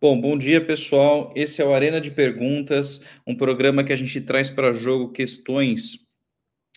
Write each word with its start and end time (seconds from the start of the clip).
Bom, 0.00 0.20
bom 0.20 0.38
dia, 0.38 0.64
pessoal. 0.64 1.32
Esse 1.34 1.60
é 1.60 1.64
o 1.64 1.74
Arena 1.74 2.00
de 2.00 2.12
Perguntas, 2.12 3.04
um 3.26 3.34
programa 3.34 3.82
que 3.82 3.92
a 3.92 3.96
gente 3.96 4.20
traz 4.20 4.48
para 4.48 4.72
jogo 4.72 5.10
questões 5.10 6.06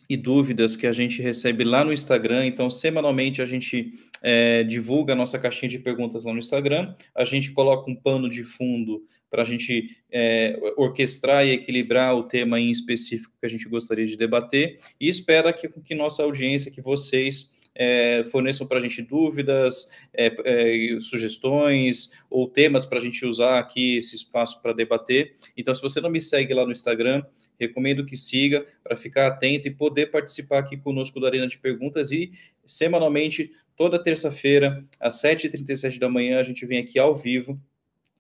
e 0.10 0.18
dúvidas 0.18 0.76
que 0.76 0.88
a 0.88 0.92
gente 0.92 1.22
recebe 1.22 1.64
lá 1.64 1.86
no 1.86 1.94
Instagram. 1.94 2.48
Então, 2.48 2.72
semanalmente 2.72 3.40
a 3.40 3.46
gente 3.46 3.92
é, 4.24 4.64
divulga 4.64 5.14
a 5.14 5.16
nossa 5.16 5.38
caixinha 5.38 5.70
de 5.70 5.78
perguntas 5.78 6.26
lá 6.26 6.34
no 6.34 6.40
Instagram. 6.40 6.96
A 7.14 7.24
gente 7.24 7.52
coloca 7.52 7.92
um 7.92 7.96
pano 7.96 8.28
de 8.28 8.44
fundo 8.44 9.06
para 9.30 9.44
a 9.44 9.46
gente 9.46 9.96
é, 10.12 10.60
orquestrar 10.76 11.46
e 11.46 11.52
equilibrar 11.52 12.16
o 12.16 12.24
tema 12.24 12.60
em 12.60 12.72
específico 12.72 13.36
que 13.40 13.46
a 13.46 13.50
gente 13.50 13.70
gostaria 13.70 14.08
de 14.08 14.18
debater 14.18 14.80
e 15.00 15.08
espera 15.08 15.54
que, 15.54 15.70
que 15.70 15.94
nossa 15.94 16.24
audiência, 16.24 16.72
que 16.72 16.82
vocês 16.82 17.52
é, 17.76 18.24
forneçam 18.32 18.68
para 18.68 18.80
a 18.80 18.82
gente 18.82 19.02
dúvidas, 19.02 19.90
é, 20.14 20.34
é, 20.46 21.00
sugestões 21.00 22.12
ou 22.30 22.48
temas 22.48 22.86
para 22.86 23.00
a 23.00 23.02
gente 23.02 23.26
usar 23.26 23.60
aqui 23.60 23.98
esse 23.98 24.16
espaço 24.16 24.62
para 24.62 24.74
debater. 24.74 25.36
Então, 25.56 25.74
se 25.74 25.82
você 25.82 26.02
não 26.02 26.10
me 26.10 26.22
segue 26.22 26.54
lá 26.54 26.66
no 26.66 26.72
Instagram, 26.72 27.24
recomendo 27.60 28.06
que 28.06 28.18
siga 28.18 28.66
para 28.84 28.98
ficar 28.98 29.28
atento 29.28 29.68
e 29.68 29.72
poder 29.72 30.08
participar 30.08 30.60
aqui 30.60 30.78
conosco 30.78 31.20
da 31.20 31.28
Arena 31.28 31.48
de 31.48 31.58
Perguntas 31.58 32.12
e 32.12 32.32
semanalmente, 32.66 33.52
toda 33.76 34.02
terça-feira, 34.02 34.84
às 35.00 35.22
7h37 35.22 36.00
da 36.00 36.10
manhã, 36.10 36.40
a 36.40 36.44
gente 36.44 36.66
vem 36.66 36.80
aqui 36.80 37.00
ao 37.00 37.16
vivo 37.16 37.60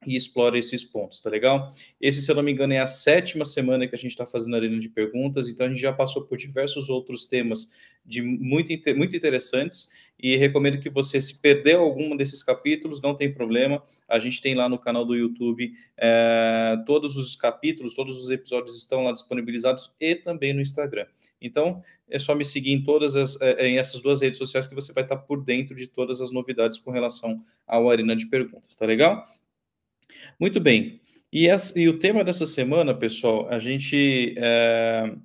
e 0.05 0.15
explora 0.15 0.57
esses 0.57 0.83
pontos, 0.83 1.19
tá 1.19 1.29
legal? 1.29 1.71
Esse, 1.99 2.21
se 2.21 2.31
eu 2.31 2.35
não 2.35 2.41
me 2.41 2.51
engano, 2.51 2.73
é 2.73 2.79
a 2.79 2.87
sétima 2.87 3.45
semana 3.45 3.87
que 3.87 3.95
a 3.95 3.97
gente 3.97 4.11
está 4.11 4.25
fazendo 4.25 4.55
a 4.55 4.57
arena 4.57 4.79
de 4.79 4.89
perguntas, 4.89 5.47
então 5.47 5.65
a 5.65 5.69
gente 5.69 5.81
já 5.81 5.93
passou 5.93 6.23
por 6.23 6.37
diversos 6.37 6.89
outros 6.89 7.25
temas 7.25 7.69
de 8.03 8.21
muito, 8.21 8.71
muito 8.95 9.15
interessantes 9.15 9.89
e 10.19 10.35
recomendo 10.35 10.79
que 10.79 10.89
você, 10.89 11.21
se 11.21 11.39
perdeu 11.39 11.81
algum 11.81 12.15
desses 12.15 12.41
capítulos, 12.41 13.01
não 13.01 13.15
tem 13.15 13.31
problema, 13.31 13.81
a 14.07 14.17
gente 14.17 14.41
tem 14.41 14.55
lá 14.55 14.67
no 14.67 14.77
canal 14.77 15.05
do 15.05 15.15
YouTube 15.15 15.71
é, 15.97 16.77
todos 16.85 17.15
os 17.15 17.35
capítulos, 17.35 17.93
todos 17.93 18.19
os 18.21 18.29
episódios 18.29 18.77
estão 18.77 19.03
lá 19.03 19.11
disponibilizados 19.11 19.93
e 19.99 20.15
também 20.15 20.53
no 20.53 20.61
Instagram. 20.61 21.05
Então, 21.39 21.81
é 22.09 22.19
só 22.19 22.35
me 22.35 22.45
seguir 22.45 22.71
em 22.71 22.83
todas 22.83 23.15
as, 23.15 23.39
é, 23.41 23.67
em 23.67 23.77
essas 23.77 24.01
duas 24.01 24.21
redes 24.21 24.37
sociais 24.37 24.67
que 24.67 24.75
você 24.75 24.93
vai 24.93 25.03
estar 25.03 25.17
por 25.17 25.43
dentro 25.43 25.75
de 25.75 25.87
todas 25.87 26.21
as 26.21 26.31
novidades 26.31 26.77
com 26.77 26.91
relação 26.91 27.43
ao 27.65 27.89
Arena 27.89 28.15
de 28.15 28.27
Perguntas, 28.27 28.75
tá 28.75 28.85
legal? 28.85 29.25
Muito 30.39 30.59
bem. 30.59 30.99
E, 31.31 31.47
essa, 31.47 31.79
e, 31.79 31.87
o 31.87 31.97
tema 31.97 32.23
dessa 32.23 32.45
semana, 32.45 32.93
pessoal, 32.93 33.47
a 33.49 33.57
gente 33.57 34.35
é, 34.37 35.15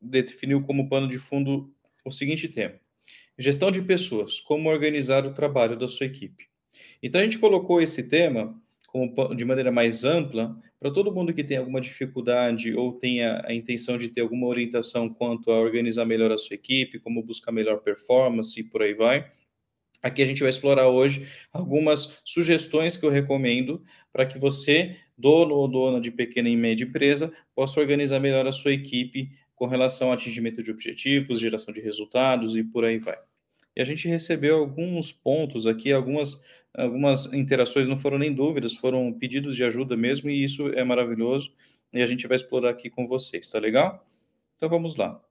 definiu 0.00 0.62
como 0.62 0.88
pano 0.88 1.08
de 1.08 1.18
fundo 1.18 1.72
o 2.04 2.10
seguinte 2.10 2.48
tema: 2.48 2.74
gestão 3.38 3.70
de 3.70 3.82
pessoas, 3.82 4.40
como 4.40 4.70
organizar 4.70 5.26
o 5.26 5.34
trabalho 5.34 5.76
da 5.76 5.88
sua 5.88 6.06
equipe. 6.06 6.48
Então 7.02 7.20
a 7.20 7.24
gente 7.24 7.38
colocou 7.38 7.80
esse 7.80 8.08
tema 8.08 8.54
como, 8.88 9.34
de 9.34 9.44
maneira 9.44 9.70
mais 9.70 10.04
ampla 10.04 10.56
para 10.80 10.90
todo 10.90 11.12
mundo 11.12 11.32
que 11.34 11.44
tem 11.44 11.56
alguma 11.56 11.80
dificuldade 11.80 12.74
ou 12.74 12.92
tenha 12.92 13.42
a 13.44 13.52
intenção 13.52 13.98
de 13.98 14.08
ter 14.08 14.20
alguma 14.20 14.46
orientação 14.46 15.08
quanto 15.12 15.50
a 15.50 15.60
organizar 15.60 16.04
melhor 16.04 16.30
a 16.32 16.38
sua 16.38 16.54
equipe, 16.54 16.98
como 16.98 17.22
buscar 17.22 17.52
melhor 17.52 17.80
performance 17.80 18.58
e 18.58 18.64
por 18.64 18.82
aí 18.82 18.94
vai. 18.94 19.28
Aqui 20.02 20.22
a 20.22 20.26
gente 20.26 20.40
vai 20.40 20.50
explorar 20.50 20.88
hoje 20.88 21.26
algumas 21.52 22.20
sugestões 22.24 22.96
que 22.96 23.04
eu 23.04 23.10
recomendo 23.10 23.82
para 24.12 24.24
que 24.24 24.38
você, 24.38 24.96
dono 25.16 25.54
ou 25.54 25.66
dona 25.66 26.00
de 26.00 26.10
pequena 26.10 26.48
e 26.48 26.56
média 26.56 26.84
empresa, 26.84 27.32
possa 27.54 27.80
organizar 27.80 28.20
melhor 28.20 28.46
a 28.46 28.52
sua 28.52 28.72
equipe 28.72 29.30
com 29.56 29.66
relação 29.66 30.08
ao 30.08 30.14
atingimento 30.14 30.62
de 30.62 30.70
objetivos, 30.70 31.40
geração 31.40 31.74
de 31.74 31.80
resultados 31.80 32.56
e 32.56 32.62
por 32.62 32.84
aí 32.84 32.98
vai. 32.98 33.18
E 33.76 33.82
a 33.82 33.84
gente 33.84 34.08
recebeu 34.08 34.58
alguns 34.58 35.12
pontos 35.12 35.66
aqui, 35.66 35.92
algumas, 35.92 36.42
algumas 36.74 37.32
interações, 37.32 37.88
não 37.88 37.98
foram 37.98 38.18
nem 38.18 38.32
dúvidas, 38.32 38.74
foram 38.74 39.12
pedidos 39.12 39.56
de 39.56 39.64
ajuda 39.64 39.96
mesmo, 39.96 40.30
e 40.30 40.42
isso 40.42 40.68
é 40.68 40.84
maravilhoso, 40.84 41.52
e 41.92 42.02
a 42.02 42.06
gente 42.06 42.26
vai 42.26 42.36
explorar 42.36 42.70
aqui 42.70 42.88
com 42.88 43.06
vocês, 43.06 43.50
tá 43.50 43.58
legal? 43.58 44.04
Então 44.56 44.68
vamos 44.68 44.96
lá. 44.96 45.27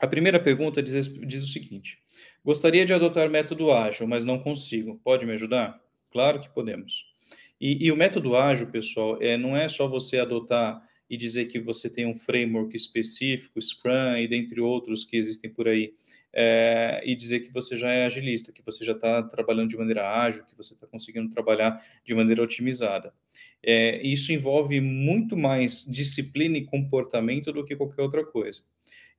A 0.00 0.06
primeira 0.06 0.40
pergunta 0.40 0.82
diz, 0.82 1.08
diz 1.26 1.44
o 1.44 1.52
seguinte: 1.52 1.98
Gostaria 2.44 2.84
de 2.84 2.92
adotar 2.92 3.30
método 3.30 3.70
ágil, 3.70 4.06
mas 4.06 4.24
não 4.24 4.38
consigo. 4.38 5.00
Pode 5.04 5.24
me 5.24 5.32
ajudar? 5.32 5.80
Claro 6.10 6.40
que 6.40 6.48
podemos. 6.50 7.06
E, 7.60 7.86
e 7.86 7.92
o 7.92 7.96
método 7.96 8.36
ágil, 8.36 8.66
pessoal, 8.66 9.16
é, 9.22 9.36
não 9.36 9.56
é 9.56 9.68
só 9.68 9.86
você 9.86 10.18
adotar 10.18 10.82
e 11.08 11.16
dizer 11.16 11.44
que 11.44 11.60
você 11.60 11.88
tem 11.88 12.06
um 12.06 12.14
framework 12.14 12.74
específico, 12.74 13.60
Scrum 13.60 14.16
e 14.16 14.26
dentre 14.26 14.60
outros 14.60 15.04
que 15.04 15.16
existem 15.16 15.50
por 15.50 15.68
aí, 15.68 15.92
é, 16.32 17.02
e 17.04 17.14
dizer 17.14 17.40
que 17.40 17.52
você 17.52 17.76
já 17.76 17.92
é 17.92 18.06
agilista, 18.06 18.50
que 18.50 18.62
você 18.64 18.84
já 18.84 18.92
está 18.92 19.22
trabalhando 19.22 19.68
de 19.68 19.76
maneira 19.76 20.10
ágil, 20.10 20.44
que 20.44 20.56
você 20.56 20.72
está 20.72 20.86
conseguindo 20.86 21.28
trabalhar 21.28 21.84
de 22.02 22.14
maneira 22.14 22.42
otimizada. 22.42 23.12
É, 23.62 24.00
isso 24.02 24.32
envolve 24.32 24.80
muito 24.80 25.36
mais 25.36 25.84
disciplina 25.84 26.56
e 26.56 26.64
comportamento 26.64 27.52
do 27.52 27.62
que 27.62 27.76
qualquer 27.76 28.02
outra 28.02 28.24
coisa. 28.24 28.62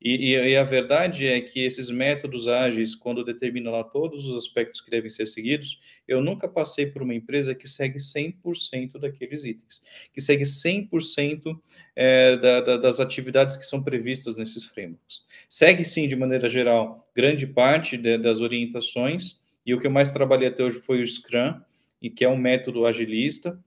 E, 0.03 0.35
e, 0.35 0.57
a 0.57 0.63
verdade 0.63 1.25
é 1.25 1.39
que 1.39 1.61
esses 1.61 1.89
métodos 1.89 2.49
ágeis, 2.49 2.93
quando 2.93 3.23
determinam 3.23 3.71
lá 3.71 3.85
todos 3.85 4.27
os 4.27 4.37
aspectos 4.37 4.81
que 4.81 4.91
devem 4.91 5.09
ser 5.09 5.25
seguidos, 5.25 5.79
eu 6.05 6.19
nunca 6.19 6.45
passei 6.45 6.87
por 6.87 7.01
uma 7.01 7.15
empresa 7.15 7.55
que 7.55 7.69
segue 7.69 7.99
100% 7.99 8.99
daqueles 8.99 9.45
itens, 9.45 9.81
que 10.13 10.19
segue 10.19 10.43
100% 10.43 11.57
é, 11.95 12.35
da, 12.35 12.59
da, 12.59 12.77
das 12.77 12.99
atividades 12.99 13.55
que 13.55 13.63
são 13.63 13.81
previstas 13.81 14.35
nesses 14.37 14.65
frameworks. 14.65 15.21
Segue, 15.47 15.85
sim, 15.85 16.05
de 16.05 16.17
maneira 16.17 16.49
geral, 16.49 17.09
grande 17.15 17.47
parte 17.47 17.95
de, 17.95 18.17
das 18.17 18.41
orientações, 18.41 19.39
e 19.65 19.73
o 19.73 19.79
que 19.79 19.87
eu 19.87 19.91
mais 19.91 20.11
trabalhei 20.11 20.49
até 20.49 20.65
hoje 20.65 20.81
foi 20.81 21.01
o 21.01 21.07
Scrum, 21.07 21.61
e 22.01 22.09
que 22.09 22.25
é 22.25 22.29
um 22.29 22.35
método 22.35 22.85
agilista, 22.85 23.57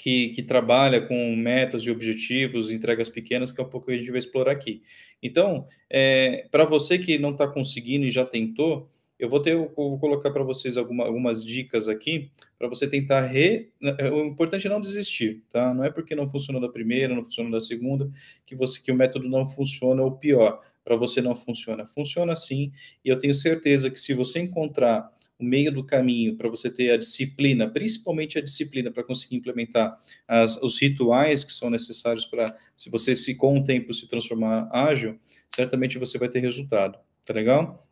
que, 0.00 0.30
que, 0.30 0.42
trabalha 0.42 0.98
com 0.98 1.36
metas 1.36 1.82
e 1.82 1.90
objetivos, 1.90 2.70
entregas 2.70 3.10
pequenas, 3.10 3.52
que 3.52 3.60
é 3.60 3.64
um 3.64 3.68
pouco 3.68 3.88
que 3.88 3.92
a 3.92 3.98
gente 3.98 4.10
vai 4.10 4.18
explorar 4.18 4.52
aqui. 4.52 4.82
Então, 5.22 5.66
é, 5.90 6.48
para 6.50 6.64
você 6.64 6.98
que 6.98 7.18
não 7.18 7.32
está 7.32 7.46
conseguindo 7.46 8.06
e 8.06 8.10
já 8.10 8.24
tentou, 8.24 8.88
eu 9.18 9.28
vou 9.28 9.40
ter, 9.40 9.52
eu 9.52 9.70
vou 9.76 9.98
colocar 9.98 10.30
para 10.30 10.42
vocês 10.42 10.78
alguma, 10.78 11.04
algumas 11.04 11.44
dicas 11.44 11.86
aqui 11.86 12.30
para 12.58 12.66
você 12.66 12.88
tentar 12.88 13.26
re. 13.26 13.68
É, 13.98 14.10
o 14.10 14.24
importante 14.24 14.66
é 14.66 14.70
não 14.70 14.80
desistir, 14.80 15.42
tá? 15.50 15.74
Não 15.74 15.84
é 15.84 15.90
porque 15.90 16.14
não 16.14 16.26
funcionou 16.26 16.62
da 16.62 16.70
primeira, 16.70 17.14
não 17.14 17.22
funcionou 17.22 17.52
da 17.52 17.60
segunda, 17.60 18.10
que 18.46 18.56
você 18.56 18.80
que 18.80 18.90
o 18.90 18.96
método 18.96 19.28
não 19.28 19.46
funciona 19.46 20.02
ou 20.02 20.12
pior, 20.12 20.62
para 20.82 20.96
você 20.96 21.20
não 21.20 21.36
funciona. 21.36 21.86
Funciona 21.86 22.34
sim, 22.34 22.72
e 23.04 23.10
eu 23.10 23.18
tenho 23.18 23.34
certeza 23.34 23.90
que 23.90 24.00
se 24.00 24.14
você 24.14 24.40
encontrar 24.40 25.12
o 25.40 25.44
meio 25.44 25.72
do 25.72 25.82
caminho 25.82 26.36
para 26.36 26.48
você 26.48 26.70
ter 26.70 26.90
a 26.90 26.96
disciplina, 26.96 27.68
principalmente 27.68 28.38
a 28.38 28.42
disciplina 28.42 28.90
para 28.90 29.02
conseguir 29.02 29.36
implementar 29.36 29.96
as, 30.28 30.56
os 30.62 30.80
rituais 30.80 31.42
que 31.42 31.52
são 31.52 31.70
necessários 31.70 32.26
para, 32.26 32.56
se 32.76 32.90
você 32.90 33.14
se 33.14 33.34
com 33.34 33.58
o 33.58 33.64
tempo 33.64 33.92
se 33.94 34.06
transformar 34.06 34.68
ágil, 34.70 35.18
certamente 35.48 35.98
você 35.98 36.18
vai 36.18 36.28
ter 36.28 36.40
resultado. 36.40 36.98
Tá 37.24 37.32
legal? 37.32 37.86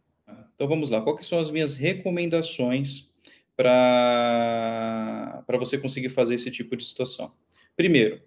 Então 0.55 0.69
vamos 0.69 0.91
lá. 0.91 1.01
Quais 1.01 1.27
são 1.27 1.39
as 1.39 1.51
minhas 1.51 1.75
recomendações 1.75 3.15
para 3.57 5.45
você 5.59 5.79
conseguir 5.79 6.11
fazer 6.11 6.35
esse 6.35 6.51
tipo 6.51 6.77
de 6.77 6.85
situação? 6.85 7.33
Primeiro, 7.77 8.21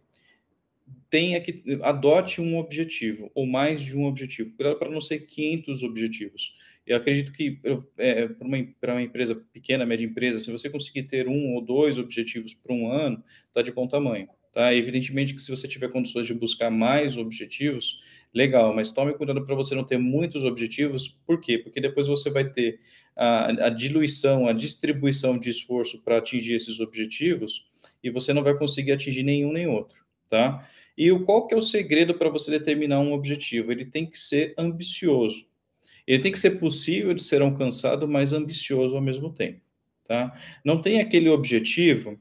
tenha 1.11 1.41
que 1.41 1.61
adote 1.83 2.39
um 2.39 2.57
objetivo 2.57 3.29
ou 3.35 3.45
mais 3.45 3.81
de 3.81 3.97
um 3.97 4.05
objetivo. 4.05 4.55
Cuidado 4.55 4.79
para 4.79 4.89
não 4.89 5.01
ser 5.01 5.19
500 5.19 5.83
objetivos. 5.83 6.55
Eu 6.87 6.95
acredito 6.95 7.33
que 7.33 7.59
é, 7.97 8.29
para 8.29 8.47
uma, 8.47 8.57
uma, 8.57 9.01
empresa 9.01 9.35
pequena, 9.51 9.85
média 9.85 10.05
empresa, 10.05 10.39
se 10.39 10.49
você 10.49 10.69
conseguir 10.69 11.03
ter 11.03 11.27
um 11.27 11.53
ou 11.53 11.61
dois 11.61 11.97
objetivos 11.97 12.53
por 12.53 12.71
um 12.71 12.89
ano, 12.89 13.21
está 13.49 13.61
de 13.61 13.73
bom 13.73 13.87
tamanho. 13.87 14.29
Tá? 14.53 14.73
Evidentemente 14.73 15.33
que 15.33 15.41
se 15.41 15.51
você 15.51 15.67
tiver 15.67 15.89
condições 15.89 16.25
de 16.25 16.33
buscar 16.33 16.71
mais 16.71 17.17
objetivos, 17.17 17.99
legal, 18.33 18.73
mas 18.73 18.89
tome 18.89 19.13
cuidado 19.13 19.45
para 19.45 19.53
você 19.55 19.75
não 19.75 19.83
ter 19.83 19.97
muitos 19.97 20.45
objetivos. 20.45 21.09
Por 21.25 21.41
quê? 21.41 21.57
Porque 21.57 21.81
depois 21.81 22.07
você 22.07 22.29
vai 22.29 22.49
ter 22.49 22.79
a, 23.17 23.67
a 23.67 23.69
diluição, 23.69 24.47
a 24.47 24.53
distribuição 24.53 25.37
de 25.37 25.49
esforço 25.49 26.01
para 26.03 26.17
atingir 26.17 26.53
esses 26.53 26.79
objetivos 26.79 27.65
e 28.01 28.09
você 28.09 28.31
não 28.31 28.43
vai 28.43 28.57
conseguir 28.57 28.93
atingir 28.93 29.23
nenhum 29.23 29.51
nem 29.51 29.67
outro. 29.67 30.05
Tá? 30.29 30.65
E 31.01 31.11
o, 31.11 31.25
qual 31.25 31.47
que 31.47 31.55
é 31.55 31.57
o 31.57 31.63
segredo 31.63 32.13
para 32.13 32.29
você 32.29 32.51
determinar 32.51 32.99
um 32.99 33.11
objetivo? 33.11 33.71
Ele 33.71 33.85
tem 33.85 34.05
que 34.05 34.19
ser 34.19 34.53
ambicioso. 34.55 35.47
Ele 36.05 36.21
tem 36.21 36.31
que 36.31 36.37
ser 36.37 36.59
possível 36.59 37.15
de 37.15 37.23
ser 37.23 37.41
alcançado, 37.41 38.07
mas 38.07 38.31
ambicioso 38.31 38.95
ao 38.95 39.01
mesmo 39.01 39.33
tempo. 39.33 39.59
Tá? 40.07 40.31
Não 40.63 40.79
tem 40.79 40.99
aquele 40.99 41.27
objetivo, 41.27 42.19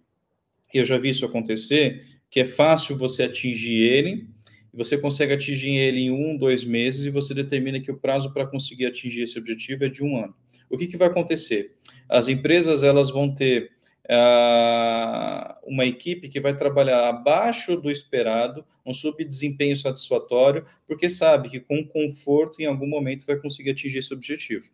eu 0.72 0.82
já 0.86 0.96
vi 0.96 1.10
isso 1.10 1.26
acontecer, 1.26 2.06
que 2.30 2.40
é 2.40 2.46
fácil 2.46 2.96
você 2.96 3.24
atingir 3.24 3.82
ele, 3.82 4.26
você 4.72 4.96
consegue 4.96 5.34
atingir 5.34 5.72
ele 5.72 6.00
em 6.00 6.10
um, 6.10 6.34
dois 6.34 6.64
meses, 6.64 7.04
e 7.04 7.10
você 7.10 7.34
determina 7.34 7.80
que 7.80 7.92
o 7.92 7.98
prazo 7.98 8.32
para 8.32 8.46
conseguir 8.46 8.86
atingir 8.86 9.24
esse 9.24 9.38
objetivo 9.38 9.84
é 9.84 9.90
de 9.90 10.02
um 10.02 10.16
ano. 10.16 10.34
O 10.70 10.78
que, 10.78 10.86
que 10.86 10.96
vai 10.96 11.08
acontecer? 11.08 11.74
As 12.08 12.28
empresas 12.28 12.82
elas 12.82 13.10
vão 13.10 13.34
ter 13.34 13.72
uma 15.64 15.84
equipe 15.84 16.28
que 16.28 16.40
vai 16.40 16.56
trabalhar 16.56 17.08
abaixo 17.08 17.76
do 17.76 17.90
esperado, 17.90 18.64
um 18.84 18.92
subdesempenho 18.92 19.76
satisfatório, 19.76 20.66
porque 20.86 21.08
sabe 21.08 21.48
que 21.48 21.60
com 21.60 21.86
conforto, 21.86 22.60
em 22.60 22.66
algum 22.66 22.88
momento, 22.88 23.24
vai 23.24 23.36
conseguir 23.36 23.70
atingir 23.70 23.98
esse 23.98 24.12
objetivo. 24.12 24.66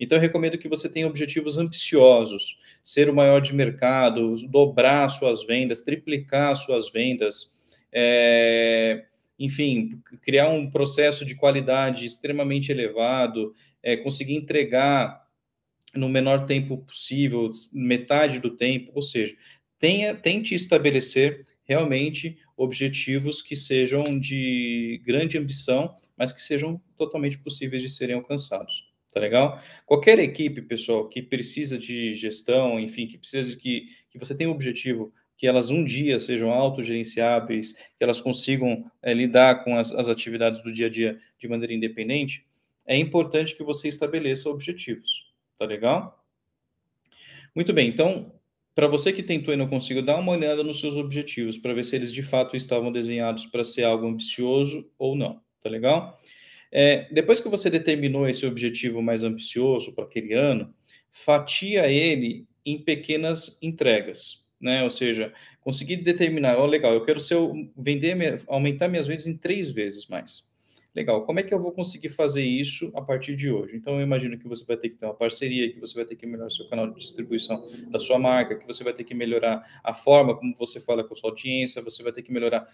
Então, 0.00 0.18
eu 0.18 0.22
recomendo 0.22 0.58
que 0.58 0.68
você 0.68 0.88
tenha 0.88 1.06
objetivos 1.06 1.56
ambiciosos, 1.56 2.58
ser 2.82 3.08
o 3.08 3.14
maior 3.14 3.40
de 3.40 3.54
mercado, 3.54 4.34
dobrar 4.48 5.08
suas 5.08 5.44
vendas, 5.44 5.80
triplicar 5.80 6.56
suas 6.56 6.90
vendas, 6.90 7.52
é, 7.92 9.04
enfim, 9.38 10.00
criar 10.20 10.48
um 10.48 10.68
processo 10.68 11.24
de 11.24 11.36
qualidade 11.36 12.04
extremamente 12.04 12.72
elevado, 12.72 13.54
é, 13.82 13.96
conseguir 13.96 14.34
entregar 14.34 15.24
no 15.94 16.08
menor 16.08 16.46
tempo 16.46 16.78
possível, 16.78 17.48
metade 17.72 18.38
do 18.38 18.56
tempo, 18.56 18.92
ou 18.94 19.02
seja, 19.02 19.34
tenha, 19.78 20.14
tente 20.14 20.54
estabelecer 20.54 21.46
realmente 21.64 22.38
objetivos 22.56 23.40
que 23.40 23.56
sejam 23.56 24.02
de 24.18 25.00
grande 25.04 25.38
ambição, 25.38 25.94
mas 26.16 26.32
que 26.32 26.42
sejam 26.42 26.80
totalmente 26.96 27.38
possíveis 27.38 27.80
de 27.80 27.88
serem 27.88 28.16
alcançados. 28.16 28.90
Tá 29.12 29.18
legal? 29.18 29.60
Qualquer 29.86 30.18
equipe, 30.18 30.62
pessoal, 30.62 31.08
que 31.08 31.20
precisa 31.20 31.78
de 31.78 32.14
gestão, 32.14 32.78
enfim, 32.78 33.06
que 33.06 33.18
precisa 33.18 33.50
de 33.50 33.56
que, 33.56 33.86
que 34.10 34.18
você 34.18 34.36
tenha 34.36 34.48
um 34.48 34.52
objetivo 34.52 35.12
que 35.36 35.46
elas 35.46 35.70
um 35.70 35.82
dia 35.82 36.18
sejam 36.18 36.52
autogerenciáveis, 36.52 37.72
que 37.72 38.04
elas 38.04 38.20
consigam 38.20 38.84
é, 39.00 39.14
lidar 39.14 39.64
com 39.64 39.76
as, 39.76 39.90
as 39.90 40.06
atividades 40.06 40.62
do 40.62 40.70
dia 40.70 40.86
a 40.86 40.90
dia 40.90 41.18
de 41.38 41.48
maneira 41.48 41.72
independente, 41.72 42.44
é 42.86 42.96
importante 42.96 43.56
que 43.56 43.64
você 43.64 43.88
estabeleça 43.88 44.50
objetivos. 44.50 45.29
Tá 45.60 45.66
legal? 45.66 46.24
Muito 47.54 47.70
bem, 47.74 47.86
então, 47.86 48.32
para 48.74 48.86
você 48.86 49.12
que 49.12 49.22
tentou 49.22 49.52
e 49.52 49.58
não 49.58 49.68
conseguiu, 49.68 50.02
dá 50.02 50.16
uma 50.16 50.32
olhada 50.32 50.64
nos 50.64 50.80
seus 50.80 50.96
objetivos 50.96 51.58
para 51.58 51.74
ver 51.74 51.84
se 51.84 51.94
eles 51.94 52.10
de 52.10 52.22
fato 52.22 52.56
estavam 52.56 52.90
desenhados 52.90 53.44
para 53.44 53.62
ser 53.62 53.84
algo 53.84 54.06
ambicioso 54.06 54.90
ou 54.98 55.14
não. 55.14 55.42
Tá 55.62 55.68
legal? 55.68 56.18
É, 56.72 57.12
depois 57.12 57.40
que 57.40 57.48
você 57.50 57.68
determinou 57.68 58.26
esse 58.26 58.46
objetivo 58.46 59.02
mais 59.02 59.22
ambicioso 59.22 59.94
para 59.94 60.04
aquele 60.04 60.32
ano, 60.32 60.74
fatia 61.10 61.86
ele 61.92 62.48
em 62.64 62.82
pequenas 62.82 63.58
entregas, 63.60 64.46
né? 64.58 64.82
Ou 64.82 64.90
seja, 64.90 65.30
conseguir 65.60 65.96
determinar, 65.96 66.56
ó, 66.56 66.62
oh, 66.62 66.66
legal, 66.66 66.94
eu 66.94 67.04
quero 67.04 67.20
ser, 67.20 67.36
vender, 67.76 68.42
aumentar 68.46 68.88
minhas 68.88 69.06
vendas 69.06 69.26
em 69.26 69.36
três 69.36 69.70
vezes 69.70 70.06
mais. 70.06 70.49
Legal, 70.94 71.24
como 71.24 71.38
é 71.38 71.42
que 71.44 71.54
eu 71.54 71.60
vou 71.60 71.70
conseguir 71.70 72.08
fazer 72.08 72.44
isso 72.44 72.90
a 72.94 73.00
partir 73.00 73.36
de 73.36 73.50
hoje? 73.50 73.76
Então, 73.76 73.94
eu 73.94 74.02
imagino 74.02 74.36
que 74.36 74.48
você 74.48 74.64
vai 74.64 74.76
ter 74.76 74.88
que 74.88 74.96
ter 74.96 75.06
uma 75.06 75.14
parceria, 75.14 75.72
que 75.72 75.78
você 75.78 75.94
vai 75.94 76.04
ter 76.04 76.16
que 76.16 76.26
melhorar 76.26 76.48
o 76.48 76.50
seu 76.50 76.68
canal 76.68 76.88
de 76.88 76.98
distribuição 76.98 77.64
da 77.88 77.98
sua 77.98 78.18
marca, 78.18 78.56
que 78.56 78.66
você 78.66 78.82
vai 78.82 78.92
ter 78.92 79.04
que 79.04 79.14
melhorar 79.14 79.80
a 79.84 79.94
forma 79.94 80.36
como 80.36 80.52
você 80.56 80.80
fala 80.80 81.04
com 81.04 81.14
a 81.14 81.16
sua 81.16 81.30
audiência, 81.30 81.80
você 81.80 82.02
vai 82.02 82.12
ter 82.12 82.22
que 82.22 82.32
melhorar 82.32 82.66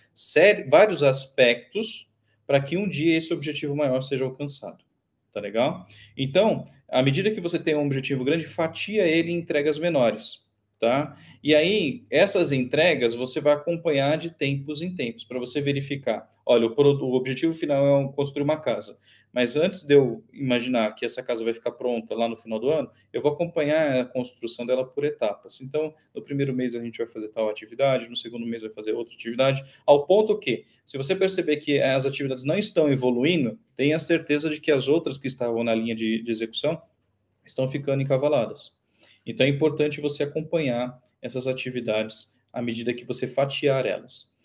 vários 0.70 1.02
aspectos 1.02 2.10
para 2.46 2.58
que 2.60 2.76
um 2.76 2.88
dia 2.88 3.18
esse 3.18 3.34
objetivo 3.34 3.76
maior 3.76 4.00
seja 4.00 4.24
alcançado. 4.24 4.82
Tá 5.30 5.40
legal? 5.40 5.86
Então, 6.16 6.64
à 6.88 7.02
medida 7.02 7.30
que 7.30 7.40
você 7.40 7.58
tem 7.58 7.74
um 7.74 7.84
objetivo 7.84 8.24
grande, 8.24 8.46
fatia 8.46 9.06
ele 9.06 9.30
em 9.30 9.36
entregas 9.36 9.78
menores 9.78 10.45
tá? 10.78 11.16
E 11.42 11.54
aí, 11.54 12.04
essas 12.10 12.52
entregas 12.52 13.14
você 13.14 13.40
vai 13.40 13.54
acompanhar 13.54 14.18
de 14.18 14.30
tempos 14.30 14.82
em 14.82 14.94
tempos, 14.94 15.24
para 15.24 15.38
você 15.38 15.60
verificar. 15.60 16.28
Olha, 16.44 16.66
o, 16.66 16.74
o, 16.76 17.14
objetivo 17.14 17.54
final 17.54 18.02
é 18.02 18.12
construir 18.12 18.42
uma 18.42 18.58
casa, 18.58 18.98
mas 19.32 19.56
antes 19.56 19.82
de 19.84 19.94
eu 19.94 20.22
imaginar 20.32 20.94
que 20.94 21.04
essa 21.04 21.22
casa 21.22 21.44
vai 21.44 21.54
ficar 21.54 21.72
pronta 21.72 22.14
lá 22.14 22.28
no 22.28 22.36
final 22.36 22.58
do 22.58 22.70
ano, 22.70 22.90
eu 23.12 23.22
vou 23.22 23.32
acompanhar 23.32 24.00
a 24.00 24.04
construção 24.04 24.66
dela 24.66 24.84
por 24.84 25.04
etapas. 25.04 25.60
Então, 25.60 25.94
no 26.14 26.22
primeiro 26.22 26.54
mês 26.54 26.74
a 26.74 26.82
gente 26.82 26.98
vai 26.98 27.06
fazer 27.06 27.28
tal 27.28 27.48
atividade, 27.48 28.08
no 28.08 28.16
segundo 28.16 28.46
mês 28.46 28.62
vai 28.62 28.70
fazer 28.70 28.92
outra 28.92 29.14
atividade, 29.14 29.64
ao 29.86 30.06
ponto 30.06 30.38
que, 30.38 30.64
se 30.84 30.98
você 30.98 31.14
perceber 31.14 31.56
que 31.56 31.80
as 31.80 32.04
atividades 32.04 32.44
não 32.44 32.58
estão 32.58 32.90
evoluindo, 32.90 33.58
tenha 33.76 33.98
certeza 33.98 34.50
de 34.50 34.60
que 34.60 34.70
as 34.70 34.88
outras 34.88 35.16
que 35.16 35.26
estavam 35.26 35.64
na 35.64 35.74
linha 35.74 35.94
de, 35.94 36.22
de 36.22 36.30
execução 36.30 36.80
estão 37.44 37.68
ficando 37.68 38.02
encavaladas. 38.02 38.75
Então 39.26 39.44
é 39.44 39.48
importante 39.48 40.00
você 40.00 40.22
acompanhar 40.22 40.96
essas 41.20 41.46
atividades 41.46 42.40
à 42.52 42.62
medida 42.62 42.94
que 42.94 43.04
você 43.04 43.26
fatiar 43.26 43.84
elas. 43.84 44.36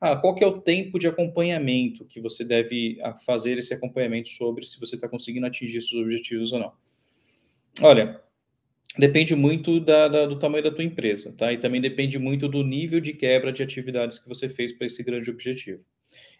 Ah, 0.00 0.14
qual 0.14 0.34
que 0.34 0.44
é 0.44 0.46
o 0.46 0.60
tempo 0.60 0.98
de 0.98 1.08
acompanhamento 1.08 2.04
que 2.04 2.20
você 2.20 2.44
deve 2.44 2.98
ah, 3.02 3.16
fazer 3.18 3.58
esse 3.58 3.74
acompanhamento 3.74 4.28
sobre 4.28 4.64
se 4.64 4.78
você 4.78 4.94
está 4.94 5.08
conseguindo 5.08 5.46
atingir 5.46 5.82
seus 5.82 6.00
objetivos 6.00 6.52
ou 6.52 6.60
não? 6.60 6.72
Olha, 7.82 8.20
depende 8.96 9.34
muito 9.34 9.80
da, 9.80 10.06
da, 10.06 10.26
do 10.26 10.38
tamanho 10.38 10.62
da 10.62 10.70
tua 10.70 10.84
empresa, 10.84 11.34
tá? 11.36 11.52
E 11.52 11.58
também 11.58 11.80
depende 11.80 12.16
muito 12.16 12.48
do 12.48 12.62
nível 12.62 13.00
de 13.00 13.12
quebra 13.12 13.52
de 13.52 13.62
atividades 13.62 14.18
que 14.20 14.28
você 14.28 14.48
fez 14.48 14.72
para 14.72 14.86
esse 14.86 15.02
grande 15.02 15.30
objetivo. 15.30 15.82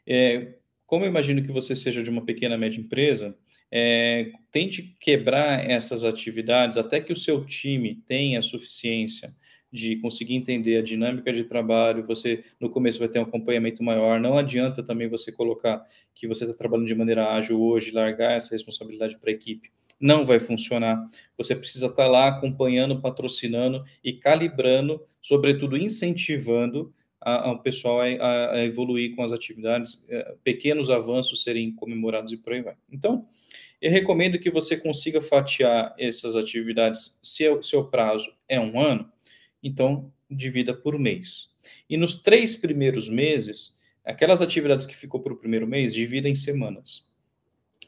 É, 0.06 0.54
como 0.86 1.04
eu 1.04 1.08
imagino 1.08 1.42
que 1.42 1.52
você 1.52 1.74
seja 1.74 2.02
de 2.02 2.10
uma 2.10 2.24
pequena 2.24 2.56
média 2.56 2.80
empresa, 2.80 3.36
é, 3.70 4.30
tente 4.50 4.96
quebrar 5.00 5.68
essas 5.68 6.04
atividades 6.04 6.78
até 6.78 7.00
que 7.00 7.12
o 7.12 7.16
seu 7.16 7.44
time 7.44 8.02
tenha 8.06 8.40
suficiência 8.42 9.30
de 9.70 9.96
conseguir 9.96 10.34
entender 10.34 10.78
a 10.78 10.82
dinâmica 10.82 11.32
de 11.32 11.44
trabalho. 11.44 12.06
Você, 12.06 12.42
no 12.58 12.70
começo, 12.70 12.98
vai 12.98 13.08
ter 13.08 13.18
um 13.18 13.22
acompanhamento 13.22 13.82
maior. 13.82 14.18
Não 14.18 14.38
adianta 14.38 14.82
também 14.82 15.08
você 15.08 15.30
colocar 15.30 15.84
que 16.14 16.26
você 16.26 16.44
está 16.44 16.56
trabalhando 16.56 16.86
de 16.86 16.94
maneira 16.94 17.34
ágil 17.34 17.60
hoje, 17.60 17.90
largar 17.90 18.32
essa 18.32 18.50
responsabilidade 18.50 19.18
para 19.18 19.30
a 19.30 19.34
equipe. 19.34 19.70
Não 20.00 20.24
vai 20.24 20.40
funcionar. 20.40 21.04
Você 21.36 21.54
precisa 21.54 21.86
estar 21.86 22.04
tá 22.04 22.08
lá 22.08 22.28
acompanhando, 22.28 23.00
patrocinando 23.00 23.84
e 24.02 24.12
calibrando, 24.12 25.04
sobretudo 25.20 25.76
incentivando 25.76 26.92
ao 27.20 27.60
pessoal 27.60 28.00
a, 28.00 28.52
a, 28.52 28.64
evoluir 28.64 29.14
com 29.14 29.22
as 29.22 29.32
atividades, 29.32 30.06
é, 30.08 30.34
pequenos 30.44 30.88
avanços 30.90 31.42
serem 31.42 31.72
comemorados 31.72 32.32
e 32.32 32.36
por 32.36 32.52
aí 32.52 32.62
vai. 32.62 32.76
Então, 32.90 33.26
eu 33.80 33.90
recomendo 33.90 34.38
que 34.38 34.50
você 34.50 34.76
consiga 34.76 35.20
fatiar 35.20 35.94
essas 35.98 36.36
atividades, 36.36 37.18
se 37.22 37.48
o 37.48 37.62
seu 37.62 37.84
prazo 37.84 38.32
é 38.48 38.58
um 38.58 38.80
ano, 38.80 39.10
então 39.62 40.12
divida 40.30 40.74
por 40.74 40.98
mês. 40.98 41.48
E 41.88 41.96
nos 41.96 42.22
três 42.22 42.56
primeiros 42.56 43.08
meses, 43.08 43.78
aquelas 44.04 44.40
atividades 44.40 44.86
que 44.86 44.96
ficou 44.96 45.20
para 45.20 45.32
o 45.32 45.36
primeiro 45.36 45.66
mês, 45.66 45.94
divida 45.94 46.28
em 46.28 46.34
semanas. 46.34 47.06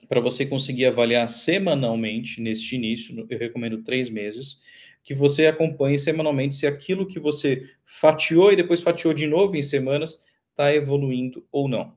Para 0.09 0.21
você 0.21 0.45
conseguir 0.45 0.87
avaliar 0.87 1.29
semanalmente, 1.29 2.41
neste 2.41 2.75
início, 2.75 3.27
eu 3.29 3.39
recomendo 3.39 3.83
três 3.83 4.11
meses, 4.11 4.61
que 5.03 5.15
você 5.15 5.47
acompanhe 5.47 5.99
semanalmente 5.99 6.57
se 6.57 6.67
aquilo 6.67 7.07
que 7.07 7.19
você 7.19 7.69
fatiou 7.85 8.53
e 8.53 8.57
depois 8.57 8.81
fatiou 8.81 9.15
de 9.15 9.27
novo 9.27 9.57
em 9.57 9.63
semanas 9.63 10.25
está 10.51 10.75
evoluindo 10.75 11.45
ou 11.51 11.69
não. 11.69 11.95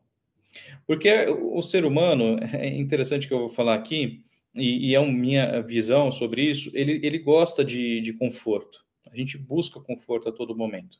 Porque 0.85 1.25
o 1.27 1.61
ser 1.61 1.85
humano, 1.85 2.37
é 2.53 2.67
interessante 2.67 3.27
que 3.27 3.33
eu 3.33 3.39
vou 3.39 3.49
falar 3.49 3.75
aqui, 3.75 4.23
e, 4.55 4.89
e 4.89 4.95
é 4.95 4.97
a 4.97 5.05
minha 5.05 5.61
visão 5.61 6.11
sobre 6.11 6.43
isso, 6.43 6.69
ele, 6.73 6.99
ele 7.03 7.19
gosta 7.19 7.65
de, 7.65 8.01
de 8.01 8.13
conforto. 8.13 8.85
A 9.11 9.15
gente 9.15 9.37
busca 9.37 9.79
conforto 9.79 10.29
a 10.29 10.31
todo 10.31 10.55
momento. 10.55 10.99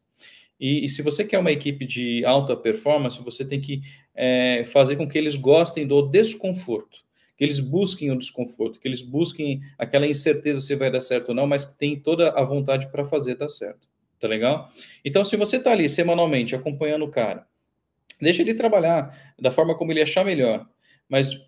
E, 0.60 0.86
e, 0.86 0.90
se 0.90 1.02
você 1.02 1.26
quer 1.26 1.40
uma 1.40 1.52
equipe 1.52 1.86
de 1.86 2.24
alta 2.26 2.56
performance, 2.56 3.22
você 3.22 3.44
tem 3.46 3.60
que 3.60 3.82
é, 4.14 4.64
fazer 4.66 4.96
com 4.96 5.08
que 5.08 5.18
eles 5.18 5.36
gostem 5.36 5.86
do 5.86 6.02
desconforto 6.04 7.04
que 7.38 7.44
eles 7.44 7.60
busquem 7.60 8.12
o 8.12 8.18
desconforto, 8.18 8.80
que 8.80 8.88
eles 8.88 9.02
busquem 9.02 9.62
aquela 9.78 10.08
incerteza 10.08 10.62
se 10.62 10.76
vai 10.76 10.92
dar 10.92 11.02
certo 11.02 11.30
ou 11.30 11.36
não, 11.36 11.48
mas 11.48 11.66
que 11.66 11.78
tem 11.78 12.00
toda 12.00 12.30
a 12.32 12.44
vontade 12.44 12.92
para 12.92 13.06
fazer 13.06 13.36
dar 13.36 13.50
certo. 13.50 13.88
Tá 14.20 14.28
legal? 14.28 14.72
Então, 15.04 15.24
se 15.26 15.36
você 15.36 15.58
está 15.58 15.72
ali 15.72 15.90
semanalmente 15.90 16.56
acompanhando 16.56 17.06
o 17.06 17.12
cara, 17.12 17.46
deixa 18.22 18.42
ele 18.42 18.54
trabalhar 18.54 19.34
da 19.38 19.52
forma 19.52 19.76
como 19.76 19.92
ele 19.92 20.02
achar 20.02 20.24
melhor, 20.24 20.68
mas 21.10 21.46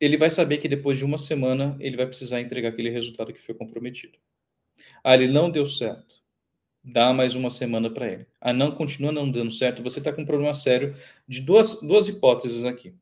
ele 0.00 0.16
vai 0.16 0.30
saber 0.30 0.58
que 0.58 0.68
depois 0.68 0.98
de 0.98 1.04
uma 1.04 1.18
semana 1.18 1.76
ele 1.78 1.96
vai 1.96 2.06
precisar 2.06 2.40
entregar 2.40 2.70
aquele 2.70 2.90
resultado 2.90 3.32
que 3.32 3.40
foi 3.40 3.54
comprometido. 3.54 4.18
Ah, 5.04 5.14
ele 5.14 5.28
não 5.28 5.50
deu 5.50 5.66
certo. 5.66 6.20
Dá 6.82 7.12
mais 7.12 7.34
uma 7.34 7.50
semana 7.50 7.90
para 7.90 8.10
ele. 8.10 8.26
Ah, 8.40 8.52
não 8.52 8.70
continua 8.70 9.12
não 9.12 9.30
dando 9.30 9.52
certo. 9.52 9.82
Você 9.82 9.98
está 9.98 10.10
com 10.12 10.22
um 10.22 10.26
problema 10.26 10.54
sério 10.54 10.96
de 11.28 11.42
duas, 11.42 11.80
duas 11.82 12.08
hipóteses 12.08 12.64
aqui. 12.64 12.94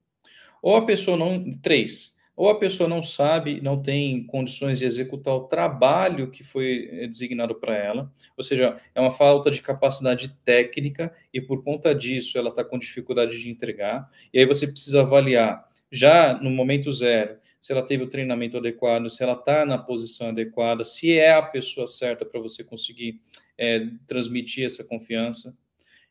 Ou 0.63 0.77
a 0.77 0.85
pessoa 0.85 1.17
não. 1.17 1.53
Três. 1.61 2.17
Ou 2.39 2.49
a 2.49 2.57
pessoa 2.57 2.89
não 2.89 3.03
sabe, 3.03 3.61
não 3.61 3.83
tem 3.83 4.25
condições 4.25 4.79
de 4.79 4.85
executar 4.85 5.35
o 5.35 5.49
trabalho 5.49 6.31
que 6.31 6.45
foi 6.45 6.89
eh, 6.93 7.09
designado 7.09 7.57
para 7.57 7.75
ela, 7.75 8.13
ou 8.37 8.45
seja, 8.45 8.81
é 8.95 9.01
uma 9.01 9.11
falta 9.11 9.51
de 9.51 9.61
capacidade 9.61 10.29
técnica 10.45 11.13
e 11.35 11.41
por 11.41 11.65
conta 11.65 11.93
disso 11.93 12.39
ela 12.39 12.51
está 12.51 12.65
com 12.65 12.79
dificuldade 12.79 13.43
de 13.43 13.51
entregar. 13.51 14.09
E 14.33 14.39
aí 14.39 14.47
você 14.47 14.69
precisa 14.69 15.01
avaliar, 15.01 15.69
já 15.91 16.33
no 16.41 16.49
momento 16.49 16.93
zero, 16.93 17.39
se 17.61 17.73
ela 17.73 17.83
teve 17.83 18.05
o 18.05 18.09
treinamento 18.09 18.57
adequado, 18.57 19.09
se 19.11 19.21
ela 19.21 19.33
está 19.33 19.67
na 19.67 19.77
posição 19.77 20.29
adequada, 20.29 20.85
se 20.85 21.19
é 21.19 21.33
a 21.33 21.43
pessoa 21.43 21.89
certa 21.89 22.25
para 22.25 22.41
você 22.41 22.63
conseguir 22.63 23.21
é, 23.59 23.85
transmitir 24.07 24.65
essa 24.65 24.85
confiança. 24.85 25.53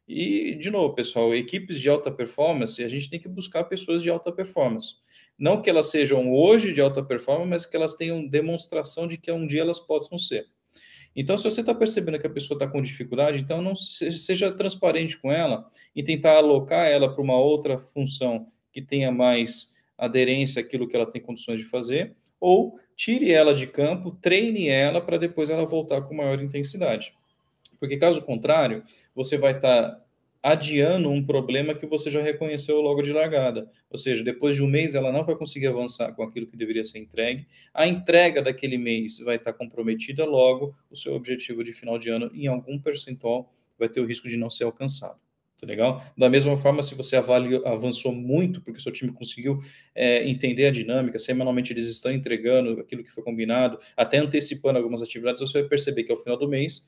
E, 0.08 0.56
de 0.56 0.70
novo, 0.70 0.96
pessoal, 0.96 1.36
equipes 1.36 1.80
de 1.80 1.90
alta 1.90 2.10
performance, 2.10 2.82
a 2.82 2.88
gente 2.88 3.10
tem 3.10 3.20
que 3.20 3.28
buscar 3.28 3.66
pessoas 3.66 4.02
de 4.02 4.10
alta 4.10 4.32
performance. 4.32 4.96
Não 5.38 5.62
que 5.62 5.70
elas 5.70 5.88
sejam 5.88 6.32
hoje 6.32 6.72
de 6.72 6.80
alta 6.80 7.04
performance, 7.04 7.50
mas 7.50 7.66
que 7.66 7.76
elas 7.76 7.96
tenham 7.96 8.26
demonstração 8.26 9.08
de 9.08 9.18
que 9.18 9.32
um 9.32 9.46
dia 9.46 9.62
elas 9.62 9.80
possam 9.80 10.18
ser. 10.18 10.48
Então, 11.14 11.36
se 11.36 11.44
você 11.44 11.62
está 11.62 11.74
percebendo 11.74 12.20
que 12.20 12.28
a 12.28 12.30
pessoa 12.30 12.56
está 12.56 12.68
com 12.68 12.82
dificuldade, 12.82 13.42
então 13.42 13.62
não 13.62 13.76
seja 13.76 14.52
transparente 14.52 15.18
com 15.18 15.32
ela 15.32 15.68
e 15.96 16.04
tentar 16.04 16.38
alocar 16.38 16.88
ela 16.88 17.12
para 17.12 17.24
uma 17.24 17.38
outra 17.38 17.78
função 17.78 18.48
que 18.72 18.82
tenha 18.82 19.12
mais 19.12 19.76
aderência 19.98 20.62
àquilo 20.62 20.88
que 20.88 20.96
ela 20.96 21.10
tem 21.10 21.20
condições 21.20 21.60
de 21.60 21.66
fazer, 21.66 22.16
ou 22.40 22.80
tire 22.96 23.32
ela 23.32 23.56
de 23.56 23.66
campo, 23.66 24.12
treine 24.22 24.68
ela 24.68 25.02
para 25.02 25.18
depois 25.18 25.50
ela 25.50 25.66
voltar 25.66 26.04
com 26.04 26.16
maior 26.16 26.40
intensidade. 26.40 27.17
Porque 27.80 27.98
caso 27.98 28.22
contrário, 28.22 28.84
você 29.16 29.38
vai 29.38 29.54
estar 29.54 29.92
tá 29.92 30.08
adiando 30.42 31.10
um 31.10 31.24
problema 31.24 31.74
que 31.74 31.86
você 31.86 32.10
já 32.10 32.22
reconheceu 32.22 32.80
logo 32.80 33.02
de 33.02 33.12
largada. 33.12 33.70
Ou 33.90 33.98
seja, 33.98 34.24
depois 34.24 34.56
de 34.56 34.64
um 34.64 34.68
mês 34.68 34.96
ela 34.96 35.12
não 35.12 35.24
vai 35.24 35.36
conseguir 35.36 35.68
avançar 35.68 36.14
com 36.16 36.24
aquilo 36.24 36.48
que 36.48 36.56
deveria 36.56 36.84
ser 36.84 37.00
entregue. 37.00 37.46
A 37.74 37.88
entrega 37.88 38.42
daquele 38.42 38.78
mês 38.78 39.20
vai 39.20 39.36
estar 39.36 39.54
comprometida, 39.54 40.26
logo 40.26 40.76
o 40.90 40.96
seu 40.96 41.16
objetivo 41.16 41.64
de 41.64 41.74
final 41.74 41.98
de 41.98 42.10
ano 42.10 42.32
em 42.34 42.48
algum 42.48 42.80
percentual 42.80 43.52
vai 43.78 43.90
ter 43.90 44.00
o 44.00 44.06
risco 44.06 44.28
de 44.28 44.38
não 44.38 44.50
ser 44.50 44.64
alcançado. 44.64 45.20
Tá 45.60 45.66
legal? 45.66 46.04
Da 46.16 46.30
mesma 46.30 46.56
forma, 46.56 46.84
se 46.84 46.94
você 46.94 47.16
avaliou, 47.16 47.66
avançou 47.66 48.14
muito, 48.14 48.62
porque 48.62 48.78
o 48.78 48.82
seu 48.82 48.92
time 48.92 49.12
conseguiu 49.12 49.60
é, 49.96 50.24
entender 50.30 50.68
a 50.68 50.72
dinâmica, 50.72 51.18
semanalmente 51.18 51.74
eles 51.74 51.88
estão 51.88 52.12
entregando 52.12 52.80
aquilo 52.80 53.04
que 53.04 53.10
foi 53.10 53.24
combinado, 53.24 53.80
até 53.96 54.20
antecipando 54.20 54.78
algumas 54.78 55.02
atividades, 55.02 55.42
você 55.42 55.62
vai 55.62 55.68
perceber 55.68 56.04
que 56.04 56.12
ao 56.12 56.18
final 56.20 56.38
do 56.38 56.48
mês 56.48 56.88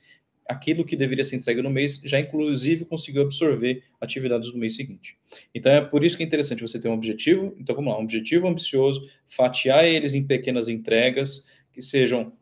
aquilo 0.50 0.84
que 0.84 0.96
deveria 0.96 1.24
ser 1.24 1.36
entregue 1.36 1.62
no 1.62 1.70
mês 1.70 2.00
já 2.04 2.18
inclusive 2.18 2.84
conseguiu 2.84 3.22
absorver 3.22 3.84
atividades 4.00 4.50
do 4.50 4.58
mês 4.58 4.74
seguinte. 4.74 5.16
Então 5.54 5.70
é 5.70 5.80
por 5.80 6.04
isso 6.04 6.16
que 6.16 6.24
é 6.24 6.26
interessante 6.26 6.60
você 6.60 6.80
ter 6.80 6.88
um 6.88 6.94
objetivo. 6.94 7.54
Então 7.58 7.74
vamos 7.74 7.92
lá, 7.92 7.98
um 7.98 8.02
objetivo 8.02 8.48
ambicioso, 8.48 9.08
fatiar 9.28 9.84
eles 9.84 10.12
em 10.12 10.26
pequenas 10.26 10.68
entregas 10.68 11.48
que 11.72 11.80
sejam 11.80 12.32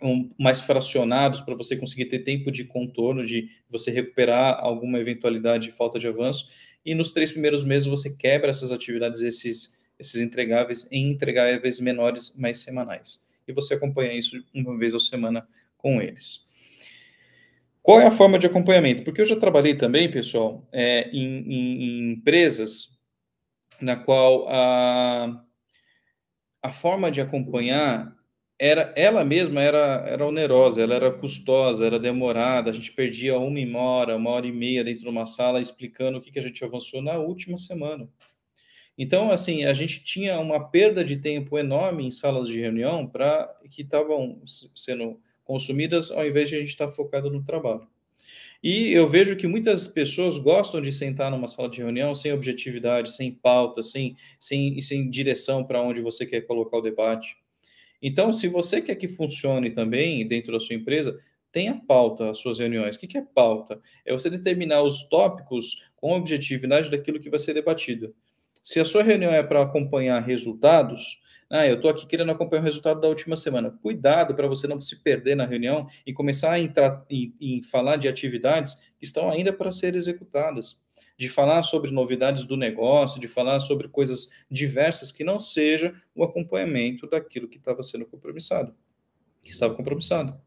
um, 0.00 0.30
mais 0.38 0.60
fracionados 0.60 1.42
para 1.42 1.54
você 1.54 1.76
conseguir 1.76 2.06
ter 2.06 2.20
tempo 2.20 2.50
de 2.50 2.64
contorno, 2.64 3.24
de 3.24 3.48
você 3.68 3.90
recuperar 3.90 4.58
alguma 4.58 4.98
eventualidade 4.98 5.66
de 5.66 5.72
falta 5.72 5.98
de 5.98 6.08
avanço. 6.08 6.48
E 6.84 6.94
nos 6.94 7.12
três 7.12 7.30
primeiros 7.30 7.62
meses 7.62 7.86
você 7.86 8.14
quebra 8.16 8.50
essas 8.50 8.70
atividades, 8.70 9.20
esses, 9.20 9.74
esses 9.98 10.20
entregáveis, 10.20 10.88
em 10.90 11.10
entregáveis 11.10 11.78
menores, 11.78 12.34
mais 12.36 12.58
semanais. 12.58 13.20
E 13.46 13.52
você 13.52 13.74
acompanha 13.74 14.12
isso 14.14 14.42
uma 14.54 14.76
vez 14.78 14.92
por 14.92 15.00
semana 15.00 15.46
com 15.76 16.00
eles. 16.00 16.50
Qual 17.82 18.00
é 18.00 18.06
a 18.06 18.12
forma 18.12 18.38
de 18.38 18.46
acompanhamento? 18.46 19.02
Porque 19.02 19.20
eu 19.20 19.26
já 19.26 19.36
trabalhei 19.36 19.74
também, 19.74 20.10
pessoal, 20.10 20.66
é, 20.72 21.08
em, 21.10 21.38
em, 21.40 21.82
em, 21.82 22.12
empresas 22.12 22.96
na 23.80 23.96
qual 23.96 24.46
a, 24.48 25.44
a 26.62 26.70
forma 26.70 27.10
de 27.10 27.20
acompanhar 27.20 28.16
era 28.58 28.92
ela 28.96 29.24
mesma 29.24 29.60
era, 29.60 30.04
era 30.06 30.24
onerosa, 30.24 30.80
ela 30.80 30.94
era 30.94 31.10
custosa, 31.10 31.84
era 31.84 31.98
demorada, 31.98 32.70
a 32.70 32.72
gente 32.72 32.92
perdia 32.92 33.36
uma 33.36 33.80
hora, 33.80 34.16
uma 34.16 34.30
hora 34.30 34.46
e 34.46 34.52
meia 34.52 34.84
dentro 34.84 35.02
de 35.02 35.08
uma 35.08 35.26
sala 35.26 35.60
explicando 35.60 36.18
o 36.18 36.20
que, 36.20 36.30
que 36.30 36.38
a 36.38 36.42
gente 36.42 36.64
avançou 36.64 37.02
na 37.02 37.18
última 37.18 37.56
semana. 37.56 38.08
Então, 38.96 39.32
assim, 39.32 39.64
a 39.64 39.72
gente 39.74 40.04
tinha 40.04 40.38
uma 40.38 40.68
perda 40.68 41.02
de 41.02 41.16
tempo 41.16 41.58
enorme 41.58 42.06
em 42.06 42.10
salas 42.10 42.48
de 42.48 42.60
reunião 42.60 43.06
para 43.06 43.52
que 43.70 43.82
estavam 43.82 44.40
sendo 44.76 45.20
consumidas, 45.44 46.10
ao 46.10 46.26
invés 46.26 46.48
de 46.48 46.56
a 46.56 46.58
gente 46.60 46.70
estar 46.70 46.88
focado 46.88 47.30
no 47.30 47.42
trabalho. 47.42 47.86
E 48.62 48.92
eu 48.92 49.08
vejo 49.08 49.34
que 49.34 49.48
muitas 49.48 49.88
pessoas 49.88 50.38
gostam 50.38 50.80
de 50.80 50.92
sentar 50.92 51.30
numa 51.30 51.48
sala 51.48 51.68
de 51.68 51.78
reunião 51.78 52.14
sem 52.14 52.32
objetividade, 52.32 53.12
sem 53.12 53.32
pauta, 53.32 53.82
sem, 53.82 54.16
sem, 54.38 54.80
sem 54.80 55.10
direção 55.10 55.64
para 55.64 55.82
onde 55.82 56.00
você 56.00 56.24
quer 56.24 56.42
colocar 56.42 56.78
o 56.78 56.82
debate. 56.82 57.36
Então, 58.00 58.32
se 58.32 58.46
você 58.46 58.80
quer 58.80 58.94
que 58.94 59.08
funcione 59.08 59.70
também 59.70 60.26
dentro 60.26 60.52
da 60.52 60.60
sua 60.60 60.76
empresa, 60.76 61.18
tenha 61.50 61.74
pauta 61.74 62.30
as 62.30 62.38
suas 62.38 62.58
reuniões. 62.58 62.94
O 62.94 62.98
que 62.98 63.18
é 63.18 63.22
pauta? 63.22 63.80
É 64.06 64.12
você 64.12 64.30
determinar 64.30 64.82
os 64.82 65.08
tópicos 65.08 65.90
com 65.96 66.12
objetividade 66.12 66.88
daquilo 66.88 67.20
que 67.20 67.30
vai 67.30 67.38
ser 67.38 67.54
debatido. 67.54 68.14
Se 68.62 68.78
a 68.78 68.84
sua 68.84 69.02
reunião 69.02 69.32
é 69.32 69.42
para 69.42 69.62
acompanhar 69.62 70.22
resultados, 70.22 71.20
ah, 71.54 71.66
eu 71.66 71.74
estou 71.74 71.90
aqui 71.90 72.06
querendo 72.06 72.32
acompanhar 72.32 72.62
o 72.62 72.64
resultado 72.64 72.98
da 72.98 73.08
última 73.08 73.36
semana. 73.36 73.70
Cuidado 73.82 74.34
para 74.34 74.48
você 74.48 74.66
não 74.66 74.80
se 74.80 75.02
perder 75.02 75.34
na 75.34 75.44
reunião 75.44 75.86
e 76.06 76.10
começar 76.10 76.52
a 76.52 76.58
entrar 76.58 77.04
em, 77.10 77.34
em 77.38 77.62
falar 77.62 77.96
de 77.96 78.08
atividades 78.08 78.76
que 78.98 79.04
estão 79.04 79.30
ainda 79.30 79.52
para 79.52 79.70
ser 79.70 79.94
executadas, 79.94 80.82
de 81.14 81.28
falar 81.28 81.62
sobre 81.62 81.90
novidades 81.90 82.46
do 82.46 82.56
negócio, 82.56 83.20
de 83.20 83.28
falar 83.28 83.60
sobre 83.60 83.86
coisas 83.86 84.30
diversas 84.50 85.12
que 85.12 85.22
não 85.22 85.38
seja 85.38 85.94
o 86.14 86.24
acompanhamento 86.24 87.06
daquilo 87.06 87.46
que 87.46 87.58
estava 87.58 87.82
sendo 87.82 88.06
compromissado, 88.06 88.74
que 89.42 89.50
estava 89.50 89.74
compromissado. 89.74 90.40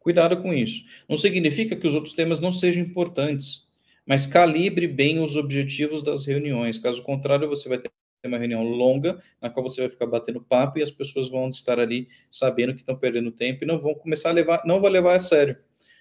Cuidado 0.00 0.42
com 0.42 0.52
isso. 0.52 0.84
Não 1.08 1.16
significa 1.16 1.76
que 1.76 1.86
os 1.86 1.94
outros 1.94 2.14
temas 2.14 2.40
não 2.40 2.50
sejam 2.50 2.82
importantes, 2.82 3.68
mas 4.04 4.26
calibre 4.26 4.88
bem 4.88 5.20
os 5.20 5.36
objetivos 5.36 6.02
das 6.02 6.24
reuniões. 6.24 6.78
Caso 6.78 7.00
contrário, 7.04 7.48
você 7.48 7.68
vai 7.68 7.78
ter 7.78 7.92
uma 8.28 8.38
reunião 8.38 8.62
longa, 8.62 9.20
na 9.40 9.50
qual 9.50 9.68
você 9.68 9.80
vai 9.80 9.90
ficar 9.90 10.06
batendo 10.06 10.40
papo 10.40 10.78
e 10.78 10.82
as 10.82 10.90
pessoas 10.90 11.28
vão 11.28 11.48
estar 11.50 11.78
ali 11.80 12.06
sabendo 12.30 12.74
que 12.74 12.80
estão 12.80 12.96
perdendo 12.96 13.32
tempo 13.32 13.64
e 13.64 13.66
não 13.66 13.80
vão 13.80 13.94
começar 13.94 14.28
a 14.28 14.32
levar, 14.32 14.62
não 14.64 14.80
vão 14.80 14.90
levar 14.90 15.16
a 15.16 15.18
sério. 15.18 15.56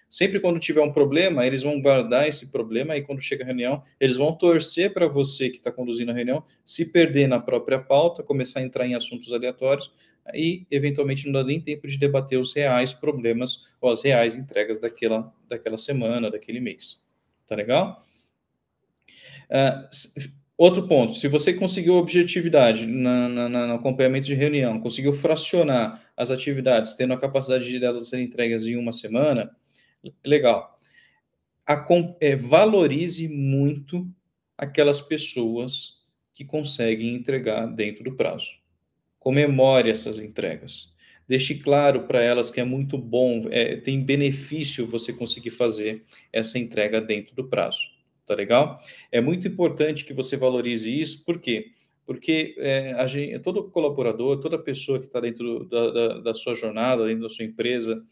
Sempre 0.09 0.41
quando 0.41 0.59
tiver 0.59 0.81
um 0.81 0.91
problema, 0.91 1.47
eles 1.47 1.63
vão 1.63 1.81
guardar 1.81 2.27
esse 2.27 2.51
problema 2.51 2.97
e 2.97 3.01
quando 3.01 3.21
chega 3.21 3.43
a 3.43 3.47
reunião, 3.47 3.81
eles 3.97 4.17
vão 4.17 4.35
torcer 4.35 4.93
para 4.93 5.07
você 5.07 5.49
que 5.49 5.57
está 5.57 5.71
conduzindo 5.71 6.11
a 6.11 6.13
reunião 6.13 6.43
se 6.65 6.91
perder 6.91 7.27
na 7.27 7.39
própria 7.39 7.79
pauta, 7.79 8.21
começar 8.21 8.59
a 8.59 8.63
entrar 8.63 8.85
em 8.85 8.93
assuntos 8.93 9.31
aleatórios 9.31 9.89
e 10.33 10.67
eventualmente 10.69 11.25
não 11.25 11.31
dá 11.31 11.43
nem 11.43 11.61
tempo 11.61 11.87
de 11.87 11.97
debater 11.97 12.37
os 12.37 12.53
reais 12.53 12.93
problemas 12.93 13.69
ou 13.79 13.89
as 13.89 14.03
reais 14.03 14.35
entregas 14.35 14.79
daquela, 14.79 15.33
daquela 15.47 15.77
semana, 15.77 16.29
daquele 16.29 16.59
mês. 16.59 17.01
Tá 17.47 17.55
legal? 17.55 17.97
Uh, 19.49 19.87
Outro 20.61 20.87
ponto, 20.87 21.15
se 21.15 21.27
você 21.27 21.55
conseguiu 21.55 21.95
objetividade 21.95 22.85
na, 22.85 23.27
na, 23.27 23.49
no 23.49 23.73
acompanhamento 23.73 24.27
de 24.27 24.35
reunião, 24.35 24.79
conseguiu 24.79 25.11
fracionar 25.11 26.07
as 26.15 26.29
atividades, 26.29 26.93
tendo 26.93 27.13
a 27.13 27.19
capacidade 27.19 27.67
de 27.67 27.79
delas 27.79 28.07
serem 28.07 28.25
entregues 28.25 28.67
em 28.67 28.75
uma 28.75 28.91
semana, 28.91 29.49
legal. 30.23 30.77
A, 31.65 31.83
é, 32.19 32.35
valorize 32.35 33.27
muito 33.27 34.07
aquelas 34.55 35.01
pessoas 35.01 36.05
que 36.31 36.45
conseguem 36.45 37.15
entregar 37.15 37.65
dentro 37.65 38.03
do 38.03 38.15
prazo. 38.15 38.51
Comemore 39.17 39.89
essas 39.89 40.19
entregas. 40.19 40.95
Deixe 41.27 41.55
claro 41.55 42.03
para 42.03 42.21
elas 42.21 42.51
que 42.51 42.61
é 42.61 42.63
muito 42.63 42.99
bom, 42.99 43.47
é, 43.49 43.77
tem 43.77 43.99
benefício 43.99 44.85
você 44.85 45.11
conseguir 45.11 45.49
fazer 45.49 46.03
essa 46.31 46.59
entrega 46.59 47.01
dentro 47.01 47.33
do 47.33 47.45
prazo 47.45 47.99
tá 48.31 48.37
legal? 48.37 48.81
É 49.11 49.19
muito 49.19 49.47
importante 49.47 50.05
que 50.05 50.13
você 50.13 50.37
valorize 50.37 50.89
isso, 50.89 51.25
por 51.25 51.39
quê? 51.39 51.71
Porque 52.05 52.55
é, 52.57 53.07
gente, 53.07 53.39
todo 53.39 53.69
colaborador, 53.69 54.39
toda 54.39 54.57
pessoa 54.57 54.99
que 54.99 55.05
está 55.05 55.19
dentro 55.19 55.65
da, 55.65 55.91
da, 55.91 56.19
da 56.19 56.33
sua 56.33 56.55
jornada, 56.55 57.05
dentro 57.05 57.23
da 57.23 57.29
sua 57.29 57.45
empresa, 57.45 58.03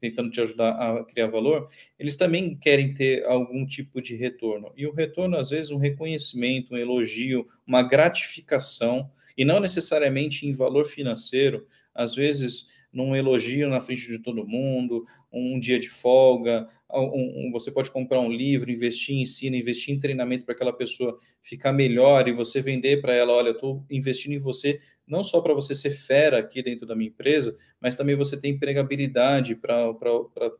tentando 0.00 0.30
te 0.30 0.40
ajudar 0.40 0.70
a 0.70 1.04
criar 1.04 1.26
valor, 1.26 1.68
eles 1.98 2.16
também 2.16 2.56
querem 2.56 2.94
ter 2.94 3.24
algum 3.26 3.66
tipo 3.66 4.00
de 4.00 4.16
retorno. 4.16 4.72
E 4.76 4.86
o 4.86 4.92
retorno, 4.92 5.36
às 5.36 5.50
vezes, 5.50 5.70
um 5.70 5.76
reconhecimento, 5.76 6.74
um 6.74 6.78
elogio, 6.78 7.46
uma 7.66 7.82
gratificação, 7.82 9.10
e 9.36 9.44
não 9.44 9.60
necessariamente 9.60 10.46
em 10.46 10.52
valor 10.52 10.86
financeiro, 10.86 11.66
às 11.94 12.14
vezes 12.14 12.70
num 12.92 13.14
elogio 13.14 13.68
na 13.68 13.80
frente 13.80 14.08
de 14.08 14.18
todo 14.18 14.46
mundo, 14.46 15.04
um 15.32 15.58
dia 15.58 15.78
de 15.78 15.88
folga, 15.88 16.66
um, 16.94 17.48
um, 17.48 17.50
você 17.52 17.70
pode 17.70 17.90
comprar 17.90 18.20
um 18.20 18.30
livro, 18.30 18.70
investir 18.70 19.14
em 19.14 19.22
ensino, 19.22 19.56
investir 19.56 19.94
em 19.94 19.98
treinamento 19.98 20.44
para 20.44 20.54
aquela 20.54 20.72
pessoa 20.72 21.18
ficar 21.42 21.72
melhor 21.72 22.28
e 22.28 22.32
você 22.32 22.60
vender 22.60 23.00
para 23.00 23.14
ela, 23.14 23.32
olha, 23.32 23.50
estou 23.50 23.84
investindo 23.90 24.32
em 24.32 24.38
você 24.38 24.80
não 25.10 25.24
só 25.24 25.40
para 25.40 25.52
você 25.52 25.74
ser 25.74 25.90
fera 25.90 26.38
aqui 26.38 26.62
dentro 26.62 26.86
da 26.86 26.94
minha 26.94 27.10
empresa, 27.10 27.56
mas 27.80 27.96
também 27.96 28.14
você 28.14 28.40
ter 28.40 28.48
empregabilidade 28.48 29.56
para 29.56 29.90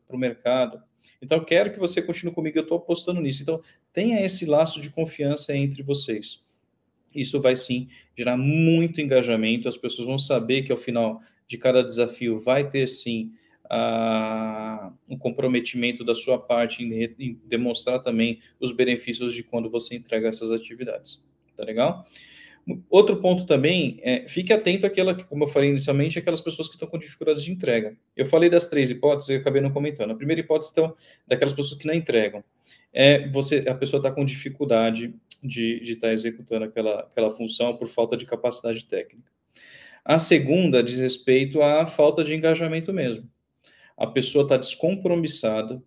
o 0.08 0.18
mercado. 0.18 0.82
Então, 1.22 1.42
quero 1.44 1.72
que 1.72 1.78
você 1.78 2.02
continue 2.02 2.34
comigo, 2.34 2.58
eu 2.58 2.62
estou 2.62 2.78
apostando 2.78 3.20
nisso. 3.20 3.42
Então, 3.42 3.62
tenha 3.92 4.20
esse 4.24 4.44
laço 4.44 4.80
de 4.80 4.90
confiança 4.90 5.56
entre 5.56 5.82
vocês. 5.82 6.42
Isso 7.14 7.40
vai 7.40 7.54
sim 7.54 7.88
gerar 8.16 8.36
muito 8.36 9.00
engajamento, 9.00 9.68
as 9.68 9.76
pessoas 9.76 10.08
vão 10.08 10.18
saber 10.18 10.62
que 10.62 10.72
ao 10.72 10.78
final 10.78 11.20
de 11.46 11.56
cada 11.56 11.82
desafio 11.82 12.40
vai 12.40 12.68
ter 12.68 12.88
sim 12.88 13.32
um 15.08 15.16
comprometimento 15.16 16.04
da 16.04 16.14
sua 16.14 16.38
parte 16.38 16.82
em, 16.82 17.14
em, 17.18 17.40
demonstrar 17.44 18.00
também 18.00 18.40
os 18.58 18.72
benefícios 18.72 19.32
de 19.32 19.42
quando 19.42 19.70
você 19.70 19.94
entrega 19.94 20.28
essas 20.28 20.50
atividades. 20.50 21.24
Tá 21.56 21.64
legal? 21.64 22.04
Outro 22.88 23.16
ponto 23.16 23.46
também 23.46 23.98
é 24.02 24.28
fique 24.28 24.52
atento 24.52 24.86
àquela 24.86 25.14
que, 25.14 25.24
como 25.24 25.44
eu 25.44 25.48
falei 25.48 25.70
inicialmente, 25.70 26.18
aquelas 26.18 26.40
pessoas 26.40 26.68
que 26.68 26.74
estão 26.74 26.88
com 26.88 26.98
dificuldades 26.98 27.42
de 27.42 27.50
entrega. 27.50 27.96
Eu 28.16 28.26
falei 28.26 28.50
das 28.50 28.68
três 28.68 28.90
hipóteses 28.90 29.30
e 29.30 29.34
acabei 29.34 29.62
não 29.62 29.70
comentando. 29.70 30.10
A 30.10 30.14
primeira 30.14 30.40
hipótese, 30.40 30.70
então, 30.72 30.94
daquelas 31.26 31.54
pessoas 31.54 31.80
que 31.80 31.86
não 31.86 31.94
entregam. 31.94 32.44
É 32.92 33.28
você, 33.28 33.64
a 33.68 33.74
pessoa 33.74 33.98
está 33.98 34.10
com 34.10 34.24
dificuldade 34.24 35.14
de 35.42 35.80
estar 35.82 36.08
tá 36.08 36.12
executando 36.12 36.64
aquela, 36.64 37.00
aquela 37.00 37.30
função 37.30 37.76
por 37.76 37.88
falta 37.88 38.16
de 38.16 38.26
capacidade 38.26 38.84
técnica. 38.84 39.30
A 40.04 40.18
segunda 40.18 40.82
diz 40.82 40.98
respeito 40.98 41.62
à 41.62 41.86
falta 41.86 42.22
de 42.22 42.34
engajamento 42.34 42.92
mesmo. 42.92 43.28
A 44.00 44.06
pessoa 44.06 44.44
está 44.44 44.56
descompromissada, 44.56 45.80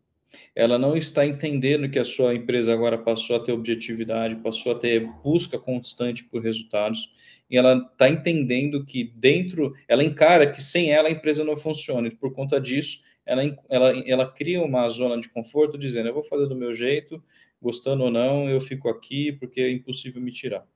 ela 0.56 0.78
não 0.78 0.96
está 0.96 1.26
entendendo 1.26 1.90
que 1.90 1.98
a 1.98 2.06
sua 2.06 2.36
empresa 2.36 2.72
agora 2.72 2.96
passou 2.96 3.36
a 3.36 3.40
ter 3.40 3.52
objetividade, 3.52 4.36
passou 4.36 4.72
a 4.72 4.76
ter 4.76 5.00
busca 5.24 5.58
constante 5.58 6.24
por 6.24 6.44
resultados, 6.44 7.12
e 7.50 7.58
ela 7.58 7.74
está 7.92 8.08
entendendo 8.08 8.86
que 8.86 9.04
dentro, 9.16 9.74
ela 9.88 10.04
encara 10.04 10.50
que 10.50 10.62
sem 10.62 10.92
ela 10.92 11.10
a 11.10 11.12
empresa 11.12 11.44
não 11.44 11.56
funciona, 11.56 12.08
e 12.08 12.16
por 12.16 12.32
conta 12.34 12.62
disso, 12.62 13.00
ela, 13.26 13.42
ela, 13.68 14.04
ela 14.08 14.32
cria 14.32 14.62
uma 14.62 14.88
zona 14.90 15.20
de 15.20 15.28
conforto, 15.30 15.76
dizendo: 15.76 16.10
eu 16.10 16.14
vou 16.14 16.24
fazer 16.24 16.46
do 16.46 16.56
meu 16.56 16.74
jeito, 16.74 17.24
gostando 17.60 18.04
ou 18.04 18.12
não, 18.12 18.48
eu 18.48 18.62
fico 18.62 18.90
aqui 18.90 19.32
porque 19.32 19.60
é 19.60 19.72
impossível 19.72 20.22
me 20.22 20.32
tirar. 20.32 20.68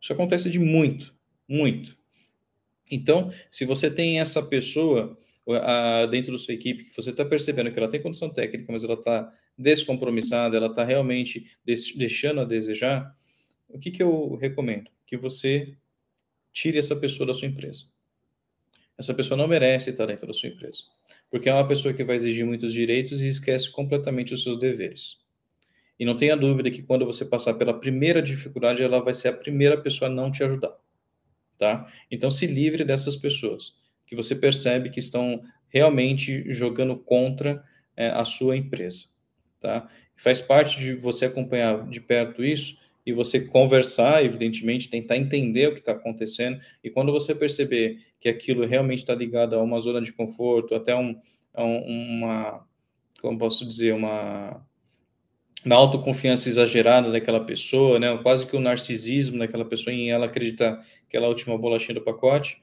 Isso 0.00 0.12
acontece 0.12 0.48
de 0.48 0.60
muito, 0.60 1.12
muito. 1.48 1.98
Então, 2.88 3.32
se 3.50 3.64
você 3.64 3.90
tem 3.90 4.20
essa 4.20 4.42
pessoa 4.42 5.18
a, 5.54 6.06
dentro 6.06 6.32
da 6.32 6.38
sua 6.38 6.54
equipe, 6.54 6.84
que 6.84 6.96
você 6.96 7.10
está 7.10 7.24
percebendo 7.24 7.72
que 7.72 7.78
ela 7.78 7.88
tem 7.88 8.02
condição 8.02 8.28
técnica, 8.28 8.70
mas 8.70 8.84
ela 8.84 8.94
está 8.94 9.32
descompromissada, 9.56 10.56
ela 10.56 10.68
está 10.68 10.84
realmente 10.84 11.50
deixando 11.64 12.40
a 12.40 12.44
desejar, 12.44 13.12
o 13.68 13.78
que, 13.78 13.90
que 13.90 14.02
eu 14.02 14.36
recomendo? 14.36 14.90
Que 15.06 15.16
você 15.16 15.74
tire 16.52 16.78
essa 16.78 16.94
pessoa 16.94 17.26
da 17.26 17.34
sua 17.34 17.48
empresa. 17.48 17.84
Essa 18.96 19.14
pessoa 19.14 19.38
não 19.38 19.46
merece 19.46 19.90
estar 19.90 20.06
dentro 20.06 20.26
da 20.26 20.32
sua 20.32 20.48
empresa, 20.48 20.82
porque 21.30 21.48
é 21.48 21.54
uma 21.54 21.66
pessoa 21.66 21.94
que 21.94 22.04
vai 22.04 22.16
exigir 22.16 22.44
muitos 22.44 22.72
direitos 22.72 23.20
e 23.20 23.26
esquece 23.26 23.70
completamente 23.70 24.34
os 24.34 24.42
seus 24.42 24.58
deveres. 24.58 25.18
E 25.98 26.04
não 26.04 26.16
tenha 26.16 26.36
dúvida 26.36 26.70
que 26.70 26.82
quando 26.82 27.06
você 27.06 27.24
passar 27.24 27.54
pela 27.54 27.78
primeira 27.78 28.20
dificuldade, 28.20 28.82
ela 28.82 29.00
vai 29.00 29.14
ser 29.14 29.28
a 29.28 29.32
primeira 29.32 29.80
pessoa 29.80 30.10
a 30.10 30.14
não 30.14 30.30
te 30.30 30.42
ajudar, 30.42 30.76
tá? 31.56 31.92
Então 32.10 32.30
se 32.30 32.46
livre 32.46 32.84
dessas 32.84 33.16
pessoas 33.16 33.76
que 34.08 34.16
você 34.16 34.34
percebe 34.34 34.90
que 34.90 34.98
estão 34.98 35.42
realmente 35.68 36.50
jogando 36.50 36.96
contra 36.96 37.62
é, 37.94 38.08
a 38.08 38.24
sua 38.24 38.56
empresa, 38.56 39.04
tá? 39.60 39.86
Faz 40.16 40.40
parte 40.40 40.80
de 40.80 40.94
você 40.94 41.26
acompanhar 41.26 41.88
de 41.88 42.00
perto 42.00 42.42
isso 42.42 42.76
e 43.06 43.12
você 43.12 43.40
conversar, 43.40 44.24
evidentemente, 44.24 44.90
tentar 44.90 45.16
entender 45.16 45.68
o 45.68 45.74
que 45.74 45.80
está 45.80 45.92
acontecendo. 45.92 46.60
E 46.82 46.90
quando 46.90 47.12
você 47.12 47.34
perceber 47.34 47.98
que 48.18 48.28
aquilo 48.28 48.66
realmente 48.66 49.00
está 49.00 49.14
ligado 49.14 49.54
a 49.54 49.62
uma 49.62 49.78
zona 49.78 50.00
de 50.00 50.12
conforto, 50.12 50.74
até 50.74 50.94
um, 50.96 51.20
um, 51.56 52.18
uma, 52.18 52.66
como 53.20 53.38
posso 53.38 53.66
dizer, 53.66 53.94
uma, 53.94 54.66
uma 55.64 55.76
autoconfiança 55.76 56.48
exagerada 56.48 57.10
daquela 57.12 57.44
pessoa, 57.44 57.98
né? 57.98 58.16
quase 58.18 58.46
que 58.46 58.56
o 58.56 58.58
um 58.58 58.62
narcisismo 58.62 59.38
daquela 59.38 59.64
pessoa 59.64 59.94
em 59.94 60.10
ela 60.10 60.26
acreditar 60.26 60.84
que 61.08 61.16
ela 61.16 61.26
é 61.26 61.28
a 61.28 61.30
última 61.30 61.56
bolachinha 61.56 61.94
do 61.94 62.04
pacote, 62.04 62.60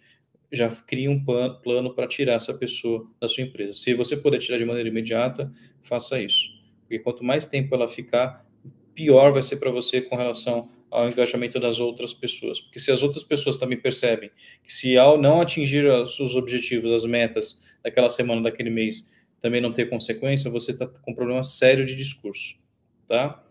já 0.55 0.69
cria 0.69 1.09
um 1.09 1.23
plano 1.23 1.93
para 1.93 2.07
tirar 2.07 2.33
essa 2.33 2.53
pessoa 2.57 3.07
da 3.19 3.27
sua 3.27 3.43
empresa. 3.43 3.73
Se 3.73 3.93
você 3.93 4.15
puder 4.15 4.39
tirar 4.39 4.57
de 4.57 4.65
maneira 4.65 4.89
imediata, 4.89 5.51
faça 5.81 6.19
isso. 6.21 6.49
Porque 6.81 6.99
quanto 6.99 7.23
mais 7.23 7.45
tempo 7.45 7.73
ela 7.75 7.87
ficar, 7.87 8.45
pior 8.93 9.31
vai 9.31 9.43
ser 9.43 9.57
para 9.57 9.71
você 9.71 10.01
com 10.01 10.15
relação 10.15 10.69
ao 10.89 11.09
engajamento 11.09 11.59
das 11.59 11.79
outras 11.79 12.13
pessoas. 12.13 12.59
Porque 12.59 12.79
se 12.79 12.91
as 12.91 13.03
outras 13.03 13.23
pessoas 13.23 13.57
também 13.57 13.77
percebem 13.77 14.31
que 14.63 14.71
se 14.71 14.97
ao 14.97 15.17
não 15.17 15.41
atingir 15.41 15.85
os 15.85 16.15
seus 16.15 16.35
objetivos, 16.35 16.91
as 16.91 17.03
metas 17.03 17.61
daquela 17.83 18.09
semana, 18.09 18.41
daquele 18.41 18.69
mês, 18.69 19.11
também 19.41 19.61
não 19.61 19.73
ter 19.73 19.89
consequência, 19.89 20.49
você 20.49 20.71
está 20.71 20.87
com 20.87 21.11
um 21.11 21.15
problema 21.15 21.43
sério 21.43 21.85
de 21.85 21.95
discurso, 21.95 22.55
tá? 23.07 23.43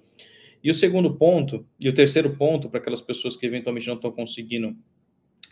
E 0.62 0.70
o 0.70 0.74
segundo 0.74 1.14
ponto, 1.14 1.66
e 1.78 1.88
o 1.88 1.94
terceiro 1.94 2.34
ponto, 2.36 2.70
para 2.70 2.80
aquelas 2.80 3.02
pessoas 3.02 3.36
que 3.36 3.44
eventualmente 3.44 3.86
não 3.86 3.96
estão 3.96 4.10
conseguindo 4.10 4.74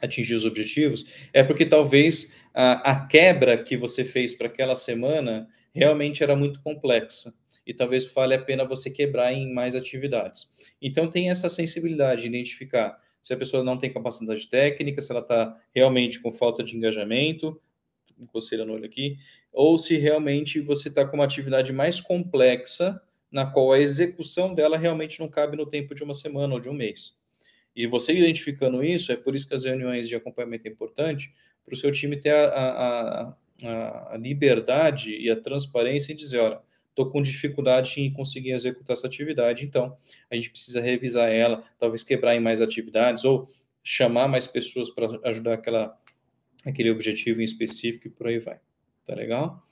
atingir 0.03 0.35
os 0.35 0.45
objetivos, 0.45 1.07
é 1.33 1.43
porque 1.43 1.65
talvez 1.65 2.35
a, 2.53 2.93
a 2.93 3.07
quebra 3.07 3.57
que 3.57 3.77
você 3.77 4.05
fez 4.05 4.35
para 4.35 4.49
aquela 4.49 4.75
semana 4.75 5.49
realmente 5.73 6.23
era 6.23 6.37
muito 6.37 6.61
complexa 6.61 7.33
e 7.67 7.73
talvez 7.73 8.05
vale 8.13 8.35
a 8.35 8.43
pena 8.43 8.65
você 8.65 8.91
quebrar 8.91 9.33
em 9.33 9.53
mais 9.53 9.75
atividades. 9.75 10.49
Então 10.81 11.09
tem 11.09 11.31
essa 11.31 11.49
sensibilidade 11.49 12.23
de 12.23 12.29
identificar 12.29 13.01
se 13.23 13.33
a 13.33 13.37
pessoa 13.37 13.63
não 13.63 13.79
tem 13.79 13.93
capacidade 13.93 14.49
técnica, 14.49 15.01
se 15.01 15.13
ela 15.13 15.21
está 15.21 15.57
realmente 15.73 16.21
com 16.21 16.33
falta 16.33 16.63
de 16.65 16.77
engajamento, 16.77 17.61
coceira 18.27 18.65
no 18.65 18.75
olho 18.75 18.85
aqui, 18.85 19.17
ou 19.53 19.77
se 19.77 19.97
realmente 19.97 20.61
você 20.61 20.89
está 20.89 21.05
com 21.05 21.17
uma 21.17 21.25
atividade 21.25 21.73
mais 21.73 22.01
complexa, 22.01 23.01
na 23.31 23.47
qual 23.47 23.73
a 23.73 23.79
execução 23.79 24.55
dela 24.55 24.77
realmente 24.77 25.19
não 25.19 25.29
cabe 25.29 25.57
no 25.57 25.67
tempo 25.67 25.95
de 25.95 26.03
uma 26.03 26.15
semana 26.15 26.55
ou 26.55 26.61
de 26.61 26.69
um 26.69 26.75
mês. 26.75 27.17
E 27.75 27.87
você 27.87 28.13
identificando 28.13 28.85
isso, 28.85 29.13
é 29.13 29.17
por 29.17 29.35
isso 29.35 29.49
que 29.49 29.55
as 29.55 29.65
reuniões 29.65 30.09
de 30.09 30.15
acompanhamento 30.15 30.69
é 30.69 30.71
importante, 30.71 31.33
para 31.65 31.75
o 31.75 31.77
seu 31.77 31.91
time 31.91 32.17
ter 32.17 32.35
a, 32.35 32.47
a, 32.47 33.37
a, 34.13 34.17
liberdade 34.17 35.17
e 35.17 35.31
a 35.31 35.41
transparência 35.41 36.13
em 36.13 36.17
dizer, 36.17 36.41
olha, 36.41 36.61
estou 36.91 37.11
com 37.11 37.23
dificuldade 37.23 38.01
em 38.01 38.13
conseguir 38.13 38.53
executar 38.53 38.95
essa 38.95 39.07
atividade, 39.07 39.65
então 39.65 39.97
a 40.31 40.35
gente 40.35 40.51
precisa 40.51 40.81
revisar 40.81 41.31
ela, 41.31 41.65
talvez 41.79 42.03
quebrar 42.03 42.35
em 42.35 42.41
mais 42.41 42.61
atividades, 42.61 43.25
ou 43.25 43.49
chamar 43.83 44.29
mais 44.29 44.47
pessoas 44.47 44.91
para 44.91 45.09
ajudar 45.25 45.55
aquela, 45.55 45.97
aquele 46.65 46.91
objetivo 46.91 47.41
em 47.41 47.45
específico 47.45 48.09
e 48.09 48.11
por 48.11 48.27
aí 48.27 48.39
vai. 48.39 48.61
Tá 49.05 49.15
legal? 49.15 49.63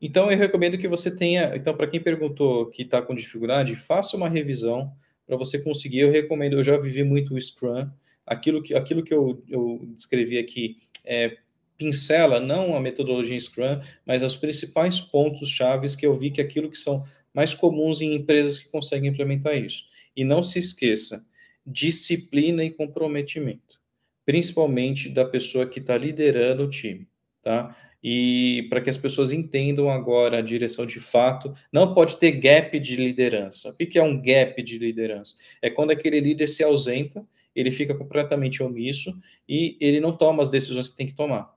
Então, 0.00 0.30
eu 0.30 0.38
recomendo 0.38 0.78
que 0.78 0.88
você 0.88 1.14
tenha. 1.14 1.54
Então, 1.54 1.76
para 1.76 1.86
quem 1.86 2.00
perguntou 2.00 2.66
que 2.66 2.82
está 2.82 3.02
com 3.02 3.14
dificuldade, 3.14 3.76
faça 3.76 4.16
uma 4.16 4.28
revisão 4.28 4.92
para 5.30 5.36
você 5.36 5.60
conseguir. 5.60 6.00
Eu 6.00 6.10
recomendo, 6.10 6.54
eu 6.54 6.64
já 6.64 6.76
vivi 6.76 7.04
muito 7.04 7.34
o 7.34 7.40
Scrum. 7.40 7.88
Aquilo 8.26 8.60
que, 8.60 8.74
aquilo 8.74 9.04
que 9.04 9.14
eu, 9.14 9.40
eu 9.48 9.88
descrevi 9.94 10.36
aqui 10.36 10.76
é, 11.04 11.36
pincela 11.78 12.40
não 12.40 12.76
a 12.76 12.80
metodologia 12.80 13.38
Scrum, 13.38 13.80
mas 14.04 14.24
os 14.24 14.34
principais 14.34 15.00
pontos 15.00 15.48
chaves 15.48 15.94
que 15.94 16.04
eu 16.04 16.14
vi 16.14 16.32
que 16.32 16.40
aquilo 16.40 16.68
que 16.68 16.76
são 16.76 17.04
mais 17.32 17.54
comuns 17.54 18.00
em 18.00 18.12
empresas 18.12 18.58
que 18.58 18.68
conseguem 18.68 19.08
implementar 19.08 19.56
isso. 19.56 19.84
E 20.16 20.24
não 20.24 20.42
se 20.42 20.58
esqueça, 20.58 21.24
disciplina 21.64 22.64
e 22.64 22.70
comprometimento, 22.70 23.80
principalmente 24.26 25.08
da 25.08 25.24
pessoa 25.24 25.64
que 25.64 25.78
está 25.78 25.96
liderando 25.96 26.64
o 26.64 26.68
time, 26.68 27.06
tá? 27.40 27.76
E 28.02 28.66
para 28.70 28.80
que 28.80 28.88
as 28.88 28.96
pessoas 28.96 29.32
entendam 29.32 29.90
agora 29.90 30.38
a 30.38 30.42
direção 30.42 30.86
de 30.86 31.00
fato. 31.00 31.52
Não 31.72 31.94
pode 31.94 32.16
ter 32.16 32.32
gap 32.32 32.78
de 32.78 32.96
liderança. 32.96 33.70
O 33.70 33.76
que 33.76 33.98
é 33.98 34.02
um 34.02 34.20
gap 34.20 34.62
de 34.62 34.78
liderança? 34.78 35.34
É 35.60 35.68
quando 35.68 35.90
aquele 35.90 36.20
líder 36.20 36.48
se 36.48 36.62
ausenta, 36.62 37.24
ele 37.54 37.70
fica 37.70 37.94
completamente 37.94 38.62
omisso 38.62 39.16
e 39.48 39.76
ele 39.80 40.00
não 40.00 40.16
toma 40.16 40.42
as 40.42 40.48
decisões 40.48 40.88
que 40.88 40.96
tem 40.96 41.06
que 41.06 41.14
tomar. 41.14 41.52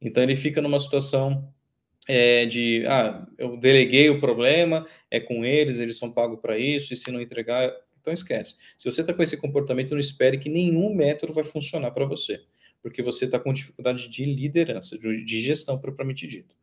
Então 0.00 0.22
ele 0.22 0.36
fica 0.36 0.62
numa 0.62 0.78
situação 0.78 1.52
é, 2.06 2.46
de 2.46 2.84
ah, 2.86 3.26
eu 3.36 3.56
deleguei 3.56 4.08
o 4.08 4.20
problema, 4.20 4.86
é 5.10 5.18
com 5.18 5.44
eles, 5.44 5.78
eles 5.78 5.98
são 5.98 6.12
pagos 6.12 6.38
para 6.40 6.56
isso, 6.56 6.92
e 6.92 6.96
se 6.96 7.10
não 7.10 7.20
entregar, 7.20 7.70
então 8.00 8.14
esquece. 8.14 8.54
Se 8.78 8.90
você 8.90 9.00
está 9.00 9.12
com 9.12 9.22
esse 9.22 9.36
comportamento, 9.36 9.90
não 9.90 9.98
espere 9.98 10.38
que 10.38 10.48
nenhum 10.48 10.94
método 10.94 11.32
vai 11.32 11.44
funcionar 11.44 11.90
para 11.90 12.06
você 12.06 12.40
porque 12.82 13.02
você 13.02 13.24
está 13.24 13.38
com 13.38 13.52
dificuldade 13.52 14.08
de 14.08 14.24
liderança, 14.24 14.98
de 14.98 15.40
gestão 15.40 15.78
propriamente 15.78 16.26
dito. 16.26 16.54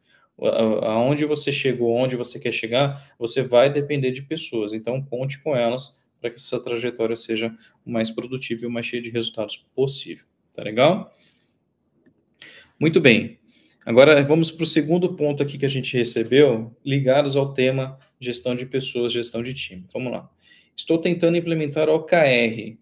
Aonde 0.82 1.24
você 1.26 1.52
chegou, 1.52 1.96
onde 1.96 2.16
você 2.16 2.40
quer 2.40 2.52
chegar, 2.52 3.14
você 3.18 3.42
vai 3.42 3.70
depender 3.70 4.12
de 4.12 4.22
pessoas. 4.22 4.74
Então, 4.74 5.02
conte 5.02 5.42
com 5.42 5.56
elas 5.56 6.04
para 6.20 6.30
que 6.30 6.38
essa 6.38 6.60
trajetória 6.60 7.16
seja 7.16 7.56
o 7.86 7.92
mais 7.92 8.12
produtiva 8.12 8.64
e 8.64 8.68
o 8.68 8.72
mais 8.72 8.86
cheia 8.86 9.02
de 9.02 9.10
resultados 9.10 9.66
possível. 9.76 10.26
Tá 10.54 10.64
legal? 10.64 11.14
Muito 12.80 13.00
bem. 13.00 13.40
Agora 13.86 14.24
vamos 14.24 14.52
para 14.52 14.64
o 14.64 14.68
segundo 14.68 15.16
ponto 15.16 15.44
aqui 15.44 15.58
que 15.58 15.66
a 15.66 15.70
gente 15.70 15.96
recebeu, 15.96 16.76
ligados 16.84 17.36
ao 17.36 17.54
tema 17.54 18.00
gestão 18.20 18.56
de 18.56 18.66
pessoas, 18.66 19.14
gestão 19.14 19.44
de 19.44 19.54
time. 19.54 19.86
Vamos 19.94 20.12
lá. 20.12 20.30
Estou 20.76 20.98
tentando 20.98 21.38
implementar 21.38 21.88
OKR, 21.88 22.78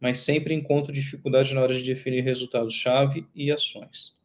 mas 0.00 0.18
sempre 0.18 0.54
encontro 0.54 0.92
dificuldade 0.92 1.54
na 1.54 1.60
hora 1.60 1.74
de 1.74 1.84
definir 1.84 2.22
resultados-chave 2.22 3.26
e 3.34 3.52
ações. 3.52 4.18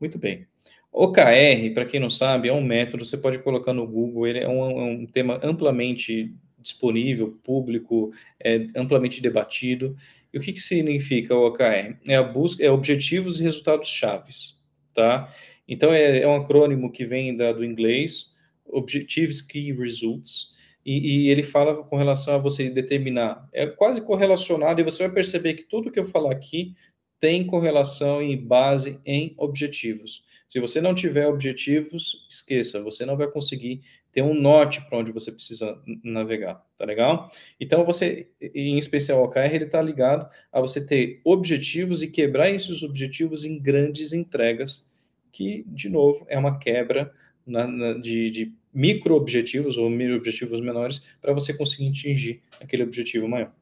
Muito 0.00 0.18
bem. 0.18 0.46
OKR, 0.90 1.74
para 1.74 1.84
quem 1.84 2.00
não 2.00 2.08
sabe, 2.08 2.48
é 2.48 2.52
um 2.52 2.62
método, 2.62 3.04
você 3.04 3.18
pode 3.18 3.38
colocar 3.40 3.72
no 3.72 3.86
Google, 3.86 4.26
ele 4.26 4.38
é 4.38 4.48
um, 4.48 4.70
é 4.70 4.84
um 4.84 5.06
tema 5.06 5.38
amplamente 5.42 6.34
disponível, 6.58 7.38
público, 7.44 8.10
é 8.42 8.66
amplamente 8.74 9.20
debatido. 9.20 9.96
E 10.32 10.38
o 10.38 10.40
que, 10.40 10.52
que 10.52 10.60
significa 10.60 11.34
o 11.34 11.46
OKR? 11.46 11.96
É 12.08 12.16
a 12.16 12.22
busca, 12.22 12.64
é 12.64 12.70
objetivos 12.70 13.38
e 13.38 13.42
resultados 13.42 13.88
chaves, 13.88 14.58
tá? 14.94 15.32
Então 15.66 15.92
é, 15.92 16.20
é 16.20 16.26
um 16.26 16.36
acrônimo 16.36 16.90
que 16.90 17.04
vem 17.04 17.36
da, 17.36 17.52
do 17.52 17.64
inglês, 17.64 18.34
Objectives 18.66 19.40
Key 19.40 19.72
Results, 19.72 20.54
e, 20.88 21.26
e, 21.26 21.30
ele 21.30 21.42
fala 21.42 21.82
com 21.84 21.96
relação 21.96 22.34
a 22.34 22.38
você 22.38 22.70
determinar, 22.70 23.46
é 23.52 23.66
quase 23.66 24.00
correlacionado, 24.00 24.80
e 24.80 24.84
você 24.84 25.04
vai 25.04 25.12
perceber 25.12 25.54
que 25.54 25.64
tudo 25.64 25.90
que 25.90 25.98
eu 25.98 26.04
falar 26.04 26.32
aqui 26.32 26.74
tem 27.20 27.46
correlação 27.46 28.22
e 28.22 28.36
base 28.36 29.00
em 29.04 29.34
objetivos. 29.36 30.24
Se 30.46 30.60
você 30.60 30.80
não 30.80 30.94
tiver 30.94 31.26
objetivos, 31.26 32.24
esqueça, 32.28 32.82
você 32.82 33.04
não 33.04 33.16
vai 33.16 33.28
conseguir 33.28 33.80
ter 34.12 34.22
um 34.22 34.32
norte 34.32 34.80
para 34.80 34.98
onde 34.98 35.12
você 35.12 35.30
precisa 35.30 35.78
navegar, 36.02 36.64
tá 36.76 36.84
legal? 36.84 37.30
Então 37.60 37.84
você, 37.84 38.30
em 38.40 38.78
especial 38.78 39.20
o 39.20 39.24
OKR, 39.24 39.52
ele 39.52 39.64
está 39.64 39.82
ligado 39.82 40.28
a 40.50 40.60
você 40.60 40.84
ter 40.84 41.20
objetivos 41.24 42.02
e 42.02 42.10
quebrar 42.10 42.50
esses 42.50 42.82
objetivos 42.82 43.44
em 43.44 43.60
grandes 43.60 44.12
entregas, 44.12 44.88
que, 45.30 45.64
de 45.66 45.88
novo, 45.88 46.24
é 46.28 46.38
uma 46.38 46.58
quebra 46.58 47.12
na, 47.46 47.66
na, 47.66 47.92
de, 47.94 48.30
de 48.30 48.57
micro 48.72 49.14
objetivos 49.14 49.76
ou 49.76 49.88
micro 49.88 50.16
objetivos 50.16 50.60
menores 50.60 51.02
para 51.20 51.32
você 51.32 51.52
conseguir 51.52 51.88
atingir 51.88 52.40
aquele 52.60 52.82
objetivo 52.82 53.28
maior. 53.28 53.52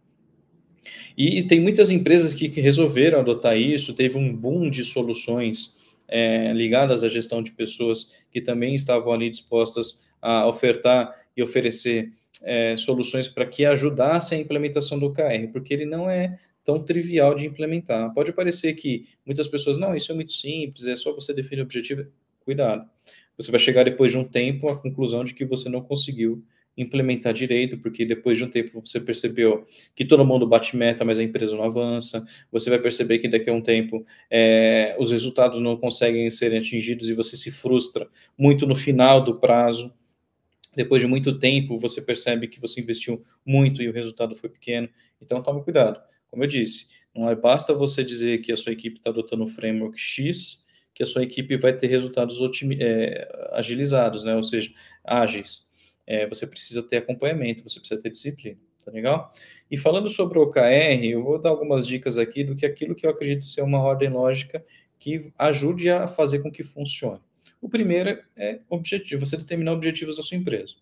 E 1.16 1.42
tem 1.42 1.60
muitas 1.60 1.90
empresas 1.90 2.34
que 2.34 2.48
resolveram 2.60 3.18
adotar 3.18 3.58
isso, 3.58 3.94
teve 3.94 4.18
um 4.18 4.34
boom 4.34 4.70
de 4.70 4.84
soluções 4.84 5.74
é, 6.08 6.52
ligadas 6.52 7.02
à 7.02 7.08
gestão 7.08 7.42
de 7.42 7.52
pessoas 7.52 8.16
que 8.30 8.40
também 8.40 8.74
estavam 8.74 9.12
ali 9.12 9.28
dispostas 9.30 10.04
a 10.20 10.46
ofertar 10.46 11.12
e 11.36 11.42
oferecer 11.42 12.10
é, 12.42 12.76
soluções 12.76 13.28
para 13.28 13.46
que 13.46 13.64
ajudassem 13.64 14.38
a 14.38 14.40
implementação 14.40 14.98
do 14.98 15.06
OKR, 15.06 15.48
porque 15.52 15.72
ele 15.72 15.86
não 15.86 16.08
é 16.08 16.38
tão 16.64 16.82
trivial 16.82 17.34
de 17.34 17.46
implementar. 17.46 18.12
Pode 18.12 18.32
parecer 18.32 18.74
que 18.74 19.06
muitas 19.24 19.46
pessoas, 19.46 19.78
não, 19.78 19.94
isso 19.94 20.10
é 20.10 20.14
muito 20.14 20.32
simples, 20.32 20.86
é 20.86 20.96
só 20.96 21.12
você 21.12 21.32
definir 21.32 21.62
o 21.62 21.64
objetivo. 21.64 22.06
Cuidado. 22.40 22.88
Você 23.36 23.50
vai 23.50 23.60
chegar 23.60 23.84
depois 23.84 24.10
de 24.10 24.18
um 24.18 24.24
tempo 24.24 24.68
à 24.68 24.76
conclusão 24.76 25.24
de 25.24 25.34
que 25.34 25.44
você 25.44 25.68
não 25.68 25.82
conseguiu 25.82 26.42
implementar 26.76 27.32
direito, 27.32 27.78
porque 27.78 28.04
depois 28.04 28.36
de 28.36 28.44
um 28.44 28.50
tempo 28.50 28.80
você 28.84 29.00
percebeu 29.00 29.64
que 29.94 30.04
todo 30.04 30.26
mundo 30.26 30.46
bate 30.46 30.76
meta, 30.76 31.04
mas 31.04 31.18
a 31.18 31.22
empresa 31.22 31.56
não 31.56 31.64
avança. 31.64 32.24
Você 32.52 32.68
vai 32.68 32.78
perceber 32.78 33.18
que 33.18 33.28
daqui 33.28 33.48
a 33.48 33.52
um 33.52 33.62
tempo 33.62 34.04
é, 34.30 34.94
os 34.98 35.10
resultados 35.10 35.58
não 35.58 35.76
conseguem 35.76 36.28
serem 36.28 36.58
atingidos 36.58 37.08
e 37.08 37.14
você 37.14 37.36
se 37.36 37.50
frustra 37.50 38.08
muito 38.36 38.66
no 38.66 38.74
final 38.74 39.22
do 39.22 39.38
prazo. 39.38 39.94
Depois 40.74 41.00
de 41.00 41.08
muito 41.08 41.38
tempo, 41.38 41.78
você 41.78 42.02
percebe 42.02 42.46
que 42.48 42.60
você 42.60 42.82
investiu 42.82 43.22
muito 43.44 43.82
e 43.82 43.88
o 43.88 43.92
resultado 43.92 44.34
foi 44.34 44.50
pequeno. 44.50 44.88
Então, 45.20 45.42
tome 45.42 45.62
cuidado. 45.64 45.98
Como 46.30 46.44
eu 46.44 46.48
disse, 46.48 46.88
não 47.14 47.30
é 47.30 47.34
basta 47.34 47.72
você 47.72 48.04
dizer 48.04 48.42
que 48.42 48.52
a 48.52 48.56
sua 48.56 48.72
equipe 48.72 48.98
está 48.98 49.08
adotando 49.08 49.44
o 49.44 49.46
framework 49.46 49.98
X, 49.98 50.65
que 50.96 51.02
a 51.02 51.06
sua 51.06 51.22
equipe 51.22 51.58
vai 51.58 51.74
ter 51.74 51.88
resultados 51.88 52.38
é, 52.80 53.28
agilizados, 53.52 54.24
né? 54.24 54.34
ou 54.34 54.42
seja, 54.42 54.72
ágeis 55.04 55.66
é, 56.06 56.26
você 56.26 56.46
precisa 56.46 56.82
ter 56.82 56.96
acompanhamento, 56.96 57.62
você 57.62 57.78
precisa 57.78 58.00
ter 58.00 58.10
disciplina, 58.10 58.56
tá 58.82 58.90
legal? 58.90 59.30
E 59.70 59.76
falando 59.76 60.08
sobre 60.08 60.38
o 60.38 60.42
OKR, 60.42 61.04
eu 61.04 61.22
vou 61.22 61.38
dar 61.38 61.50
algumas 61.50 61.86
dicas 61.86 62.16
aqui 62.16 62.42
do 62.42 62.56
que 62.56 62.64
aquilo 62.64 62.94
que 62.94 63.06
eu 63.06 63.10
acredito 63.10 63.44
ser 63.44 63.60
uma 63.60 63.78
ordem 63.82 64.08
lógica 64.08 64.64
que 64.98 65.30
ajude 65.38 65.90
a 65.90 66.08
fazer 66.08 66.38
com 66.38 66.50
que 66.50 66.62
funcione. 66.62 67.20
O 67.60 67.68
primeiro 67.68 68.18
é 68.34 68.60
objetivo, 68.70 69.26
você 69.26 69.36
determinar 69.36 69.72
objetivos 69.72 70.16
da 70.16 70.22
sua 70.22 70.38
empresa. 70.38 70.76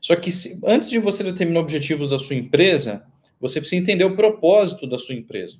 Só 0.00 0.16
que 0.16 0.32
se, 0.32 0.60
antes 0.66 0.90
de 0.90 0.98
você 0.98 1.22
determinar 1.22 1.60
objetivos 1.60 2.10
da 2.10 2.18
sua 2.18 2.34
empresa, 2.34 3.06
você 3.38 3.60
precisa 3.60 3.80
entender 3.80 4.04
o 4.04 4.16
propósito 4.16 4.88
da 4.88 4.98
sua 4.98 5.14
empresa 5.14 5.58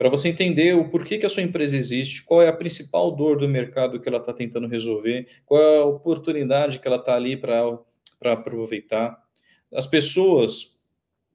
para 0.00 0.08
você 0.08 0.30
entender 0.30 0.74
o 0.74 0.88
porquê 0.88 1.18
que 1.18 1.26
a 1.26 1.28
sua 1.28 1.42
empresa 1.42 1.76
existe, 1.76 2.22
qual 2.22 2.40
é 2.40 2.48
a 2.48 2.52
principal 2.54 3.14
dor 3.14 3.38
do 3.38 3.46
mercado 3.46 4.00
que 4.00 4.08
ela 4.08 4.16
está 4.16 4.32
tentando 4.32 4.66
resolver, 4.66 5.28
qual 5.44 5.60
é 5.60 5.76
a 5.76 5.84
oportunidade 5.84 6.78
que 6.78 6.88
ela 6.88 6.96
está 6.96 7.14
ali 7.14 7.36
para 7.36 7.78
aproveitar. 8.24 9.22
As 9.70 9.86
pessoas 9.86 10.78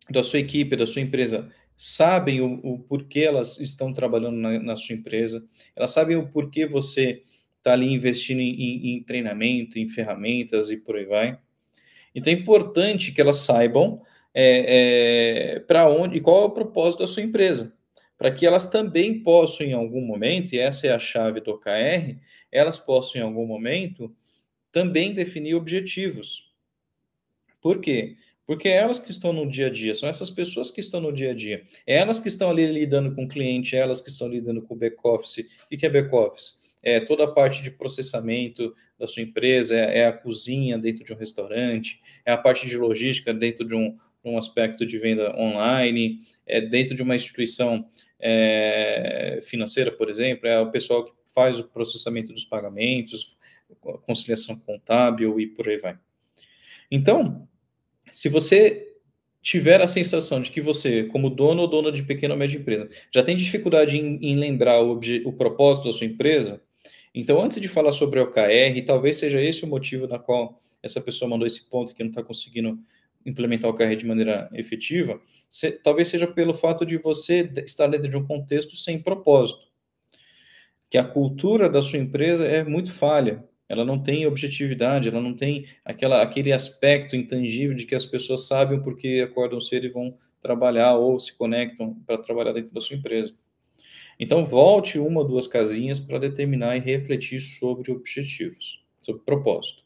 da 0.10 0.24
sua 0.24 0.40
equipe, 0.40 0.76
da 0.76 0.88
sua 0.88 1.04
empresa, 1.04 1.48
sabem 1.78 2.42
o, 2.42 2.60
o 2.64 2.80
porquê 2.80 3.20
elas 3.20 3.60
estão 3.60 3.94
trabalhando 3.94 4.38
na, 4.38 4.58
na, 4.58 4.76
sua 4.76 4.96
empresa, 4.96 5.46
elas 5.76 5.92
sabem 5.92 6.18
o 6.18 6.28
porquê 6.28 6.66
você 6.66 7.22
está 7.60 7.74
ali 7.74 7.94
investindo 7.94 8.40
em, 8.40 8.50
em, 8.50 8.96
em 8.96 9.04
treinamento, 9.04 9.78
em 9.78 9.88
ferramentas 9.88 10.72
e 10.72 10.78
por 10.78 10.96
aí 10.96 11.06
vai. 11.06 11.38
Então 12.16 12.34
é 12.34 12.36
importante 12.36 13.12
que 13.12 13.22
elas 13.22 13.38
saibam 13.38 14.02
é, 14.34 15.54
é, 15.54 15.60
para 15.60 15.88
onde 15.88 16.18
e 16.18 16.20
qual 16.20 16.42
é 16.42 16.46
o 16.46 16.50
propósito 16.50 17.02
da 17.02 17.08
sua 17.08 17.22
empresa 17.22 17.76
para 18.18 18.32
que 18.32 18.46
elas 18.46 18.66
também 18.66 19.22
possam, 19.22 19.66
em 19.66 19.74
algum 19.74 20.02
momento, 20.02 20.54
e 20.54 20.60
essa 20.60 20.88
é 20.88 20.92
a 20.92 21.00
chave 21.00 21.42
do 21.42 21.52
OKR, 21.52 22.18
elas 22.52 22.80
possam, 22.80 23.22
em 23.22 23.24
algum 23.24 23.46
momento, 23.46 24.16
também 24.72 25.14
definir 25.14 25.56
objetivos. 25.56 26.54
Por 27.62 27.80
quê? 27.82 28.16
Porque 28.46 28.70
é 28.70 28.76
elas 28.76 29.00
que 29.00 29.10
estão 29.10 29.34
no 29.34 29.50
dia 29.50 29.68
a 29.68 29.70
dia, 29.70 29.96
são 29.96 30.08
essas 30.08 30.30
pessoas 30.30 30.70
que 30.70 30.80
estão 30.80 31.02
no 31.02 31.12
dia 31.12 31.32
a 31.32 31.34
dia. 31.34 31.64
É 31.86 31.96
elas 31.96 32.20
que 32.20 32.28
estão 32.28 32.50
ali 32.50 32.66
lidando 32.68 33.14
com 33.16 33.26
o 33.26 33.28
cliente, 33.28 33.76
é 33.76 33.80
elas 33.80 34.02
que 34.02 34.10
estão 34.10 34.28
lidando 34.28 34.62
com 34.62 34.76
o 34.76 34.78
back-office. 34.78 35.48
O 35.72 35.78
que 35.78 35.86
é 35.86 35.90
back-office? 35.90 36.76
É 36.84 37.00
toda 37.00 37.24
a 37.24 37.32
parte 37.32 37.64
de 37.64 37.72
processamento 37.72 38.72
da 39.00 39.08
sua 39.08 39.24
empresa, 39.24 39.76
é, 39.76 40.00
é 40.00 40.06
a 40.06 40.14
cozinha 40.14 40.78
dentro 40.78 41.04
de 41.04 41.12
um 41.12 41.18
restaurante, 41.18 42.00
é 42.24 42.32
a 42.32 42.38
parte 42.38 42.68
de 42.68 42.78
logística 42.78 43.34
dentro 43.34 43.66
de 43.66 43.74
um, 43.74 43.98
um 44.32 44.38
aspecto 44.38 44.86
de 44.86 44.98
venda 44.98 45.36
online, 45.38 46.18
é, 46.46 46.62
dentro 46.62 46.96
de 46.96 47.04
uma 47.04 47.16
instituição 47.16 47.86
é, 48.20 49.40
financeira, 49.44 49.92
por 49.92 50.10
exemplo, 50.10 50.48
é 50.48 50.60
o 50.60 50.72
pessoal 50.72 51.06
que 51.06 51.14
faz 51.34 51.60
o 51.60 51.66
processamento 51.66 52.32
dos 52.32 52.46
pagamentos, 52.46 53.38
conciliação 54.06 54.58
contábil 54.60 55.40
e 55.40 55.48
por 55.48 55.68
aí 55.68 55.78
vai. 55.78 55.98
Então, 56.90 57.48
se 58.12 58.30
você 58.30 58.96
tiver 59.42 59.80
a 59.82 59.86
sensação 59.86 60.42
de 60.42 60.50
que 60.50 60.60
você, 60.60 61.04
como 61.04 61.30
dono 61.30 61.62
ou 61.62 61.68
dona 61.68 61.92
de 61.92 62.02
pequena 62.02 62.34
ou 62.34 62.40
média 62.40 62.58
empresa, 62.58 62.90
já 63.14 63.22
tem 63.22 63.36
dificuldade 63.36 63.98
em, 63.98 64.18
em 64.22 64.36
lembrar 64.36 64.82
o, 64.82 65.00
o, 65.26 65.34
propósito 65.34 65.86
da 65.86 65.92
sua 65.92 66.08
empresa, 66.08 66.62
então 67.14 67.40
antes 67.40 67.62
de 67.62 67.68
falar 67.68 67.92
sobre 67.92 68.20
o 68.20 68.24
OKR, 68.24 68.84
talvez 68.86 69.18
seja 69.18 69.40
esse 69.40 69.64
o 69.64 69.68
motivo 69.68 70.08
na 70.08 70.18
qual 70.18 70.58
essa 70.82 71.00
pessoa 71.00 71.30
mandou 71.30 71.46
esse 71.46 71.70
ponto 71.70 71.94
que 71.94 72.04
não 72.04 72.10
está 72.10 72.24
conseguindo 72.24 72.80
implementar 73.26 73.70
o 73.70 73.74
OKR 73.74 73.96
de 73.96 74.06
maneira 74.06 74.50
efetiva, 74.54 75.20
se, 75.50 75.72
talvez 75.72 76.08
seja 76.08 76.28
pelo 76.28 76.54
fato 76.54 76.86
de 76.86 76.98
você 76.98 77.52
estar 77.66 77.88
dentro 77.88 78.08
de 78.08 78.18
um 78.18 78.26
contexto 78.26 78.76
sem 78.76 79.02
propósito. 79.02 79.66
Que 80.90 80.98
a 80.98 81.04
cultura 81.04 81.70
da 81.70 81.82
sua 81.82 82.00
empresa 82.00 82.46
é 82.46 82.64
muito 82.64 82.92
falha, 82.94 83.44
ela 83.68 83.84
não 83.84 83.98
tem 84.02 84.28
objetividade, 84.28 85.10
ela 85.10 85.20
não 85.20 85.34
tem 85.34 85.66
aquela, 85.84 86.22
aquele 86.22 86.52
aspecto 86.52 87.16
intangível 87.16 87.76
de 87.76 87.86
que 87.86 87.96
as 87.96 88.06
pessoas 88.06 88.48
sabem 88.48 88.82
por 88.82 88.96
que 88.96 89.22
acordam 89.22 89.60
cedo 89.60 89.88
e 89.88 89.90
vão 89.90 90.16
trabalhar 90.42 90.96
ou 90.96 91.20
se 91.20 91.36
conectam 91.36 91.96
para 92.06 92.20
trabalhar 92.20 92.54
dentro 92.54 92.72
da 92.72 92.80
sua 92.80 92.96
empresa. 92.96 93.34
Então, 94.20 94.46
volte 94.46 95.00
uma 95.00 95.22
ou 95.22 95.28
duas 95.28 95.48
casinhas 95.48 96.00
para 96.00 96.20
determinar 96.20 96.78
e 96.78 96.80
refletir 96.80 97.42
sobre 97.42 97.92
objetivos, 97.92 98.84
sobre 99.02 99.24
propósito. 99.24 99.85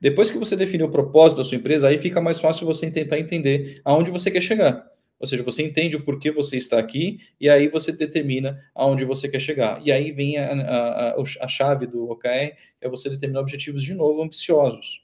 Depois 0.00 0.30
que 0.30 0.38
você 0.38 0.56
definiu 0.56 0.86
o 0.86 0.90
propósito 0.90 1.38
da 1.38 1.44
sua 1.44 1.56
empresa, 1.56 1.88
aí 1.88 1.98
fica 1.98 2.20
mais 2.20 2.38
fácil 2.38 2.66
você 2.66 2.90
tentar 2.90 3.18
entender 3.18 3.80
aonde 3.84 4.10
você 4.10 4.30
quer 4.30 4.40
chegar. 4.40 4.86
Ou 5.20 5.26
seja, 5.26 5.42
você 5.42 5.62
entende 5.62 5.96
o 5.96 6.04
porquê 6.04 6.30
você 6.30 6.56
está 6.56 6.78
aqui 6.78 7.18
e 7.40 7.48
aí 7.48 7.68
você 7.68 7.90
determina 7.90 8.62
aonde 8.74 9.04
você 9.04 9.28
quer 9.28 9.40
chegar. 9.40 9.80
E 9.84 9.90
aí 9.90 10.12
vem 10.12 10.38
a, 10.38 10.52
a, 10.52 11.22
a 11.40 11.48
chave 11.48 11.86
do 11.86 12.08
OKR, 12.10 12.54
que 12.78 12.86
é 12.86 12.88
você 12.88 13.10
determinar 13.10 13.40
objetivos 13.40 13.82
de 13.82 13.94
novo 13.94 14.22
ambiciosos. 14.22 15.02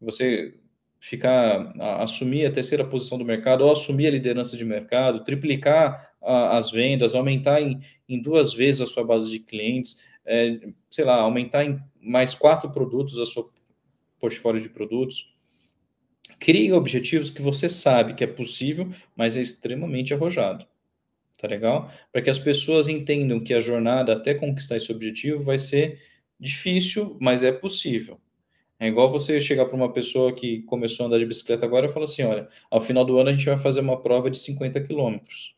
Você 0.00 0.54
ficar, 0.98 1.72
a, 1.78 2.02
assumir 2.02 2.44
a 2.46 2.52
terceira 2.52 2.84
posição 2.84 3.16
do 3.16 3.24
mercado, 3.24 3.64
ou 3.64 3.72
assumir 3.72 4.08
a 4.08 4.10
liderança 4.10 4.56
de 4.56 4.64
mercado, 4.64 5.24
triplicar 5.24 6.12
a, 6.20 6.56
as 6.56 6.70
vendas, 6.70 7.14
aumentar 7.14 7.62
em, 7.62 7.80
em, 8.08 8.20
duas 8.20 8.52
vezes 8.52 8.80
a 8.80 8.86
sua 8.86 9.04
base 9.04 9.30
de 9.30 9.38
clientes, 9.38 10.00
é, 10.26 10.58
sei 10.90 11.04
lá, 11.04 11.16
aumentar 11.16 11.64
em 11.64 11.80
mais 12.00 12.34
quatro 12.34 12.70
produtos 12.70 13.16
a 13.18 13.24
sua 13.24 13.48
portfólio 14.20 14.60
de 14.60 14.68
produtos. 14.68 15.34
Crie 16.38 16.72
objetivos 16.72 17.30
que 17.30 17.42
você 17.42 17.68
sabe 17.68 18.14
que 18.14 18.22
é 18.22 18.26
possível, 18.26 18.90
mas 19.16 19.36
é 19.36 19.40
extremamente 19.40 20.14
arrojado. 20.14 20.66
Tá 21.40 21.48
legal? 21.48 21.90
Para 22.12 22.22
que 22.22 22.30
as 22.30 22.38
pessoas 22.38 22.86
entendam 22.86 23.40
que 23.40 23.54
a 23.54 23.60
jornada 23.60 24.12
até 24.12 24.34
conquistar 24.34 24.76
esse 24.76 24.92
objetivo 24.92 25.42
vai 25.42 25.58
ser 25.58 25.98
difícil, 26.38 27.16
mas 27.20 27.42
é 27.42 27.50
possível. 27.50 28.20
É 28.78 28.88
igual 28.88 29.10
você 29.10 29.40
chegar 29.40 29.66
para 29.66 29.76
uma 29.76 29.92
pessoa 29.92 30.32
que 30.32 30.62
começou 30.62 31.04
a 31.04 31.06
andar 31.06 31.18
de 31.18 31.26
bicicleta 31.26 31.66
agora 31.66 31.86
e 31.86 31.90
falar 31.90 32.04
assim: 32.04 32.22
olha, 32.22 32.48
ao 32.70 32.80
final 32.80 33.04
do 33.04 33.18
ano 33.18 33.28
a 33.28 33.32
gente 33.32 33.44
vai 33.44 33.58
fazer 33.58 33.80
uma 33.80 34.00
prova 34.00 34.30
de 34.30 34.38
50 34.38 34.80
quilômetros. 34.82 35.54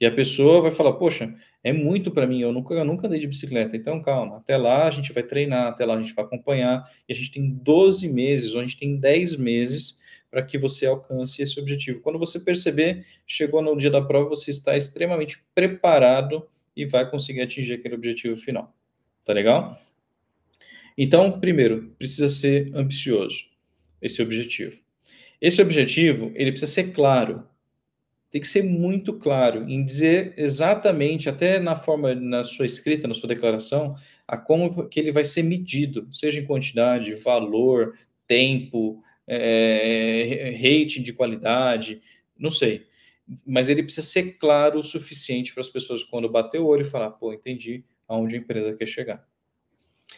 E 0.00 0.06
a 0.06 0.10
pessoa 0.10 0.60
vai 0.60 0.72
falar: 0.72 0.94
poxa, 0.94 1.32
é 1.62 1.72
muito 1.72 2.10
para 2.10 2.26
mim, 2.26 2.40
eu 2.40 2.52
nunca, 2.52 2.74
eu 2.74 2.84
nunca 2.84 3.06
andei 3.06 3.20
de 3.20 3.26
bicicleta, 3.26 3.76
então 3.76 4.00
calma, 4.00 4.38
até 4.38 4.56
lá 4.56 4.86
a 4.86 4.90
gente 4.90 5.12
vai 5.12 5.22
treinar, 5.22 5.66
até 5.66 5.84
lá 5.84 5.94
a 5.94 6.02
gente 6.02 6.14
vai 6.14 6.24
acompanhar, 6.24 6.90
e 7.08 7.12
a 7.12 7.16
gente 7.16 7.30
tem 7.30 7.50
12 7.50 8.08
meses, 8.08 8.54
ou 8.54 8.60
a 8.60 8.64
gente 8.64 8.78
tem 8.78 8.96
10 8.96 9.36
meses 9.36 9.98
para 10.30 10.42
que 10.42 10.56
você 10.56 10.86
alcance 10.86 11.42
esse 11.42 11.58
objetivo. 11.58 12.00
Quando 12.00 12.18
você 12.18 12.40
perceber, 12.40 13.04
chegou 13.26 13.60
no 13.60 13.76
dia 13.76 13.90
da 13.90 14.00
prova, 14.00 14.28
você 14.28 14.50
está 14.50 14.76
extremamente 14.76 15.42
preparado 15.54 16.46
e 16.74 16.86
vai 16.86 17.10
conseguir 17.10 17.42
atingir 17.42 17.74
aquele 17.74 17.96
objetivo 17.96 18.36
final. 18.36 18.72
Tá 19.24 19.32
legal? 19.32 19.76
Então, 20.96 21.40
primeiro, 21.40 21.94
precisa 21.98 22.28
ser 22.28 22.70
ambicioso 22.74 23.50
esse 24.00 24.22
objetivo. 24.22 24.78
Esse 25.40 25.60
objetivo, 25.60 26.30
ele 26.34 26.52
precisa 26.52 26.70
ser 26.70 26.92
claro 26.92 27.44
tem 28.30 28.40
que 28.40 28.46
ser 28.46 28.62
muito 28.62 29.14
claro 29.14 29.68
em 29.68 29.84
dizer 29.84 30.34
exatamente, 30.36 31.28
até 31.28 31.58
na 31.58 31.74
forma, 31.74 32.14
na 32.14 32.44
sua 32.44 32.64
escrita, 32.64 33.08
na 33.08 33.14
sua 33.14 33.28
declaração, 33.28 33.96
a 34.26 34.38
como 34.38 34.88
que 34.88 35.00
ele 35.00 35.10
vai 35.10 35.24
ser 35.24 35.42
medido, 35.42 36.06
seja 36.12 36.40
em 36.40 36.46
quantidade, 36.46 37.12
valor, 37.14 37.98
tempo, 38.26 39.02
é, 39.26 40.52
rating 40.56 41.02
de 41.02 41.12
qualidade, 41.12 42.00
não 42.38 42.50
sei. 42.50 42.86
Mas 43.44 43.68
ele 43.68 43.82
precisa 43.82 44.06
ser 44.06 44.38
claro 44.38 44.78
o 44.78 44.84
suficiente 44.84 45.52
para 45.52 45.60
as 45.60 45.68
pessoas, 45.68 46.04
quando 46.04 46.28
bater 46.28 46.60
o 46.60 46.66
olho, 46.66 46.84
falar, 46.84 47.10
pô, 47.10 47.32
entendi 47.32 47.84
aonde 48.06 48.36
a 48.36 48.38
empresa 48.38 48.74
quer 48.74 48.86
chegar. 48.86 49.29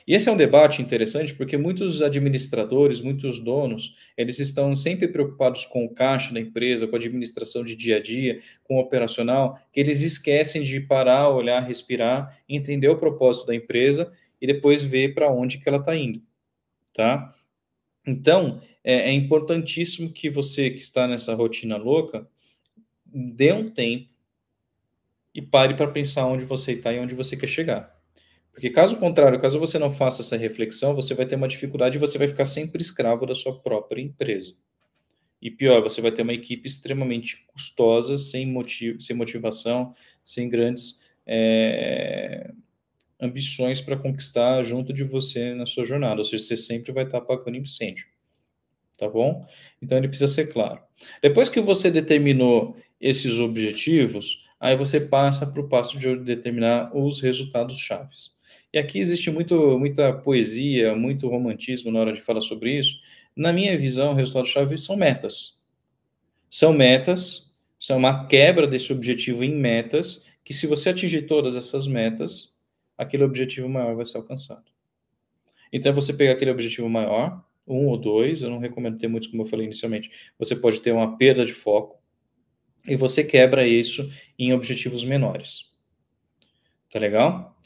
E 0.06 0.14
esse 0.14 0.28
é 0.28 0.32
um 0.32 0.36
debate 0.36 0.82
interessante 0.82 1.34
porque 1.34 1.56
muitos 1.56 2.02
administradores, 2.02 3.00
muitos 3.00 3.38
donos, 3.38 3.94
eles 4.16 4.38
estão 4.38 4.74
sempre 4.74 5.08
preocupados 5.08 5.64
com 5.64 5.84
o 5.84 5.90
caixa 5.90 6.32
da 6.32 6.40
empresa, 6.40 6.86
com 6.86 6.96
a 6.96 6.98
administração 6.98 7.64
de 7.64 7.76
dia 7.76 7.96
a 7.96 8.02
dia, 8.02 8.40
com 8.64 8.76
o 8.76 8.80
operacional, 8.80 9.58
que 9.72 9.80
eles 9.80 10.00
esquecem 10.00 10.62
de 10.62 10.80
parar, 10.80 11.28
olhar, 11.28 11.60
respirar, 11.60 12.36
entender 12.48 12.88
o 12.88 12.98
propósito 12.98 13.46
da 13.46 13.54
empresa 13.54 14.12
e 14.40 14.46
depois 14.46 14.82
ver 14.82 15.14
para 15.14 15.30
onde 15.30 15.58
que 15.58 15.68
ela 15.68 15.78
está 15.78 15.96
indo, 15.96 16.20
tá? 16.92 17.32
Então, 18.04 18.60
é, 18.82 19.10
é 19.10 19.12
importantíssimo 19.12 20.10
que 20.10 20.28
você 20.28 20.70
que 20.70 20.80
está 20.80 21.06
nessa 21.06 21.34
rotina 21.34 21.76
louca, 21.76 22.26
dê 23.06 23.52
um 23.52 23.68
tempo 23.70 24.08
e 25.34 25.40
pare 25.40 25.74
para 25.74 25.90
pensar 25.90 26.26
onde 26.26 26.44
você 26.44 26.72
está 26.72 26.92
e 26.92 26.98
onde 26.98 27.14
você 27.14 27.36
quer 27.36 27.46
chegar. 27.46 28.01
Porque 28.52 28.68
caso 28.70 28.96
contrário, 28.96 29.40
caso 29.40 29.58
você 29.58 29.78
não 29.78 29.90
faça 29.90 30.20
essa 30.22 30.36
reflexão, 30.36 30.94
você 30.94 31.14
vai 31.14 31.26
ter 31.26 31.36
uma 31.36 31.48
dificuldade 31.48 31.96
e 31.96 32.00
você 32.00 32.18
vai 32.18 32.28
ficar 32.28 32.44
sempre 32.44 32.82
escravo 32.82 33.26
da 33.26 33.34
sua 33.34 33.58
própria 33.60 34.00
empresa. 34.00 34.54
E 35.40 35.50
pior, 35.50 35.82
você 35.82 36.00
vai 36.00 36.12
ter 36.12 36.22
uma 36.22 36.34
equipe 36.34 36.68
extremamente 36.68 37.44
custosa, 37.48 38.16
sem, 38.18 38.46
motivo, 38.46 39.00
sem 39.00 39.16
motivação, 39.16 39.92
sem 40.22 40.48
grandes 40.48 41.02
é, 41.26 42.52
ambições 43.20 43.80
para 43.80 43.96
conquistar 43.96 44.62
junto 44.62 44.92
de 44.92 45.02
você 45.02 45.54
na 45.54 45.66
sua 45.66 45.84
jornada. 45.84 46.20
Ou 46.20 46.24
seja, 46.24 46.44
você 46.44 46.56
sempre 46.56 46.92
vai 46.92 47.04
estar 47.04 47.18
apagando 47.18 47.56
incêndio. 47.56 48.06
Tá 48.98 49.08
bom? 49.08 49.44
Então 49.80 49.98
ele 49.98 50.06
precisa 50.06 50.32
ser 50.32 50.52
claro. 50.52 50.80
Depois 51.20 51.48
que 51.48 51.60
você 51.60 51.90
determinou 51.90 52.76
esses 53.00 53.40
objetivos, 53.40 54.48
aí 54.60 54.76
você 54.76 55.00
passa 55.00 55.44
para 55.44 55.60
o 55.60 55.68
passo 55.68 55.98
de 55.98 56.14
determinar 56.18 56.96
os 56.96 57.20
resultados 57.20 57.78
chaves. 57.78 58.30
E 58.72 58.78
aqui 58.78 58.98
existe 58.98 59.30
muito, 59.30 59.78
muita 59.78 60.12
poesia, 60.12 60.96
muito 60.96 61.28
romantismo 61.28 61.90
na 61.90 62.00
hora 62.00 62.12
de 62.12 62.22
falar 62.22 62.40
sobre 62.40 62.78
isso. 62.78 62.98
Na 63.36 63.52
minha 63.52 63.76
visão, 63.76 64.14
resultados-chave 64.14 64.78
são 64.78 64.96
metas. 64.96 65.60
São 66.50 66.72
metas, 66.72 67.54
são 67.78 67.98
uma 67.98 68.26
quebra 68.26 68.66
desse 68.66 68.92
objetivo 68.92 69.44
em 69.44 69.54
metas, 69.54 70.26
que 70.44 70.54
se 70.54 70.66
você 70.66 70.90
atingir 70.90 71.22
todas 71.22 71.56
essas 71.56 71.86
metas, 71.86 72.54
aquele 72.96 73.24
objetivo 73.24 73.68
maior 73.68 73.94
vai 73.94 74.06
ser 74.06 74.16
alcançado. 74.16 74.64
Então, 75.72 75.92
você 75.94 76.12
pega 76.12 76.32
aquele 76.32 76.50
objetivo 76.50 76.88
maior, 76.88 77.44
um 77.66 77.86
ou 77.86 77.96
dois, 77.96 78.42
eu 78.42 78.50
não 78.50 78.58
recomendo 78.58 78.98
ter 78.98 79.08
muitos, 79.08 79.28
como 79.28 79.42
eu 79.42 79.46
falei 79.46 79.66
inicialmente. 79.66 80.10
Você 80.38 80.56
pode 80.56 80.80
ter 80.80 80.92
uma 80.92 81.16
perda 81.16 81.44
de 81.44 81.52
foco, 81.52 82.02
e 82.86 82.96
você 82.96 83.22
quebra 83.22 83.66
isso 83.66 84.10
em 84.38 84.52
objetivos 84.52 85.04
menores. 85.04 85.70
Tá 86.90 86.98
legal? 86.98 87.56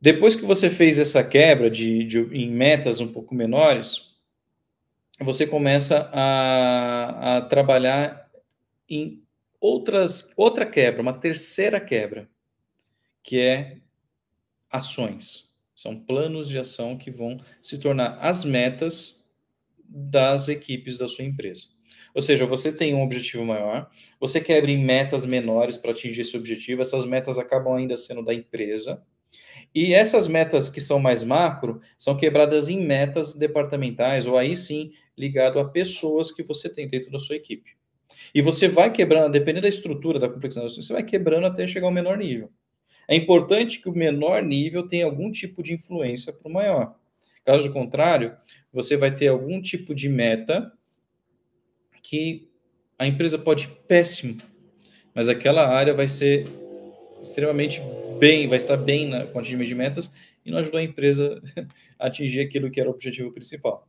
Depois 0.00 0.36
que 0.36 0.44
você 0.44 0.70
fez 0.70 0.98
essa 0.98 1.24
quebra 1.24 1.70
de, 1.70 2.04
de, 2.04 2.18
em 2.32 2.50
metas 2.50 3.00
um 3.00 3.12
pouco 3.12 3.34
menores, 3.34 4.14
você 5.20 5.46
começa 5.46 6.08
a, 6.12 7.38
a 7.38 7.40
trabalhar 7.42 8.30
em 8.88 9.22
outras, 9.60 10.32
outra 10.36 10.64
quebra, 10.64 11.02
uma 11.02 11.12
terceira 11.12 11.80
quebra, 11.80 12.28
que 13.22 13.40
é 13.40 13.78
ações. 14.70 15.48
São 15.74 15.98
planos 15.98 16.48
de 16.48 16.58
ação 16.58 16.96
que 16.96 17.10
vão 17.10 17.38
se 17.60 17.78
tornar 17.78 18.18
as 18.20 18.44
metas 18.44 19.28
das 19.88 20.48
equipes 20.48 20.96
da 20.96 21.08
sua 21.08 21.24
empresa. 21.24 21.66
Ou 22.14 22.22
seja, 22.22 22.46
você 22.46 22.72
tem 22.72 22.94
um 22.94 23.02
objetivo 23.02 23.44
maior, 23.44 23.90
você 24.20 24.40
quebra 24.40 24.70
em 24.70 24.84
metas 24.84 25.24
menores 25.24 25.76
para 25.76 25.90
atingir 25.90 26.20
esse 26.20 26.36
objetivo, 26.36 26.82
essas 26.82 27.04
metas 27.04 27.38
acabam 27.38 27.74
ainda 27.74 27.96
sendo 27.96 28.22
da 28.24 28.34
empresa, 28.34 29.02
e 29.74 29.92
essas 29.92 30.26
metas 30.26 30.68
que 30.68 30.80
são 30.80 30.98
mais 30.98 31.22
macro 31.22 31.80
são 31.98 32.16
quebradas 32.16 32.68
em 32.68 32.80
metas 32.80 33.34
departamentais, 33.34 34.26
ou 34.26 34.36
aí 34.36 34.56
sim 34.56 34.92
ligado 35.16 35.58
a 35.58 35.68
pessoas 35.68 36.32
que 36.32 36.42
você 36.42 36.68
tem 36.68 36.88
dentro 36.88 37.10
da 37.10 37.18
sua 37.18 37.36
equipe. 37.36 37.76
E 38.34 38.42
você 38.42 38.68
vai 38.68 38.92
quebrando, 38.92 39.32
dependendo 39.32 39.62
da 39.62 39.68
estrutura, 39.68 40.18
da 40.18 40.28
complexidade, 40.28 40.74
você 40.74 40.92
vai 40.92 41.02
quebrando 41.02 41.46
até 41.46 41.66
chegar 41.66 41.86
ao 41.86 41.92
menor 41.92 42.16
nível. 42.16 42.50
É 43.06 43.16
importante 43.16 43.80
que 43.80 43.88
o 43.88 43.96
menor 43.96 44.42
nível 44.42 44.86
tenha 44.86 45.04
algum 45.04 45.30
tipo 45.30 45.62
de 45.62 45.72
influência 45.72 46.32
para 46.32 46.48
o 46.48 46.52
maior. 46.52 46.94
Caso 47.44 47.72
contrário, 47.72 48.36
você 48.72 48.96
vai 48.96 49.14
ter 49.14 49.28
algum 49.28 49.60
tipo 49.62 49.94
de 49.94 50.08
meta 50.08 50.70
que 52.02 52.50
a 52.98 53.06
empresa 53.06 53.38
pode 53.38 53.64
ir 53.64 53.70
péssimo, 53.86 54.40
mas 55.14 55.28
aquela 55.28 55.66
área 55.66 55.94
vai 55.94 56.08
ser 56.08 56.46
extremamente 57.22 57.80
bem, 58.18 58.48
vai 58.48 58.56
estar 58.56 58.76
bem 58.76 59.08
na, 59.08 59.26
com 59.26 59.38
atingimento 59.38 59.68
de 59.68 59.74
metas 59.74 60.10
e 60.44 60.50
não 60.50 60.58
ajudou 60.58 60.80
a 60.80 60.82
empresa 60.82 61.40
a 61.98 62.06
atingir 62.06 62.40
aquilo 62.40 62.70
que 62.70 62.80
era 62.80 62.88
o 62.88 62.92
objetivo 62.92 63.32
principal. 63.32 63.88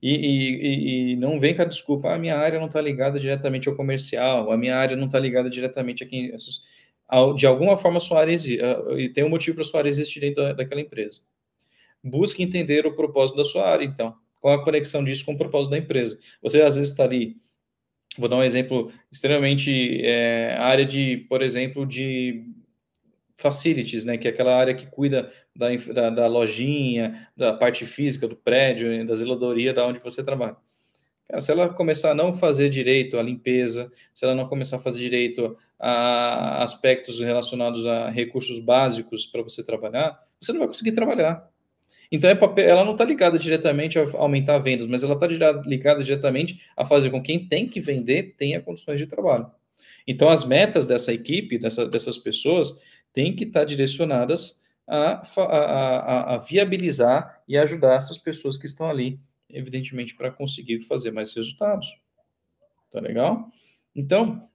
E, 0.00 0.14
e, 0.14 1.12
e 1.12 1.16
não 1.16 1.40
vem 1.40 1.54
com 1.54 1.62
a 1.62 1.64
desculpa, 1.64 2.08
ah, 2.08 2.14
a 2.14 2.18
minha 2.18 2.36
área 2.36 2.58
não 2.58 2.66
está 2.66 2.80
ligada 2.80 3.18
diretamente 3.18 3.68
ao 3.68 3.74
comercial, 3.74 4.50
a 4.52 4.56
minha 4.56 4.76
área 4.76 4.96
não 4.96 5.06
está 5.06 5.18
ligada 5.18 5.50
diretamente 5.50 6.04
a 6.04 6.06
quem. 6.06 6.32
De 7.36 7.46
alguma 7.46 7.76
forma, 7.76 7.98
sua 7.98 8.20
área 8.20 8.32
existe, 8.32 8.62
e 8.96 9.08
tem 9.08 9.24
um 9.24 9.28
motivo 9.28 9.56
para 9.56 9.64
sua 9.64 9.80
área 9.80 9.88
existir 9.88 10.20
dentro 10.20 10.42
da, 10.42 10.52
daquela 10.52 10.80
empresa. 10.80 11.20
Busque 12.02 12.42
entender 12.42 12.86
o 12.86 12.94
propósito 12.94 13.36
da 13.36 13.44
sua 13.44 13.68
área, 13.68 13.84
então. 13.84 14.14
Qual 14.40 14.54
a 14.54 14.62
conexão 14.62 15.02
disso 15.02 15.24
com 15.24 15.32
o 15.32 15.38
propósito 15.38 15.70
da 15.70 15.78
empresa? 15.78 16.18
Você, 16.42 16.60
às 16.62 16.76
vezes, 16.76 16.92
está 16.92 17.04
ali. 17.04 17.34
Vou 18.16 18.28
dar 18.28 18.36
um 18.36 18.42
exemplo 18.42 18.92
extremamente. 19.10 20.00
É, 20.04 20.54
área 20.58 20.84
de, 20.84 21.26
por 21.28 21.42
exemplo, 21.42 21.84
de 21.84 22.44
facilities, 23.38 24.04
né, 24.04 24.18
que 24.18 24.26
é 24.26 24.30
aquela 24.30 24.54
área 24.54 24.74
que 24.74 24.86
cuida 24.86 25.32
da, 25.54 25.68
da, 25.94 26.10
da, 26.10 26.26
lojinha, 26.26 27.28
da 27.36 27.52
parte 27.52 27.86
física 27.86 28.26
do 28.26 28.36
prédio, 28.36 29.06
da 29.06 29.14
zeladoria 29.14 29.72
da 29.72 29.86
onde 29.86 30.00
você 30.00 30.24
trabalha. 30.24 30.56
Cara, 31.28 31.40
se 31.40 31.52
ela 31.52 31.68
começar 31.68 32.10
a 32.10 32.14
não 32.14 32.34
fazer 32.34 32.68
direito 32.68 33.16
à 33.16 33.22
limpeza, 33.22 33.90
se 34.12 34.24
ela 34.24 34.34
não 34.34 34.48
começar 34.48 34.76
a 34.76 34.80
fazer 34.80 34.98
direito 34.98 35.56
a 35.78 36.64
aspectos 36.64 37.20
relacionados 37.20 37.86
a 37.86 38.10
recursos 38.10 38.58
básicos 38.58 39.24
para 39.24 39.42
você 39.42 39.62
trabalhar, 39.62 40.18
você 40.40 40.52
não 40.52 40.58
vai 40.58 40.68
conseguir 40.68 40.92
trabalhar. 40.92 41.48
Então, 42.10 42.28
é 42.28 42.34
papel, 42.34 42.68
ela 42.68 42.84
não 42.84 42.92
está 42.92 43.04
ligada 43.04 43.38
diretamente 43.38 43.98
a 43.98 44.06
aumentar 44.14 44.58
vendas, 44.58 44.86
mas 44.86 45.04
ela 45.04 45.14
está 45.14 45.26
ligada 45.64 46.02
diretamente 46.02 46.62
a 46.76 46.84
fazer 46.84 47.10
com 47.10 47.22
que 47.22 47.38
quem 47.38 47.46
tem 47.46 47.68
que 47.68 47.78
vender 47.78 48.34
tenha 48.36 48.60
condições 48.60 48.98
de 48.98 49.06
trabalho. 49.06 49.48
Então, 50.06 50.30
as 50.30 50.42
metas 50.42 50.86
dessa 50.86 51.12
equipe, 51.12 51.58
dessa, 51.58 51.86
dessas 51.86 52.16
pessoas, 52.16 52.80
têm 53.12 53.34
que 53.34 53.44
estar 53.44 53.64
direcionadas 53.64 54.62
a, 54.86 55.22
a, 55.36 55.44
a, 55.44 56.34
a 56.34 56.38
viabilizar 56.38 57.42
e 57.46 57.56
ajudar 57.58 57.96
essas 57.96 58.18
pessoas 58.18 58.56
que 58.56 58.66
estão 58.66 58.88
ali, 58.88 59.20
evidentemente, 59.48 60.14
para 60.14 60.30
conseguir 60.30 60.80
fazer 60.82 61.10
mais 61.10 61.32
resultados. 61.34 61.88
Tá 62.90 63.00
legal? 63.00 63.50
Então, 63.94 64.48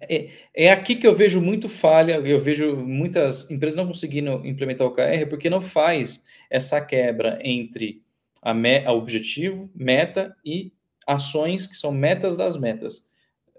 é, 0.00 0.30
é, 0.54 0.70
aqui 0.70 0.96
que 0.96 1.06
eu 1.06 1.14
vejo 1.14 1.40
muito 1.40 1.68
falha, 1.68 2.14
eu 2.18 2.40
vejo 2.40 2.76
muitas 2.76 3.50
empresas 3.50 3.76
não 3.76 3.86
conseguindo 3.86 4.44
implementar 4.46 4.86
o 4.86 4.92
KR 4.92 5.28
porque 5.28 5.50
não 5.50 5.60
faz 5.60 6.24
essa 6.48 6.80
quebra 6.80 7.38
entre 7.42 8.02
a, 8.42 8.54
me, 8.54 8.84
a 8.84 8.92
objetivo, 8.92 9.70
meta 9.74 10.36
e 10.44 10.72
ações 11.06 11.66
que 11.66 11.76
são 11.76 11.92
metas 11.92 12.36
das 12.36 12.58
metas. 12.58 13.08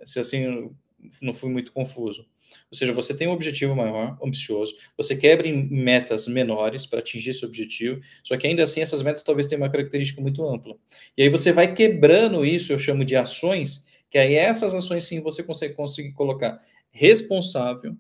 Se 0.06 0.20
assim 0.20 0.72
não 1.22 1.34
fui 1.34 1.50
muito 1.50 1.72
confuso. 1.72 2.28
Ou 2.72 2.78
seja, 2.78 2.94
você 2.94 3.16
tem 3.16 3.28
um 3.28 3.32
objetivo 3.32 3.76
maior, 3.76 4.18
ambicioso, 4.24 4.76
você 4.98 5.16
quebra 5.16 5.48
em 5.48 5.68
metas 5.70 6.28
menores 6.28 6.86
para 6.86 7.00
atingir 7.00 7.32
esse 7.32 7.46
objetivo, 7.46 8.00
só 8.24 8.38
que 8.38 8.48
ainda 8.48 8.64
assim 8.64 8.82
essas 8.82 9.02
metas 9.02 9.24
talvez 9.24 9.48
tenham 9.48 9.62
uma 9.62 9.70
característica 9.70 10.22
muito 10.22 10.48
ampla. 10.48 10.76
E 11.18 11.24
aí 11.24 11.30
você 11.30 11.52
vai 11.52 11.74
quebrando 11.74 12.46
isso, 12.46 12.72
eu 12.72 12.80
chamo 12.80 13.04
de 13.06 13.16
ações, 13.16 13.86
que 14.10 14.18
aí 14.18 14.36
essas 14.36 14.74
ações 14.74 15.06
sim 15.06 15.22
você 15.22 15.44
consegue 15.44 15.74
conseguir 15.74 16.14
colocar 16.14 16.62
responsável 16.92 17.96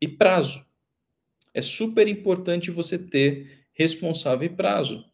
e 0.00 0.08
prazo. 0.08 0.64
É 1.52 1.62
super 1.62 2.06
importante 2.06 2.70
você 2.70 2.98
ter 2.98 3.66
responsável 3.72 4.46
e 4.46 4.54
prazo. 4.54 5.04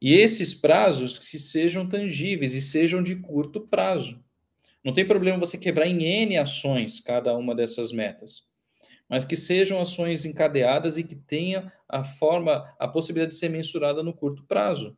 E 0.00 0.14
esses 0.14 0.54
prazos 0.54 1.18
que 1.18 1.38
sejam 1.38 1.88
tangíveis 1.88 2.54
e 2.54 2.60
sejam 2.60 3.02
de 3.02 3.16
curto 3.16 3.60
prazo. 3.60 4.22
Não 4.86 4.92
tem 4.92 5.04
problema 5.04 5.36
você 5.36 5.58
quebrar 5.58 5.88
em 5.88 6.04
N 6.04 6.38
ações 6.38 7.00
cada 7.00 7.36
uma 7.36 7.56
dessas 7.56 7.90
metas, 7.90 8.44
mas 9.08 9.24
que 9.24 9.34
sejam 9.34 9.80
ações 9.80 10.24
encadeadas 10.24 10.96
e 10.96 11.02
que 11.02 11.16
tenha 11.16 11.72
a 11.88 12.04
forma, 12.04 12.72
a 12.78 12.86
possibilidade 12.86 13.32
de 13.32 13.38
ser 13.40 13.48
mensurada 13.48 14.00
no 14.00 14.14
curto 14.14 14.44
prazo. 14.44 14.96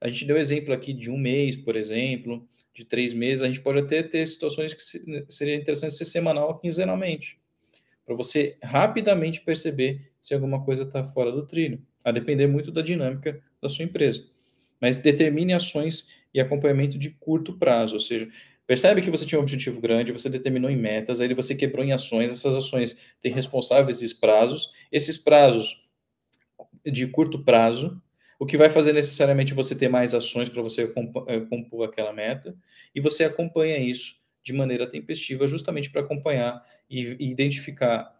A 0.00 0.06
gente 0.06 0.24
deu 0.24 0.38
exemplo 0.38 0.72
aqui 0.72 0.92
de 0.92 1.10
um 1.10 1.18
mês, 1.18 1.56
por 1.56 1.74
exemplo, 1.74 2.46
de 2.72 2.84
três 2.84 3.12
meses. 3.12 3.42
A 3.42 3.48
gente 3.48 3.60
pode 3.60 3.80
até 3.80 4.00
ter 4.00 4.24
situações 4.28 4.72
que 4.72 4.80
seria 5.28 5.56
interessante 5.56 5.94
ser 5.94 6.04
semanal 6.04 6.46
ou 6.46 6.58
quinzenalmente, 6.60 7.40
para 8.04 8.14
você 8.14 8.56
rapidamente 8.62 9.40
perceber 9.40 10.08
se 10.20 10.34
alguma 10.34 10.64
coisa 10.64 10.84
está 10.84 11.04
fora 11.04 11.32
do 11.32 11.44
trilho, 11.44 11.84
a 12.04 12.12
depender 12.12 12.46
muito 12.46 12.70
da 12.70 12.80
dinâmica 12.80 13.42
da 13.60 13.68
sua 13.68 13.84
empresa. 13.84 14.24
Mas 14.80 14.94
determine 14.94 15.52
ações 15.52 16.06
e 16.32 16.40
acompanhamento 16.40 16.96
de 16.96 17.10
curto 17.10 17.58
prazo, 17.58 17.94
ou 17.94 18.00
seja, 18.00 18.28
Percebe 18.66 19.00
que 19.00 19.10
você 19.10 19.24
tinha 19.24 19.38
um 19.38 19.42
objetivo 19.42 19.80
grande, 19.80 20.10
você 20.10 20.28
determinou 20.28 20.68
em 20.68 20.76
metas, 20.76 21.20
aí 21.20 21.32
você 21.32 21.54
quebrou 21.54 21.84
em 21.84 21.92
ações, 21.92 22.30
essas 22.30 22.54
ações 22.56 22.96
têm 23.22 23.32
responsáveis 23.32 24.02
e 24.02 24.18
prazos, 24.18 24.72
esses 24.90 25.16
prazos 25.16 25.80
de 26.84 27.06
curto 27.06 27.44
prazo, 27.44 28.02
o 28.38 28.44
que 28.44 28.56
vai 28.56 28.68
fazer 28.68 28.92
necessariamente 28.92 29.54
você 29.54 29.74
ter 29.74 29.88
mais 29.88 30.14
ações 30.14 30.48
para 30.48 30.62
você 30.62 30.92
eh, 31.28 31.40
compor 31.48 31.88
aquela 31.88 32.12
meta, 32.12 32.56
e 32.94 33.00
você 33.00 33.24
acompanha 33.24 33.78
isso 33.78 34.16
de 34.42 34.52
maneira 34.52 34.86
tempestiva, 34.86 35.46
justamente 35.46 35.90
para 35.90 36.02
acompanhar 36.02 36.64
e, 36.90 37.16
e 37.20 37.30
identificar 37.30 38.14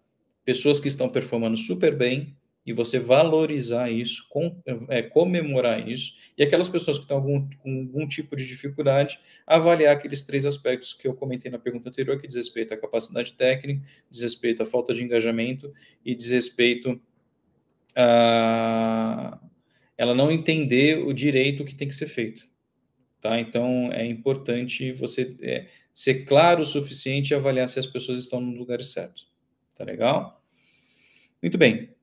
pessoas 0.44 0.78
que 0.78 0.88
estão 0.88 1.08
performando 1.08 1.56
super 1.56 1.96
bem 1.96 2.36
e 2.66 2.72
você 2.72 2.98
valorizar 2.98 3.88
isso, 3.90 4.26
com, 4.28 4.60
é, 4.88 5.00
comemorar 5.00 5.88
isso, 5.88 6.14
e 6.36 6.42
aquelas 6.42 6.68
pessoas 6.68 6.98
que 6.98 7.04
estão 7.04 7.18
algum, 7.18 7.48
com 7.58 7.80
algum 7.80 8.08
tipo 8.08 8.34
de 8.34 8.44
dificuldade, 8.44 9.20
avaliar 9.46 9.94
aqueles 9.94 10.24
três 10.24 10.44
aspectos 10.44 10.92
que 10.92 11.06
eu 11.06 11.14
comentei 11.14 11.50
na 11.50 11.58
pergunta 11.58 11.88
anterior, 11.88 12.18
que 12.18 12.26
diz 12.26 12.36
respeito 12.36 12.74
à 12.74 12.76
capacidade 12.76 13.32
técnica, 13.34 13.86
diz 14.10 14.20
respeito 14.20 14.64
à 14.64 14.66
falta 14.66 14.92
de 14.92 15.04
engajamento 15.04 15.72
e 16.04 16.14
diz 16.14 16.30
respeito 16.30 17.00
a 17.94 19.38
ela 19.98 20.14
não 20.14 20.30
entender 20.30 20.98
o 20.98 21.12
direito 21.12 21.64
que 21.64 21.74
tem 21.74 21.88
que 21.88 21.94
ser 21.94 22.06
feito. 22.06 22.46
Tá? 23.20 23.40
Então, 23.40 23.90
é 23.92 24.04
importante 24.04 24.92
você 24.92 25.34
é, 25.40 25.68
ser 25.92 26.24
claro 26.24 26.62
o 26.62 26.66
suficiente 26.66 27.30
e 27.30 27.34
avaliar 27.34 27.68
se 27.68 27.78
as 27.78 27.86
pessoas 27.86 28.18
estão 28.18 28.40
no 28.40 28.56
lugar 28.56 28.82
certo. 28.82 29.22
Tá 29.74 29.84
legal? 29.84 30.44
Muito 31.40 31.56
bem. 31.56 31.95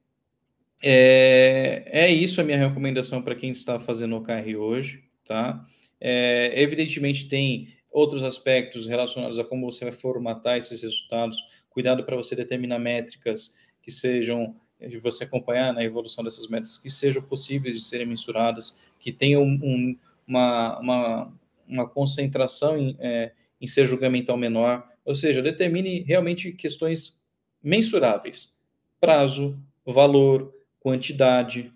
É, 0.85 1.83
é 1.85 2.11
isso 2.11 2.41
a 2.41 2.43
minha 2.43 2.57
recomendação 2.57 3.21
para 3.21 3.35
quem 3.35 3.51
está 3.51 3.79
fazendo 3.79 4.15
o 4.15 4.17
OKR 4.17 4.57
hoje, 4.57 5.05
tá? 5.25 5.63
É, 5.99 6.51
evidentemente 6.61 7.29
tem 7.29 7.69
outros 7.89 8.21
aspectos 8.21 8.85
relacionados 8.85 9.39
a 9.39 9.45
como 9.45 9.71
você 9.71 9.85
vai 9.85 9.93
formatar 9.93 10.57
esses 10.57 10.81
resultados, 10.81 11.37
cuidado 11.69 12.03
para 12.03 12.17
você 12.17 12.35
determinar 12.35 12.79
métricas 12.79 13.55
que 13.81 13.89
sejam 13.89 14.53
de 14.81 14.97
você 14.97 15.23
acompanhar 15.23 15.71
na 15.71 15.85
evolução 15.85 16.21
dessas 16.21 16.47
métricas 16.47 16.77
que 16.77 16.89
sejam 16.89 17.21
possíveis 17.21 17.75
de 17.75 17.81
serem 17.81 18.05
mensuradas, 18.05 18.81
que 18.99 19.13
tenham 19.13 19.41
um, 19.41 19.97
uma, 20.27 20.79
uma, 20.79 21.33
uma, 21.65 21.87
concentração 21.87 22.77
em, 22.77 22.97
é, 22.99 23.31
em 23.61 23.67
ser 23.67 23.85
julgamental 23.85 24.35
menor, 24.35 24.85
ou 25.05 25.15
seja, 25.15 25.41
determine 25.41 26.01
realmente 26.01 26.51
questões 26.51 27.21
mensuráveis, 27.61 28.61
prazo, 28.99 29.57
valor, 29.85 30.52
quantidade, 30.83 31.73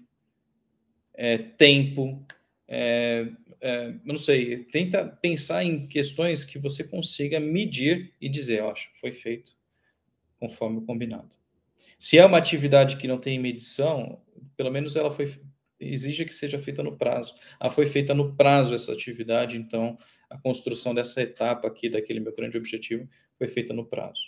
é, 1.14 1.38
tempo, 1.38 2.24
é, 2.68 3.32
é, 3.62 3.88
eu 3.88 4.00
não 4.04 4.18
sei, 4.18 4.66
tenta 4.66 5.06
pensar 5.06 5.64
em 5.64 5.88
questões 5.88 6.44
que 6.44 6.60
você 6.60 6.84
consiga 6.84 7.40
medir 7.40 8.14
e 8.22 8.28
dizer, 8.28 8.62
ó, 8.62 8.74
foi 9.00 9.14
feito 9.14 9.56
conforme 10.40 10.78
o 10.80 10.82
combinado. 10.82 11.36
Se 11.98 12.18
é 12.18 12.26
uma 12.26 12.38
atividade 12.38 12.98
que 12.98 13.08
não 13.08 13.18
tem 13.18 13.40
medição, 13.40 14.22
pelo 14.56 14.70
menos 14.70 14.96
ela 14.96 15.10
foi 15.10 15.26
exige 15.80 16.26
que 16.26 16.34
seja 16.34 16.60
feita 16.60 16.82
no 16.82 16.98
prazo. 16.98 17.36
Ah, 17.60 17.70
foi 17.70 17.86
feita 17.86 18.14
no 18.14 18.36
prazo 18.36 18.74
essa 18.74 18.92
atividade, 18.92 19.58
então 19.58 19.98
a 20.28 20.38
construção 20.38 20.94
dessa 20.94 21.22
etapa 21.22 21.68
aqui 21.68 21.88
daquele 21.88 22.20
meu 22.20 22.36
grande 22.36 22.58
objetivo 22.58 23.08
foi 23.38 23.48
feita 23.48 23.74
no 23.74 23.86
prazo. 23.86 24.22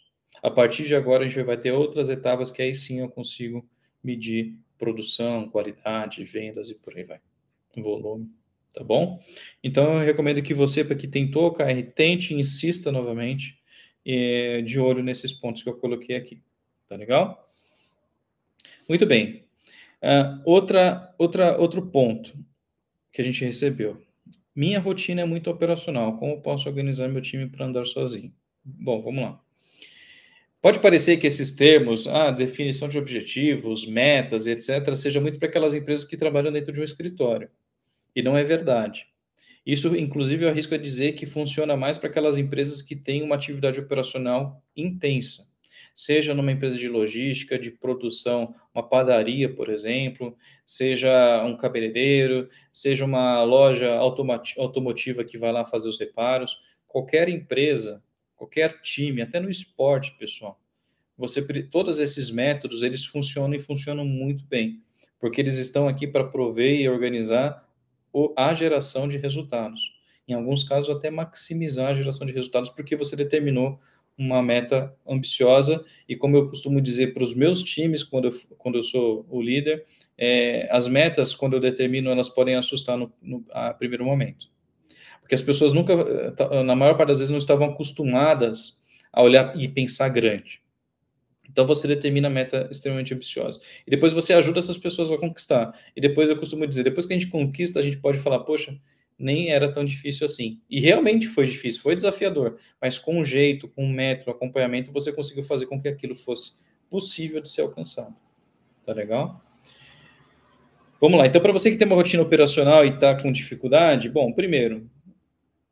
A 0.44 0.52
partir 0.52 0.84
de 0.84 0.96
agora 0.96 1.26
a 1.26 1.28
gente 1.28 1.44
vai 1.44 1.58
ter 1.58 1.72
outras 1.72 2.08
etapas 2.08 2.52
que 2.52 2.62
aí 2.62 2.74
sim 2.74 3.00
eu 3.00 3.10
consigo 3.10 3.68
medir 4.04 4.56
produção, 4.80 5.50
qualidade, 5.50 6.24
vendas 6.24 6.70
e 6.70 6.76
por 6.76 6.98
aí 6.98 7.04
vai. 7.04 7.20
Volume, 7.78 8.28
tá 8.74 8.84
bom? 8.84 9.20
Então 9.64 10.00
eu 10.00 10.06
recomendo 10.06 10.42
que 10.42 10.54
você, 10.54 10.84
para 10.84 10.96
que 10.96 11.08
tentou 11.08 11.48
o 11.48 11.52
KR, 11.52 11.84
tente 11.96 12.34
e 12.34 12.40
insista 12.40 12.92
novamente 12.92 13.60
eh, 14.06 14.62
de 14.64 14.80
olho 14.80 15.04
nesses 15.04 15.32
pontos 15.32 15.62
que 15.62 15.70
eu 15.70 15.78
coloquei 15.78 16.16
aqui. 16.16 16.42
Tá 16.88 16.96
legal? 16.96 17.48
Muito 18.88 19.06
bem. 19.06 19.44
Uh, 20.02 20.42
outra, 20.46 21.14
outra, 21.18 21.58
outro 21.58 21.86
ponto 21.92 22.34
que 23.12 23.22
a 23.22 23.26
gente 23.26 23.46
recebeu. 23.46 24.02
Minha 24.56 24.80
rotina 24.80 25.22
é 25.22 25.26
muito 25.26 25.50
operacional. 25.50 26.18
Como 26.18 26.42
posso 26.42 26.68
organizar 26.68 27.08
meu 27.08 27.22
time 27.22 27.48
para 27.48 27.66
andar 27.66 27.86
sozinho? 27.86 28.34
Bom, 28.66 29.02
vamos 29.02 29.22
lá. 29.24 29.42
Pode 30.62 30.80
parecer 30.80 31.16
que 31.18 31.26
esses 31.26 31.52
termos, 31.52 32.06
a 32.06 32.32
definição 32.32 32.90
de 32.90 32.98
objetivos, 32.98 33.86
metas, 33.86 34.46
etc., 34.46 34.94
seja 34.94 35.22
muito 35.22 35.40
para 35.40 35.48
aquelas 35.48 35.74
empresas 35.74 36.04
que 36.04 36.18
trabalham 36.18 36.52
dentro 36.52 36.74
de 36.74 36.82
um 36.82 36.84
escritório. 36.84 37.50
E 38.14 38.22
não 38.22 38.38
é 38.38 38.44
verdade. 38.44 39.08
Isso, 39.66 39.96
inclusive, 39.96 40.44
eu 40.44 40.50
arrisco 40.50 40.76
a 40.76 40.78
dizer 40.78 41.14
que 41.14 41.26
funciona 41.26 41.78
mais 41.78 41.98
para 41.98 42.10
aquelas 42.10 42.38
empresas 42.38 42.82
que 42.82 42.94
têm 42.94 43.24
uma 43.24 43.36
atividade 43.36 43.80
operacional 43.80 44.62
intensa. 44.76 45.48
Seja 45.96 46.34
numa 46.34 46.52
empresa 46.52 46.78
de 46.78 46.90
logística, 46.90 47.58
de 47.58 47.72
produção, 47.72 48.54
uma 48.74 48.84
padaria, 48.84 49.54
por 49.54 49.70
exemplo, 49.70 50.36
seja 50.66 51.44
um 51.46 51.56
cabeleireiro, 51.56 52.50
seja 52.74 53.06
uma 53.06 53.42
loja 53.44 53.96
automotiva 53.96 55.24
que 55.24 55.38
vai 55.38 55.54
lá 55.54 55.66
fazer 55.66 55.88
os 55.88 56.00
reparos. 56.00 56.58
Qualquer 56.86 57.30
empresa 57.30 58.04
qualquer 58.40 58.80
time, 58.82 59.22
até 59.22 59.38
no 59.38 59.50
esporte, 59.50 60.16
pessoal. 60.18 60.58
Você 61.18 61.42
todos 61.64 62.00
esses 62.00 62.32
métodos, 62.32 62.82
eles 62.82 63.06
funcionam 63.06 63.54
e 63.54 63.60
funcionam 63.60 64.06
muito 64.06 64.46
bem, 64.46 64.82
porque 65.20 65.42
eles 65.42 65.58
estão 65.58 65.90
aqui 65.90 66.08
para 66.08 66.24
prover 66.24 66.80
e 66.80 66.88
organizar 66.88 67.68
a 68.38 68.54
geração 68.54 69.10
de 69.10 69.18
resultados. 69.18 69.94
Em 70.26 70.34
alguns 70.34 70.64
casos 70.64 70.90
até 70.90 71.12
maximizar 71.12 71.90
a 71.90 71.94
geração 71.94 72.26
de 72.26 72.32
resultados, 72.32 72.70
porque 72.70 72.96
você 72.96 73.16
determinou 73.16 73.78
uma 74.18 74.42
meta 74.42 74.96
ambiciosa 75.06 75.86
e 76.08 76.16
como 76.16 76.38
eu 76.38 76.48
costumo 76.48 76.82
dizer 76.82 77.14
para 77.14 77.24
os 77.24 77.36
meus 77.36 77.62
times 77.62 78.04
quando 78.04 78.30
eu, 78.30 78.42
quando 78.58 78.78
eu 78.78 78.84
sou 78.84 79.26
o 79.30 79.42
líder, 79.42 79.86
é, 80.18 80.68
as 80.72 80.88
metas 80.88 81.36
quando 81.36 81.54
eu 81.54 81.60
determino 81.60 82.10
elas 82.10 82.30
podem 82.30 82.56
assustar 82.56 82.98
no, 82.98 83.12
no 83.22 83.46
primeiro 83.78 84.06
momento 84.06 84.50
porque 85.30 85.36
as 85.36 85.44
pessoas 85.44 85.74
nunca, 85.74 85.94
na 86.64 86.76
maior 86.76 86.98
parte 86.98 87.10
das 87.10 87.20
vezes, 87.20 87.30
não 87.30 87.38
estavam 87.38 87.68
acostumadas 87.68 88.82
a 89.14 89.22
olhar 89.22 89.56
e 89.56 89.68
pensar 89.68 90.10
grande. 90.10 90.60
Então 91.48 91.68
você 91.68 91.88
determina 91.88 92.28
a 92.28 92.32
meta 92.32 92.68
extremamente 92.72 93.14
ambiciosa. 93.14 93.62
E 93.86 93.92
depois 93.92 94.12
você 94.12 94.34
ajuda 94.34 94.58
essas 94.58 94.76
pessoas 94.76 95.12
a 95.12 95.20
conquistar. 95.20 95.72
E 95.96 96.02
depois 96.02 96.32
eu 96.32 96.38
costumo 96.38 96.66
dizer, 96.66 96.82
depois 96.82 97.06
que 97.06 97.14
a 97.14 97.16
gente 97.16 97.30
conquista, 97.30 97.78
a 97.78 97.82
gente 97.84 97.98
pode 97.98 98.18
falar, 98.18 98.40
poxa, 98.40 98.76
nem 99.20 99.52
era 99.52 99.72
tão 99.72 99.86
difícil 99.86 100.26
assim. 100.26 100.60
E 100.68 100.80
realmente 100.80 101.28
foi 101.28 101.46
difícil, 101.46 101.80
foi 101.84 101.94
desafiador, 101.94 102.58
mas 102.82 102.98
com 102.98 103.20
um 103.20 103.24
jeito, 103.24 103.68
com 103.68 103.86
um 103.86 103.94
método, 103.94 104.32
acompanhamento, 104.32 104.92
você 104.92 105.14
conseguiu 105.14 105.44
fazer 105.44 105.68
com 105.68 105.80
que 105.80 105.88
aquilo 105.88 106.16
fosse 106.16 106.54
possível 106.90 107.40
de 107.40 107.50
ser 107.50 107.62
alcançado. 107.62 108.16
Tá 108.84 108.94
legal? 108.94 109.40
Vamos 111.00 111.20
lá. 111.20 111.28
Então, 111.28 111.40
para 111.40 111.54
você 111.54 111.70
que 111.70 111.78
tem 111.78 111.86
uma 111.86 111.96
rotina 111.96 112.24
operacional 112.24 112.84
e 112.84 112.90
está 112.90 113.16
com 113.16 113.32
dificuldade, 113.32 114.10
bom, 114.10 114.34
primeiro, 114.34 114.90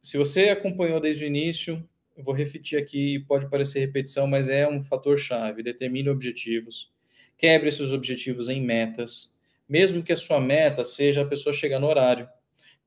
se 0.08 0.17
você 0.17 0.48
acompanhou 0.48 1.02
desde 1.02 1.26
o 1.26 1.28
início, 1.28 1.86
eu 2.15 2.24
vou 2.24 2.34
repetir 2.34 2.80
aqui, 2.80 3.20
pode 3.28 3.50
parecer 3.50 3.80
repetição, 3.80 4.26
mas 4.26 4.48
é 4.48 4.65
um 4.65 4.82
fator 4.82 5.17
chave. 5.17 5.62
Determine 5.62 6.08
objetivos, 6.08 6.89
quebre 7.38 7.67
esses 7.67 7.91
objetivos 7.91 8.48
em 8.48 8.62
metas, 8.62 9.38
mesmo 9.67 10.02
que 10.02 10.13
a 10.13 10.15
sua 10.15 10.39
meta 10.39 10.82
seja 10.82 11.24
a 11.24 11.26
pessoa 11.26 11.52
chegar 11.52 11.78
no 11.82 11.88
horário, 11.88 12.26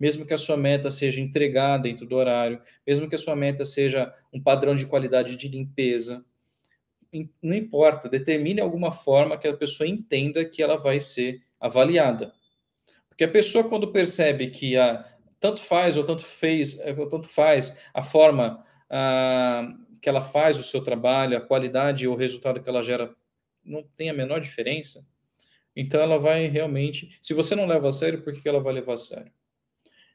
mesmo 0.01 0.25
que 0.25 0.33
a 0.33 0.39
sua 0.39 0.57
meta 0.57 0.91
seja 0.91 1.21
entregar 1.21 1.77
dentro 1.77 2.07
do 2.07 2.17
horário, 2.17 2.59
mesmo 2.87 3.07
que 3.07 3.17
a 3.17 3.19
sua 3.19 3.37
meta 3.37 3.67
seja 3.67 4.11
um 4.33 4.43
padrão 4.43 4.75
de 4.75 4.87
qualidade 4.87 5.37
de 5.37 5.47
limpeza, 5.47 6.25
não 7.43 7.55
importa, 7.55 8.09
determine 8.09 8.63
alguma 8.63 8.93
forma 8.93 9.37
que 9.37 9.47
a 9.47 9.55
pessoa 9.55 9.87
entenda 9.87 10.43
que 10.43 10.63
ela 10.63 10.79
vai 10.79 11.03
ser 11.03 11.43
avaliada. 11.61 12.33
Porque 13.11 13.25
a 13.25 13.31
pessoa, 13.31 13.69
quando 13.69 13.93
percebe 13.93 14.49
que 14.49 14.79
a, 14.79 15.05
tanto 15.41 15.61
faz 15.63 15.97
ou 15.97 16.05
tanto 16.05 16.25
fez, 16.25 16.79
eh, 16.81 16.95
ou 16.97 17.09
tanto 17.09 17.29
faz 17.29 17.81
a 17.95 18.03
forma 18.03 18.65
ah, 18.91 19.75
que 20.01 20.09
ela 20.09 20.21
faz 20.23 20.59
o 20.59 20.63
seu 20.63 20.83
trabalho, 20.83 21.37
a 21.37 21.41
qualidade 21.41 22.07
ou 22.07 22.15
o 22.15 22.17
resultado 22.17 22.63
que 22.63 22.69
ela 22.69 22.83
gera 22.83 23.15
não 23.65 23.83
tem 23.97 24.11
a 24.11 24.15
menor 24.15 24.41
diferença. 24.41 25.05
Então 25.75 26.01
ela 26.01 26.19
vai 26.19 26.47
realmente, 26.49 27.17
se 27.23 27.33
você 27.33 27.55
não 27.55 27.67
leva 27.67 27.89
a 27.89 27.93
sério, 27.93 28.23
por 28.23 28.35
que 28.35 28.49
ela 28.49 28.61
vai 28.61 28.75
levar 28.75 28.95
a 28.95 28.97
sério? 28.97 29.33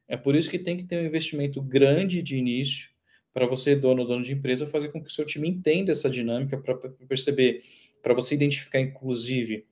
É 0.07 0.15
por 0.15 0.35
isso 0.35 0.49
que 0.49 0.59
tem 0.59 0.77
que 0.77 0.83
ter 0.83 1.01
um 1.01 1.05
investimento 1.05 1.61
grande 1.61 2.21
de 2.21 2.37
início 2.37 2.89
para 3.33 3.47
você, 3.47 3.75
dono 3.75 4.05
dono 4.05 4.23
de 4.23 4.33
empresa, 4.33 4.65
fazer 4.67 4.89
com 4.89 5.01
que 5.01 5.09
o 5.09 5.11
seu 5.11 5.25
time 5.25 5.49
entenda 5.49 5.91
essa 5.91 6.09
dinâmica, 6.09 6.57
para 6.57 6.75
perceber, 7.07 7.63
para 8.01 8.13
você 8.13 8.35
identificar, 8.35 8.79
inclusive, 8.79 9.65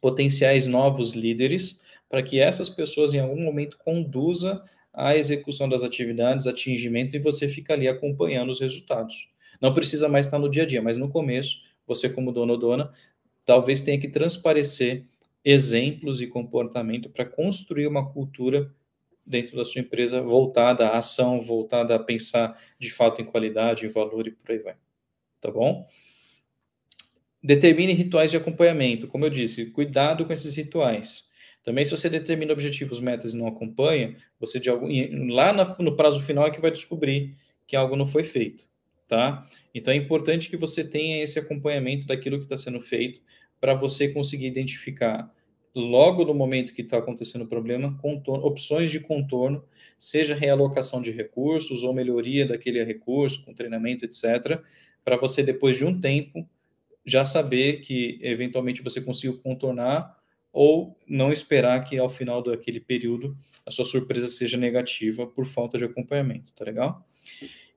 potenciais 0.00 0.66
novos 0.66 1.12
líderes, 1.12 1.82
para 2.08 2.22
que 2.22 2.38
essas 2.40 2.68
pessoas 2.68 3.12
em 3.12 3.18
algum 3.18 3.42
momento 3.42 3.76
conduza 3.78 4.64
a 4.94 5.16
execução 5.16 5.68
das 5.68 5.82
atividades, 5.82 6.46
atingimento, 6.46 7.16
e 7.16 7.18
você 7.18 7.48
fica 7.48 7.74
ali 7.74 7.88
acompanhando 7.88 8.50
os 8.50 8.60
resultados. 8.60 9.28
Não 9.60 9.74
precisa 9.74 10.08
mais 10.08 10.26
estar 10.26 10.38
no 10.38 10.48
dia 10.48 10.62
a 10.62 10.66
dia, 10.66 10.80
mas 10.80 10.96
no 10.96 11.08
começo, 11.08 11.58
você, 11.86 12.08
como 12.08 12.32
dono 12.32 12.52
ou 12.52 12.58
dona, 12.58 12.92
talvez 13.44 13.80
tenha 13.80 13.98
que 13.98 14.08
transparecer 14.08 15.04
exemplos 15.44 16.22
e 16.22 16.26
comportamento 16.26 17.10
para 17.10 17.24
construir 17.24 17.86
uma 17.86 18.10
cultura 18.10 18.72
dentro 19.26 19.56
da 19.56 19.64
sua 19.64 19.80
empresa 19.80 20.22
voltada 20.22 20.88
à 20.88 20.98
ação, 20.98 21.40
voltada 21.40 21.94
a 21.94 21.98
pensar 21.98 22.60
de 22.78 22.90
fato 22.90 23.20
em 23.20 23.24
qualidade, 23.24 23.86
em 23.86 23.88
valor 23.88 24.26
e 24.26 24.30
por 24.30 24.50
aí 24.50 24.58
vai. 24.58 24.76
Tá 25.40 25.50
bom? 25.50 25.86
Determine 27.42 27.92
rituais 27.92 28.30
de 28.30 28.36
acompanhamento. 28.36 29.06
Como 29.06 29.24
eu 29.24 29.30
disse, 29.30 29.70
cuidado 29.70 30.24
com 30.24 30.32
esses 30.32 30.54
rituais. 30.54 31.23
Também, 31.64 31.84
se 31.84 31.90
você 31.90 32.10
determina 32.10 32.52
objetivos, 32.52 33.00
metas 33.00 33.32
e 33.32 33.36
não 33.38 33.46
acompanha, 33.46 34.14
você 34.38 34.60
de 34.60 34.68
algum, 34.68 34.86
lá 35.32 35.76
no 35.78 35.96
prazo 35.96 36.22
final 36.22 36.46
é 36.46 36.50
que 36.50 36.60
vai 36.60 36.70
descobrir 36.70 37.34
que 37.66 37.74
algo 37.74 37.96
não 37.96 38.06
foi 38.06 38.22
feito, 38.22 38.68
tá? 39.08 39.48
Então 39.74 39.92
é 39.92 39.96
importante 39.96 40.50
que 40.50 40.56
você 40.58 40.84
tenha 40.84 41.22
esse 41.22 41.38
acompanhamento 41.38 42.06
daquilo 42.06 42.36
que 42.36 42.44
está 42.44 42.56
sendo 42.56 42.80
feito 42.80 43.22
para 43.58 43.74
você 43.74 44.10
conseguir 44.10 44.46
identificar 44.46 45.32
logo 45.74 46.24
no 46.24 46.34
momento 46.34 46.74
que 46.74 46.82
está 46.82 46.98
acontecendo 46.98 47.42
o 47.42 47.48
problema, 47.48 47.98
contorno, 48.00 48.44
opções 48.44 48.90
de 48.90 49.00
contorno, 49.00 49.64
seja 49.98 50.34
realocação 50.34 51.02
de 51.02 51.10
recursos 51.10 51.82
ou 51.82 51.92
melhoria 51.92 52.46
daquele 52.46 52.84
recurso, 52.84 53.44
com 53.44 53.54
treinamento, 53.54 54.04
etc., 54.04 54.60
para 55.02 55.16
você, 55.16 55.42
depois 55.42 55.76
de 55.76 55.84
um 55.84 56.00
tempo, 56.00 56.48
já 57.04 57.24
saber 57.24 57.80
que 57.80 58.18
eventualmente 58.22 58.82
você 58.82 59.00
conseguiu 59.00 59.38
contornar 59.38 60.16
ou 60.54 60.96
não 61.06 61.30
esperar 61.30 61.84
que 61.84 61.98
ao 61.98 62.08
final 62.08 62.42
daquele 62.42 62.80
período 62.80 63.36
a 63.66 63.70
sua 63.70 63.84
surpresa 63.84 64.28
seja 64.28 64.56
negativa 64.56 65.26
por 65.26 65.44
falta 65.44 65.76
de 65.76 65.84
acompanhamento, 65.84 66.52
tá 66.52 66.64
legal? 66.64 67.06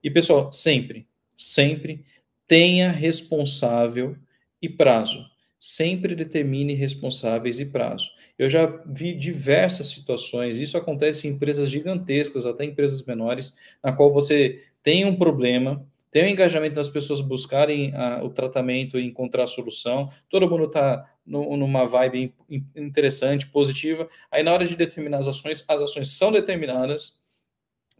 E 0.02 0.10
pessoal, 0.10 0.50
sempre, 0.52 1.06
sempre 1.36 2.04
tenha 2.46 2.90
responsável 2.90 4.16
e 4.62 4.68
prazo 4.68 5.22
sempre 5.60 6.14
determine 6.14 6.74
responsáveis 6.74 7.58
e 7.58 7.66
prazo. 7.66 8.10
Eu 8.38 8.48
já 8.48 8.66
vi 8.86 9.14
diversas 9.14 9.88
situações, 9.88 10.56
isso 10.56 10.76
acontece 10.76 11.26
em 11.26 11.32
empresas 11.32 11.68
gigantescas, 11.68 12.46
até 12.46 12.64
empresas 12.64 13.02
menores, 13.04 13.54
na 13.82 13.92
qual 13.92 14.12
você 14.12 14.62
tem 14.82 15.04
um 15.04 15.16
problema, 15.16 15.84
tem 16.10 16.24
um 16.24 16.28
engajamento 16.28 16.76
das 16.76 16.88
pessoas 16.88 17.20
buscarem 17.20 17.92
a, 17.94 18.22
o 18.22 18.30
tratamento 18.30 18.98
e 18.98 19.04
encontrar 19.04 19.44
a 19.44 19.48
solução, 19.48 20.10
todo 20.30 20.48
mundo 20.48 20.64
está 20.64 21.04
numa 21.28 21.84
vibe 21.84 22.34
interessante, 22.74 23.46
positiva, 23.46 24.08
aí 24.30 24.42
na 24.42 24.52
hora 24.52 24.66
de 24.66 24.74
determinar 24.74 25.18
as 25.18 25.28
ações, 25.28 25.64
as 25.68 25.82
ações 25.82 26.16
são 26.16 26.32
determinadas, 26.32 27.20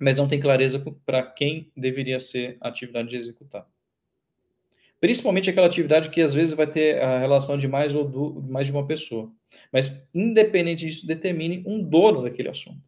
mas 0.01 0.17
não 0.17 0.27
tem 0.27 0.41
clareza 0.41 0.83
para 1.05 1.23
quem 1.23 1.71
deveria 1.77 2.19
ser 2.19 2.57
a 2.61 2.69
atividade 2.69 3.09
de 3.09 3.17
executar. 3.17 3.67
Principalmente 5.01 5.51
aquela 5.51 5.67
atividade 5.67 6.11
que 6.11 6.21
às 6.21 6.35
vezes 6.35 6.55
vai 6.55 6.67
ter 6.67 7.01
a 7.01 7.21
relação 7.21 7.57
de 7.57 7.69
mais 7.69 7.95
ou 7.95 8.05
do, 8.05 8.43
mais 8.43 8.67
de 8.67 8.73
uma 8.73 8.87
pessoa. 8.87 9.31
Mas, 9.73 10.03
independente 10.13 10.87
disso, 10.87 11.07
determine 11.07 11.63
um 11.67 11.83
dono 11.83 12.23
daquele 12.23 12.49
assunto. 12.49 12.83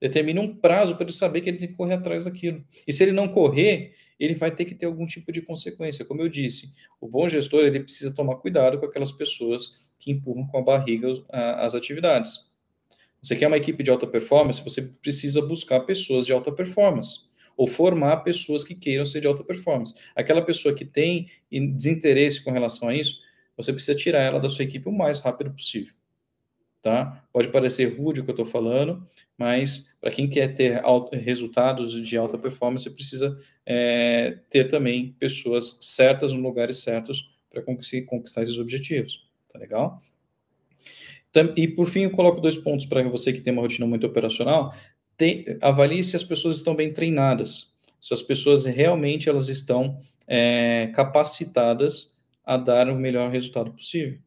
Determine 0.00 0.40
um 0.40 0.56
prazo 0.56 0.94
para 0.94 1.04
ele 1.04 1.12
saber 1.12 1.42
que 1.42 1.50
ele 1.50 1.58
tem 1.58 1.68
que 1.68 1.74
correr 1.74 1.94
atrás 1.94 2.24
daquilo. 2.24 2.64
E 2.86 2.92
se 2.92 3.02
ele 3.02 3.12
não 3.12 3.28
correr, 3.28 3.94
ele 4.24 4.34
vai 4.34 4.54
ter 4.54 4.64
que 4.64 4.74
ter 4.74 4.86
algum 4.86 5.04
tipo 5.04 5.32
de 5.32 5.42
consequência. 5.42 6.04
Como 6.04 6.22
eu 6.22 6.28
disse, 6.28 6.72
o 7.00 7.08
bom 7.08 7.28
gestor 7.28 7.64
ele 7.64 7.80
precisa 7.80 8.14
tomar 8.14 8.36
cuidado 8.36 8.78
com 8.78 8.86
aquelas 8.86 9.10
pessoas 9.10 9.90
que 9.98 10.12
empurram 10.12 10.46
com 10.46 10.58
a 10.58 10.62
barriga 10.62 11.08
as 11.28 11.74
atividades. 11.74 12.52
Você 13.20 13.34
quer 13.34 13.48
uma 13.48 13.56
equipe 13.56 13.82
de 13.82 13.90
alta 13.90 14.06
performance, 14.06 14.62
você 14.62 14.82
precisa 14.82 15.42
buscar 15.42 15.80
pessoas 15.80 16.24
de 16.24 16.32
alta 16.32 16.52
performance 16.52 17.18
ou 17.56 17.66
formar 17.66 18.18
pessoas 18.18 18.62
que 18.62 18.76
queiram 18.76 19.04
ser 19.04 19.20
de 19.20 19.26
alta 19.26 19.42
performance. 19.42 19.92
Aquela 20.14 20.42
pessoa 20.42 20.72
que 20.72 20.84
tem 20.84 21.26
desinteresse 21.50 22.44
com 22.44 22.52
relação 22.52 22.90
a 22.90 22.94
isso, 22.94 23.20
você 23.56 23.72
precisa 23.72 23.94
tirar 23.96 24.20
ela 24.22 24.38
da 24.38 24.48
sua 24.48 24.64
equipe 24.64 24.88
o 24.88 24.92
mais 24.92 25.20
rápido 25.20 25.50
possível. 25.50 25.92
Tá? 26.82 27.24
Pode 27.32 27.48
parecer 27.48 27.96
rude 27.96 28.20
o 28.20 28.24
que 28.24 28.30
eu 28.30 28.34
estou 28.34 28.44
falando, 28.44 29.06
mas 29.38 29.96
para 30.00 30.10
quem 30.10 30.28
quer 30.28 30.48
ter 30.52 30.82
resultados 31.12 31.92
de 32.02 32.16
alta 32.16 32.36
performance, 32.36 32.82
você 32.82 32.90
precisa 32.90 33.40
é, 33.64 34.38
ter 34.50 34.68
também 34.68 35.14
pessoas 35.16 35.78
certas 35.80 36.32
nos 36.32 36.42
lugares 36.42 36.78
certos 36.78 37.30
para 37.48 37.62
conquistar 37.62 38.42
esses 38.42 38.58
objetivos. 38.58 39.24
Tá 39.52 39.60
legal? 39.60 40.00
E 41.56 41.68
por 41.68 41.88
fim, 41.88 42.00
eu 42.00 42.10
coloco 42.10 42.40
dois 42.40 42.58
pontos 42.58 42.84
para 42.84 43.02
você 43.04 43.32
que 43.32 43.40
tem 43.40 43.52
uma 43.52 43.62
rotina 43.62 43.86
muito 43.86 44.06
operacional 44.06 44.74
te, 45.16 45.56
avalie 45.60 46.02
se 46.02 46.16
as 46.16 46.24
pessoas 46.24 46.56
estão 46.56 46.74
bem 46.74 46.92
treinadas, 46.92 47.72
se 48.00 48.12
as 48.12 48.22
pessoas 48.22 48.64
realmente 48.64 49.28
elas 49.28 49.48
estão 49.48 49.98
é, 50.26 50.90
capacitadas 50.94 52.12
a 52.44 52.56
dar 52.56 52.88
o 52.88 52.96
melhor 52.96 53.30
resultado 53.30 53.70
possível. 53.70 54.18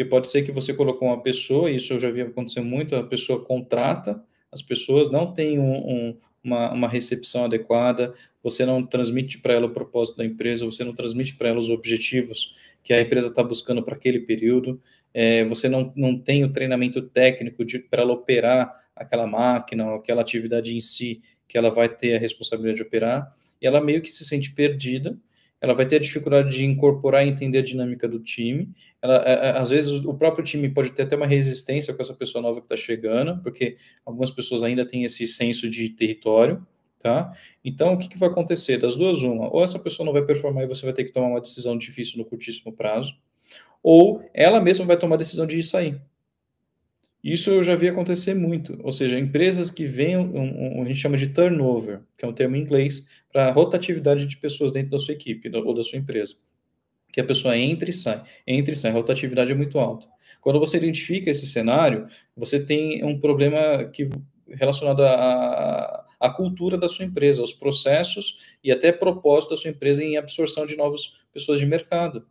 Porque 0.00 0.08
pode 0.08 0.30
ser 0.30 0.44
que 0.44 0.50
você 0.50 0.72
colocou 0.72 1.08
uma 1.08 1.22
pessoa, 1.22 1.70
e 1.70 1.76
isso 1.76 1.92
eu 1.92 1.98
já 1.98 2.10
vi 2.10 2.22
acontecer 2.22 2.62
muito, 2.62 2.96
a 2.96 3.04
pessoa 3.04 3.44
contrata, 3.44 4.18
as 4.50 4.62
pessoas 4.62 5.10
não 5.10 5.30
têm 5.30 5.58
um, 5.58 5.76
um, 5.76 6.16
uma, 6.42 6.72
uma 6.72 6.88
recepção 6.88 7.44
adequada, 7.44 8.14
você 8.42 8.64
não 8.64 8.82
transmite 8.82 9.36
para 9.40 9.52
ela 9.52 9.66
o 9.66 9.72
propósito 9.74 10.16
da 10.16 10.24
empresa, 10.24 10.64
você 10.64 10.82
não 10.84 10.94
transmite 10.94 11.36
para 11.36 11.50
ela 11.50 11.58
os 11.58 11.68
objetivos 11.68 12.56
que 12.82 12.94
a 12.94 13.02
empresa 13.02 13.28
está 13.28 13.42
buscando 13.42 13.82
para 13.82 13.94
aquele 13.94 14.20
período, 14.20 14.80
é, 15.12 15.44
você 15.44 15.68
não, 15.68 15.92
não 15.94 16.18
tem 16.18 16.44
o 16.44 16.50
treinamento 16.50 17.02
técnico 17.02 17.62
para 17.90 18.00
ela 18.00 18.14
operar 18.14 18.74
aquela 18.96 19.26
máquina, 19.26 19.96
aquela 19.96 20.22
atividade 20.22 20.74
em 20.74 20.80
si 20.80 21.20
que 21.46 21.58
ela 21.58 21.68
vai 21.68 21.90
ter 21.90 22.16
a 22.16 22.18
responsabilidade 22.18 22.76
de 22.76 22.84
operar, 22.84 23.30
e 23.60 23.66
ela 23.66 23.82
meio 23.82 24.00
que 24.00 24.10
se 24.10 24.24
sente 24.24 24.50
perdida, 24.54 25.18
ela 25.60 25.74
vai 25.74 25.84
ter 25.84 25.96
a 25.96 26.00
dificuldade 26.00 26.56
de 26.56 26.64
incorporar 26.64 27.24
e 27.24 27.28
entender 27.28 27.58
a 27.58 27.62
dinâmica 27.62 28.08
do 28.08 28.18
time. 28.18 28.70
Ela, 29.02 29.18
às 29.58 29.70
vezes, 29.70 30.04
o 30.04 30.14
próprio 30.14 30.42
time 30.42 30.68
pode 30.70 30.92
ter 30.92 31.02
até 31.02 31.16
uma 31.16 31.26
resistência 31.26 31.92
com 31.92 32.00
essa 32.00 32.14
pessoa 32.14 32.40
nova 32.40 32.60
que 32.60 32.66
está 32.66 32.76
chegando, 32.76 33.42
porque 33.42 33.76
algumas 34.04 34.30
pessoas 34.30 34.62
ainda 34.62 34.86
têm 34.86 35.04
esse 35.04 35.26
senso 35.26 35.68
de 35.68 35.90
território, 35.90 36.66
tá? 36.98 37.32
Então, 37.62 37.92
o 37.92 37.98
que, 37.98 38.08
que 38.08 38.18
vai 38.18 38.30
acontecer? 38.30 38.78
Das 38.78 38.96
duas, 38.96 39.22
uma, 39.22 39.52
ou 39.52 39.62
essa 39.62 39.78
pessoa 39.78 40.06
não 40.06 40.12
vai 40.12 40.22
performar 40.22 40.64
e 40.64 40.68
você 40.68 40.84
vai 40.84 40.94
ter 40.94 41.04
que 41.04 41.12
tomar 41.12 41.28
uma 41.28 41.40
decisão 41.40 41.76
difícil 41.76 42.18
no 42.18 42.24
curtíssimo 42.24 42.72
prazo, 42.72 43.14
ou 43.82 44.22
ela 44.32 44.60
mesma 44.60 44.86
vai 44.86 44.96
tomar 44.96 45.16
a 45.16 45.18
decisão 45.18 45.46
de 45.46 45.62
sair. 45.62 46.00
Isso 47.22 47.50
eu 47.50 47.62
já 47.62 47.76
vi 47.76 47.86
acontecer 47.86 48.32
muito, 48.34 48.78
ou 48.82 48.90
seja, 48.90 49.18
empresas 49.18 49.68
que 49.70 49.84
vêm, 49.84 50.16
um, 50.16 50.78
um, 50.78 50.82
a 50.82 50.86
gente 50.86 50.98
chama 50.98 51.18
de 51.18 51.28
turnover, 51.28 52.00
que 52.18 52.24
é 52.24 52.28
um 52.28 52.32
termo 52.32 52.56
em 52.56 52.62
inglês, 52.62 53.06
para 53.30 53.50
rotatividade 53.50 54.26
de 54.26 54.38
pessoas 54.38 54.72
dentro 54.72 54.90
da 54.90 54.98
sua 54.98 55.12
equipe 55.12 55.50
ou 55.54 55.74
da 55.74 55.82
sua 55.82 55.98
empresa. 55.98 56.34
Que 57.12 57.20
a 57.20 57.24
pessoa 57.24 57.56
entra 57.56 57.90
e 57.90 57.92
sai, 57.92 58.22
entra 58.46 58.72
e 58.72 58.76
sai, 58.76 58.90
a 58.90 58.94
rotatividade 58.94 59.52
é 59.52 59.54
muito 59.54 59.78
alta. 59.78 60.06
Quando 60.40 60.58
você 60.58 60.78
identifica 60.78 61.30
esse 61.30 61.46
cenário, 61.46 62.06
você 62.34 62.64
tem 62.64 63.04
um 63.04 63.20
problema 63.20 63.84
que, 63.92 64.08
relacionado 64.48 65.02
à, 65.02 66.06
à 66.18 66.30
cultura 66.30 66.78
da 66.78 66.88
sua 66.88 67.04
empresa, 67.04 67.42
aos 67.42 67.52
processos 67.52 68.56
e 68.64 68.72
até 68.72 68.92
propósito 68.92 69.50
da 69.50 69.56
sua 69.56 69.70
empresa 69.70 70.02
em 70.02 70.16
absorção 70.16 70.64
de 70.64 70.76
novas 70.76 71.14
pessoas 71.32 71.58
de 71.58 71.66
mercado. 71.66 72.24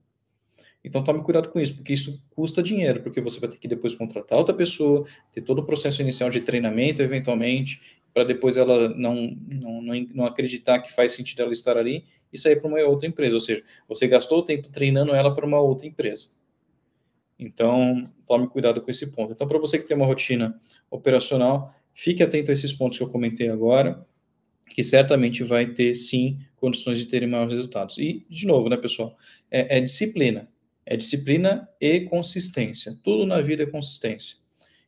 Então 0.84 1.04
tome 1.04 1.22
cuidado 1.24 1.50
com 1.50 1.60
isso, 1.60 1.76
porque 1.76 1.92
isso 1.92 2.24
custa 2.30 2.64
dinheiro, 2.64 3.02
porque 3.02 3.20
você 3.20 3.40
vai 3.40 3.50
ter 3.50 3.58
que 3.58 3.68
depois 3.68 3.96
contratar 3.96 4.38
outra 4.38 4.56
pessoa, 4.56 5.06
ter 5.34 5.42
todo 5.42 5.60
o 5.60 5.66
processo 5.66 6.02
inicial 6.02 6.30
de 6.30 6.40
treinamento, 6.42 7.02
eventualmente, 7.02 7.82
para 8.14 8.24
depois 8.24 8.58
ela 8.58 8.90
não, 8.90 9.38
não, 9.48 9.82
não, 9.82 10.08
não, 10.14 10.26
acreditar 10.26 10.80
que 10.80 10.92
faz 10.92 11.12
sentido 11.12 11.42
ela 11.42 11.52
estar 11.52 11.78
ali 11.78 12.06
e 12.32 12.38
sair 12.38 12.60
para 12.60 12.68
uma 12.68 12.80
outra 12.82 13.08
empresa. 13.08 13.36
Ou 13.36 13.40
seja, 13.40 13.64
você 13.88 14.08
gastou 14.08 14.40
o 14.40 14.44
tempo 14.44 14.70
treinando 14.70 15.14
ela 15.14 15.34
para 15.34 15.46
uma 15.46 15.60
outra 15.60 15.88
empresa. 15.88 16.28
Então, 17.38 18.04
tome 18.26 18.48
cuidado 18.48 18.82
com 18.82 18.92
esse 18.92 19.14
ponto. 19.14 19.32
Então, 19.32 19.48
para 19.48 19.58
você 19.58 19.78
que 19.78 19.88
tem 19.88 19.96
uma 19.96 20.06
rotina 20.06 20.58
operacional, 20.90 21.74
fique 21.94 22.22
atento 22.22 22.52
a 22.52 22.54
esses 22.54 22.74
pontos 22.74 22.98
que 22.98 23.04
eu 23.04 23.10
comentei 23.10 23.50
agora, 23.50 24.06
que 24.68 24.84
certamente 24.84 25.44
vai 25.44 25.68
ter, 25.68 25.94
sim, 25.94 26.40
condições 26.58 26.98
de 26.98 27.06
terem 27.06 27.30
maiores 27.30 27.56
resultados. 27.56 27.98
E, 27.98 28.26
de 28.30 28.46
novo, 28.46 28.68
né, 28.68 28.76
pessoal, 28.76 29.16
é, 29.50 29.78
é 29.78 29.82
disciplina. 29.82 30.50
É 30.90 30.98
disciplina 30.98 31.70
e 31.80 32.02
consistência. 32.02 32.98
Tudo 33.04 33.24
na 33.24 33.42
vida 33.42 33.62
é 33.62 33.68
consistência. 33.68 34.38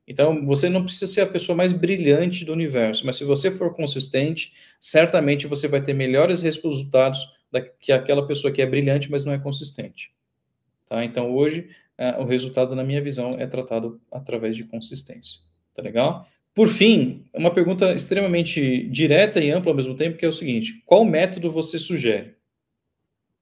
Então, 0.08 0.44
você 0.48 0.68
não 0.68 0.84
precisa 0.84 1.06
ser 1.06 1.22
a 1.22 1.28
pessoa 1.28 1.56
mais 1.56 1.72
brilhante 1.72 2.44
do 2.44 2.52
universo, 2.52 3.06
mas 3.06 3.18
se 3.18 3.24
você 3.24 3.52
for 3.52 3.72
consistente, 3.72 4.52
certamente 4.80 5.46
você 5.46 5.68
vai 5.68 5.80
ter 5.80 5.94
melhores 5.94 6.42
resultados 6.42 7.20
da, 7.52 7.62
que 7.62 7.92
aquela 7.92 8.26
pessoa 8.26 8.52
que 8.52 8.64
é 8.64 8.66
brilhante, 8.66 9.12
mas 9.12 9.24
não 9.24 9.32
é 9.32 9.38
consistente. 9.38 10.12
Tá? 10.90 11.06
Então, 11.06 11.32
hoje, 11.32 11.70
é, 11.96 12.18
o 12.18 12.26
resultado, 12.26 12.76
na 12.76 12.84
minha 12.84 13.00
visão, 13.00 13.36
é 13.38 13.46
tratado 13.46 14.02
através 14.12 14.56
de 14.56 14.64
consistência. 14.64 15.40
Tá 15.72 15.84
legal? 15.84 16.28
Por 16.52 16.68
fim, 16.68 17.28
uma 17.32 17.54
pergunta 17.54 17.94
extremamente 17.94 18.88
direta 18.90 19.40
e 19.40 19.52
ampla 19.52 19.72
ao 19.72 19.76
mesmo 19.76 19.96
tempo, 19.96 20.18
que 20.18 20.26
é 20.26 20.28
o 20.28 20.34
seguinte: 20.34 20.82
qual 20.84 21.06
método 21.06 21.52
você 21.52 21.78
sugere? 21.78 22.36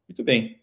Muito 0.07 0.23
bem. 0.23 0.58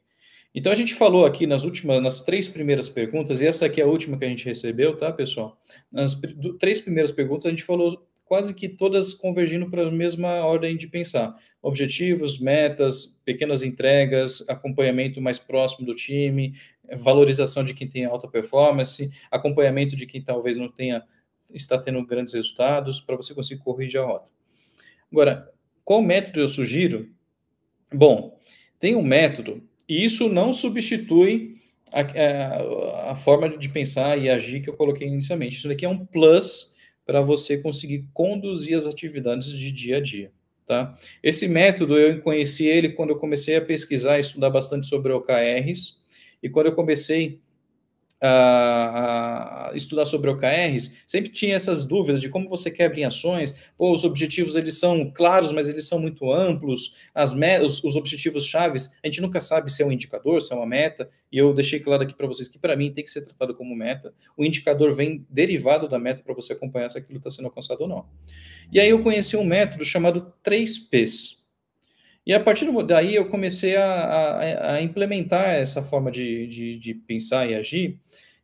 Então 0.57 0.73
a 0.73 0.75
gente 0.75 0.95
falou 0.95 1.27
aqui 1.27 1.47
nas 1.47 1.65
últimas, 1.65 2.03
nas 2.03 2.25
três 2.25 2.49
primeiras 2.49 2.89
perguntas, 2.89 3.43
e 3.43 3.47
essa 3.47 3.67
aqui 3.67 3.79
é 3.79 3.85
a 3.85 3.87
última 3.87 4.17
que 4.17 4.25
a 4.25 4.29
gente 4.29 4.47
recebeu, 4.47 4.97
tá, 4.97 5.13
pessoal? 5.13 5.61
Nas 5.93 6.19
três 6.59 6.81
primeiras 6.81 7.13
perguntas 7.13 7.45
a 7.45 7.51
gente 7.51 7.63
falou 7.63 8.09
quase 8.25 8.55
que 8.55 8.67
todas 8.67 9.13
convergindo 9.13 9.69
para 9.69 9.87
a 9.87 9.91
mesma 9.91 10.43
ordem 10.47 10.75
de 10.75 10.89
pensar: 10.89 11.37
objetivos, 11.61 12.41
metas, 12.41 13.21
pequenas 13.23 13.63
entregas, 13.63 14.49
acompanhamento 14.49 15.21
mais 15.21 15.39
próximo 15.39 15.85
do 15.85 15.95
time, 15.95 16.55
valorização 16.97 17.63
de 17.63 17.75
quem 17.75 17.87
tem 17.87 18.07
alta 18.07 18.27
performance, 18.27 19.13
acompanhamento 19.31 19.95
de 19.95 20.07
quem 20.07 20.23
talvez 20.23 20.57
não 20.57 20.71
tenha 20.71 21.05
está 21.53 21.77
tendo 21.77 22.05
grandes 22.07 22.33
resultados 22.33 22.99
para 22.99 23.15
você 23.15 23.35
conseguir 23.35 23.61
corrigir 23.61 24.01
a 24.01 24.07
rota. 24.07 24.33
Agora, 25.13 25.53
qual 25.85 26.01
método 26.01 26.41
eu 26.41 26.49
sugiro? 26.49 27.11
Bom, 27.93 28.41
tem 28.81 28.97
um 28.97 29.03
método 29.03 29.63
e 29.89 30.05
isso 30.05 30.29
não 30.29 30.53
substitui 30.53 31.55
a, 31.93 32.01
a, 32.01 33.13
a, 33.13 33.17
forma 33.17 33.49
de 33.57 33.69
pensar 33.69 34.19
e 34.19 34.29
agir 34.29 34.61
que 34.61 34.69
eu 34.69 34.75
coloquei 34.75 35.07
inicialmente. 35.07 35.57
Isso 35.57 35.69
daqui 35.69 35.85
é 35.85 35.89
um 35.89 36.05
plus 36.05 36.75
para 37.05 37.21
você 37.21 37.59
conseguir 37.59 38.05
conduzir 38.13 38.77
as 38.77 38.87
atividades 38.87 39.49
de 39.49 39.71
dia 39.71 39.99
a 39.99 40.01
dia. 40.01 40.33
Tá? 40.67 40.93
Esse 41.23 41.47
método 41.47 41.97
eu 41.97 42.21
conheci 42.23 42.67
ele 42.67 42.89
quando 42.89 43.11
eu 43.11 43.19
comecei 43.19 43.55
a 43.55 43.61
pesquisar 43.61 44.17
e 44.19 44.21
estudar 44.21 44.51
bastante 44.51 44.87
sobre 44.87 45.13
OKRs, 45.13 45.99
e 46.43 46.49
quando 46.49 46.67
eu 46.67 46.75
comecei 46.75 47.41
a, 48.23 49.73
estudar 49.75 50.07
sobre 50.07 50.31
OKRs, 50.31 51.03
sempre 51.07 51.31
tinha 51.31 51.55
essas 51.55 51.85
dúvidas 51.85 52.21
de 52.21 52.29
como 52.29 52.49
você 52.49 52.71
quebra 52.71 53.01
em 53.01 53.05
ações, 53.05 53.55
pô, 53.77 53.93
os 53.93 54.05
objetivos 54.05 54.57
eles 54.57 54.79
são 54.79 55.11
claros, 55.11 55.53
mas 55.53 55.69
eles 55.69 55.87
são 55.87 55.99
muito 55.99 56.33
amplos, 56.33 56.95
as 57.15 57.33
os 57.33 57.97
objetivos 57.97 58.47
chaves, 58.47 58.95
a 59.03 59.07
gente 59.07 59.21
nunca 59.21 59.41
sabe 59.41 59.73
se 59.73 59.83
é 59.83 59.87
um 59.87 59.93
indicador, 59.93 60.41
se 60.41 60.53
é 60.53 60.57
uma 60.57 60.67
meta, 60.67 61.09
e 61.31 61.39
eu 61.39 61.53
deixei 61.53 61.81
claro 61.81 62.03
aqui 62.03 62.15
para 62.15 62.27
vocês 62.27 62.49
que 62.49 62.59
para 62.59 62.77
mim 62.77 62.93
tem 62.93 63.05
que 63.05 63.11
ser 63.11 63.23
tratado 63.23 63.55
como 63.55 63.75
meta, 63.75 64.15
o 64.37 64.45
indicador 64.45 64.95
vem 64.95 65.27
derivado 65.29 65.89
da 65.89 65.99
meta 65.99 66.23
para 66.23 66.35
você 66.35 66.53
acompanhar 66.53 66.89
se 66.89 66.99
aquilo 66.99 67.19
está 67.19 67.31
sendo 67.31 67.47
alcançado 67.47 67.83
ou 67.83 67.89
não. 67.89 68.07
E 68.73 68.81
aí 68.81 68.89
eu 68.89 69.03
conheci 69.03 69.37
um 69.37 69.45
método 69.45 69.85
chamado 69.85 70.33
3Ps, 70.45 71.46
e 72.27 72.35
a 72.35 72.41
partir 72.41 72.67
daí 72.85 73.15
eu 73.15 73.27
comecei 73.29 73.77
a, 73.77 73.85
a, 73.85 74.75
a 74.75 74.83
implementar 74.83 75.51
essa 75.51 75.81
forma 75.81 76.11
de, 76.11 76.49
de, 76.49 76.79
de, 76.79 76.95
pensar 76.95 77.49
e 77.49 77.55
agir, 77.55 78.01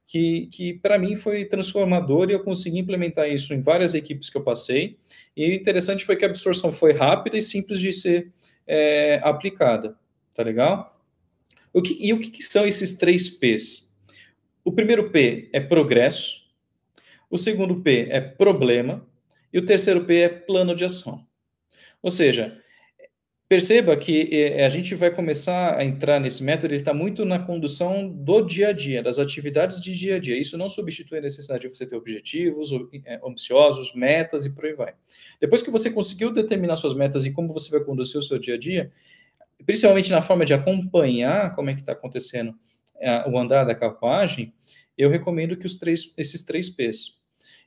que, 0.06 0.46
que 0.52 0.74
para 0.74 0.96
mim 0.96 1.16
foi 1.16 1.44
transformador 1.44 2.30
e 2.30 2.32
eu 2.32 2.44
consegui 2.44 2.78
implementar 2.78 3.28
isso 3.28 3.52
em 3.52 3.60
várias 3.60 3.92
equipes 3.92 4.30
que 4.30 4.36
eu 4.36 4.42
passei. 4.44 4.98
E 5.36 5.50
o 5.50 5.54
interessante 5.54 6.04
foi 6.04 6.14
que 6.14 6.24
a 6.24 6.28
absorção 6.28 6.70
foi 6.70 6.92
rápida 6.92 7.36
e 7.36 7.42
simples 7.42 7.80
de 7.80 7.92
ser 7.92 8.32
é, 8.66 9.20
aplicada. 9.24 9.96
Tá 10.32 10.44
legal? 10.44 11.00
O 11.72 11.82
que, 11.82 11.96
e 11.98 12.12
o 12.12 12.20
que, 12.20 12.30
que 12.30 12.42
são 12.42 12.66
esses 12.66 12.96
três 12.96 13.28
P's? 13.28 13.90
O 14.64 14.70
primeiro 14.70 15.10
P 15.10 15.50
é 15.52 15.58
progresso, 15.58 16.42
o 17.28 17.36
segundo 17.36 17.80
P 17.80 18.06
é 18.10 18.20
problema 18.20 19.04
e 19.52 19.58
o 19.58 19.64
terceiro 19.64 20.04
P 20.04 20.18
é 20.18 20.28
plano 20.28 20.74
de 20.74 20.84
ação. 20.84 21.26
Ou 22.00 22.10
seja, 22.10 22.62
Perceba 23.52 23.94
que 23.98 24.30
eh, 24.32 24.64
a 24.64 24.68
gente 24.70 24.94
vai 24.94 25.10
começar 25.10 25.76
a 25.76 25.84
entrar 25.84 26.18
nesse 26.18 26.42
método, 26.42 26.72
ele 26.72 26.80
está 26.80 26.94
muito 26.94 27.22
na 27.22 27.38
condução 27.38 28.08
do 28.08 28.40
dia 28.40 28.68
a 28.68 28.72
dia, 28.72 29.02
das 29.02 29.18
atividades 29.18 29.78
de 29.78 29.94
dia 29.94 30.16
a 30.16 30.18
dia. 30.18 30.40
Isso 30.40 30.56
não 30.56 30.70
substitui 30.70 31.18
a 31.18 31.20
necessidade 31.20 31.60
de 31.60 31.68
você 31.68 31.84
ter 31.84 31.94
objetivos 31.94 32.70
eh, 33.04 33.20
ambiciosos, 33.22 33.94
metas 33.94 34.46
e 34.46 34.54
por 34.54 34.64
aí 34.64 34.72
vai. 34.72 34.94
Depois 35.38 35.60
que 35.60 35.70
você 35.70 35.90
conseguiu 35.90 36.32
determinar 36.32 36.76
suas 36.76 36.94
metas 36.94 37.26
e 37.26 37.30
como 37.30 37.52
você 37.52 37.70
vai 37.70 37.84
conduzir 37.84 38.18
o 38.18 38.22
seu 38.22 38.38
dia 38.38 38.54
a 38.54 38.58
dia, 38.58 38.90
principalmente 39.66 40.10
na 40.10 40.22
forma 40.22 40.46
de 40.46 40.54
acompanhar 40.54 41.54
como 41.54 41.68
é 41.68 41.74
que 41.74 41.80
está 41.80 41.92
acontecendo 41.92 42.54
eh, 43.02 43.28
o 43.28 43.38
andar 43.38 43.64
da 43.64 43.74
carruagem, 43.74 44.50
eu 44.96 45.10
recomendo 45.10 45.58
que 45.58 45.66
os 45.66 45.76
três, 45.76 46.14
esses 46.16 46.42
três 46.42 46.70
P's. 46.70 47.18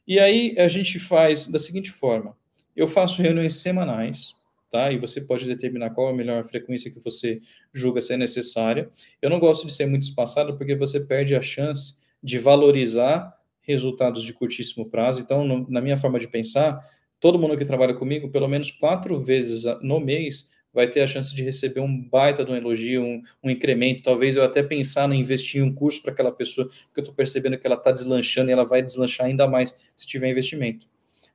E 0.08 0.20
aí 0.20 0.56
a 0.58 0.68
gente 0.68 0.98
faz 0.98 1.46
da 1.46 1.60
seguinte 1.60 1.92
forma: 1.92 2.36
eu 2.76 2.88
faço 2.88 3.22
reuniões 3.22 3.54
semanais 3.54 4.34
tá? 4.76 4.92
E 4.92 4.98
você 4.98 5.22
pode 5.22 5.46
determinar 5.46 5.92
qual 5.92 6.10
é 6.10 6.12
a 6.12 6.16
melhor 6.16 6.44
frequência 6.44 6.92
que 6.92 7.00
você 7.00 7.40
julga 7.74 8.02
ser 8.02 8.18
necessária. 8.18 8.90
Eu 9.22 9.30
não 9.30 9.40
gosto 9.40 9.66
de 9.66 9.72
ser 9.72 9.86
muito 9.86 10.04
espaçado 10.04 10.58
porque 10.58 10.76
você 10.76 11.00
perde 11.00 11.34
a 11.34 11.42
chance 11.42 11.94
de 12.22 12.38
valorizar 12.38 13.34
resultados 13.62 14.22
de 14.22 14.34
curtíssimo 14.34 14.90
prazo. 14.90 15.22
Então, 15.22 15.48
no, 15.48 15.66
na 15.70 15.80
minha 15.80 15.98
forma 15.98 16.20
de 16.20 16.28
pensar, 16.28 16.78
todo 17.22 17.40
mundo 17.40 17.58
que 17.58 17.64
trabalha 17.64 17.94
comigo, 17.94 18.30
pelo 18.30 18.50
menos 18.50 18.70
quatro 18.70 19.24
vezes 19.24 19.64
no 19.82 20.02
mês, 20.02 20.50
vai 20.74 20.88
ter 20.88 21.00
a 21.00 21.08
chance 21.08 21.34
de 21.34 21.42
receber 21.42 21.80
um 21.80 22.10
baita 22.10 22.44
de 22.44 22.52
um 22.52 22.56
elogio, 22.56 23.02
um, 23.02 23.22
um 23.42 23.50
incremento. 23.50 24.04
Talvez 24.04 24.36
eu 24.36 24.44
até 24.44 24.62
pensar 24.62 25.10
em 25.10 25.22
investir 25.22 25.62
em 25.62 25.64
um 25.64 25.74
curso 25.74 26.02
para 26.02 26.12
aquela 26.12 26.34
pessoa, 26.34 26.68
porque 26.68 27.00
eu 27.00 27.04
estou 27.04 27.16
percebendo 27.16 27.58
que 27.58 27.66
ela 27.66 27.78
está 27.78 27.94
deslanchando 27.94 28.50
e 28.50 28.54
ela 28.54 28.66
vai 28.66 28.82
deslanchar 28.82 29.28
ainda 29.28 29.48
mais 29.48 29.80
se 29.96 30.06
tiver 30.06 30.30
investimento. 30.30 30.86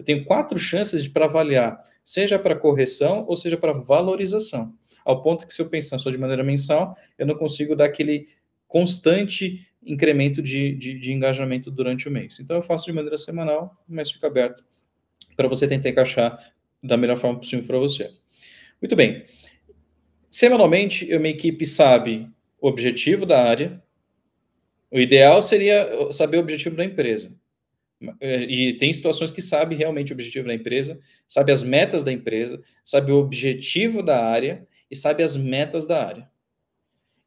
Eu 0.01 0.05
tenho 0.05 0.25
quatro 0.25 0.59
chances 0.59 1.07
para 1.07 1.27
avaliar, 1.27 1.79
seja 2.03 2.39
para 2.39 2.57
correção 2.57 3.27
ou 3.29 3.37
seja 3.37 3.59
para 3.59 3.75
valorização. 3.75 4.73
Ao 5.05 5.23
ponto 5.23 5.47
que, 5.47 5.53
se 5.53 5.61
eu 5.61 5.69
pensar 5.69 5.99
só 5.99 6.11
de 6.11 6.17
maneira 6.17 6.43
mensal, 6.43 6.97
eu 7.19 7.27
não 7.27 7.35
consigo 7.35 7.77
dar 7.77 7.85
aquele 7.85 8.27
constante 8.67 9.69
incremento 9.85 10.41
de, 10.41 10.75
de, 10.75 10.99
de 10.99 11.13
engajamento 11.13 11.71
durante 11.71 12.09
o 12.09 12.11
mês. 12.11 12.41
Então, 12.41 12.57
eu 12.57 12.63
faço 12.63 12.87
de 12.87 12.95
maneira 12.95 13.19
semanal, 13.19 13.77
mas 13.87 14.11
fica 14.11 14.27
aberto 14.27 14.65
para 15.37 15.47
você 15.47 15.69
tentar 15.69 15.91
encaixar 15.91 16.51
da 16.83 16.97
melhor 16.97 17.19
forma 17.19 17.39
possível 17.39 17.67
para 17.67 17.79
você. 17.79 18.11
Muito 18.81 18.97
bem. 18.97 19.23
Semanalmente, 20.31 21.13
a 21.13 21.19
minha 21.19 21.35
equipe 21.35 21.67
sabe 21.67 22.27
o 22.59 22.69
objetivo 22.69 23.27
da 23.27 23.45
área. 23.45 23.83
O 24.91 24.99
ideal 24.99 25.43
seria 25.43 26.11
saber 26.11 26.39
o 26.39 26.41
objetivo 26.41 26.75
da 26.75 26.87
empresa. 26.87 27.39
É, 28.19 28.43
e 28.43 28.75
tem 28.75 28.93
situações 28.93 29.31
que 29.31 29.43
sabe 29.43 29.75
realmente 29.75 30.13
o 30.13 30.15
objetivo 30.15 30.47
da 30.47 30.55
empresa, 30.55 30.99
sabe 31.29 31.53
as 31.53 31.63
metas 31.63 32.03
da 32.03 32.11
empresa, 32.11 32.63
sabe 32.83 33.13
o 33.13 33.19
objetivo 33.19 34.03
da 34.03 34.25
área 34.25 34.67
e 34.91 34.97
sabe 34.97 35.23
as 35.23 35.37
metas 35.37 35.87
da 35.87 36.07
área. 36.07 36.31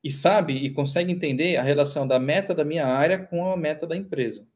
E 0.03 0.11
sabe 0.11 0.53
e 0.53 0.69
consegue 0.71 1.11
entender 1.11 1.57
a 1.57 1.63
relação 1.63 2.07
da 2.07 2.19
meta 2.19 2.53
da 2.53 2.65
minha 2.65 2.85
área 2.85 3.19
com 3.19 3.51
a 3.51 3.55
meta 3.55 3.85
da 3.85 3.95
empresa. 3.95 4.47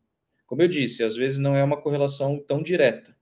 Como 0.46 0.62
eu 0.62 0.68
disse, 0.68 1.04
às 1.04 1.16
vezes 1.16 1.40
não 1.40 1.56
é 1.56 1.64
uma 1.64 1.78
correlação 1.80 2.40
tão 2.40 2.64
direta, 2.64 3.16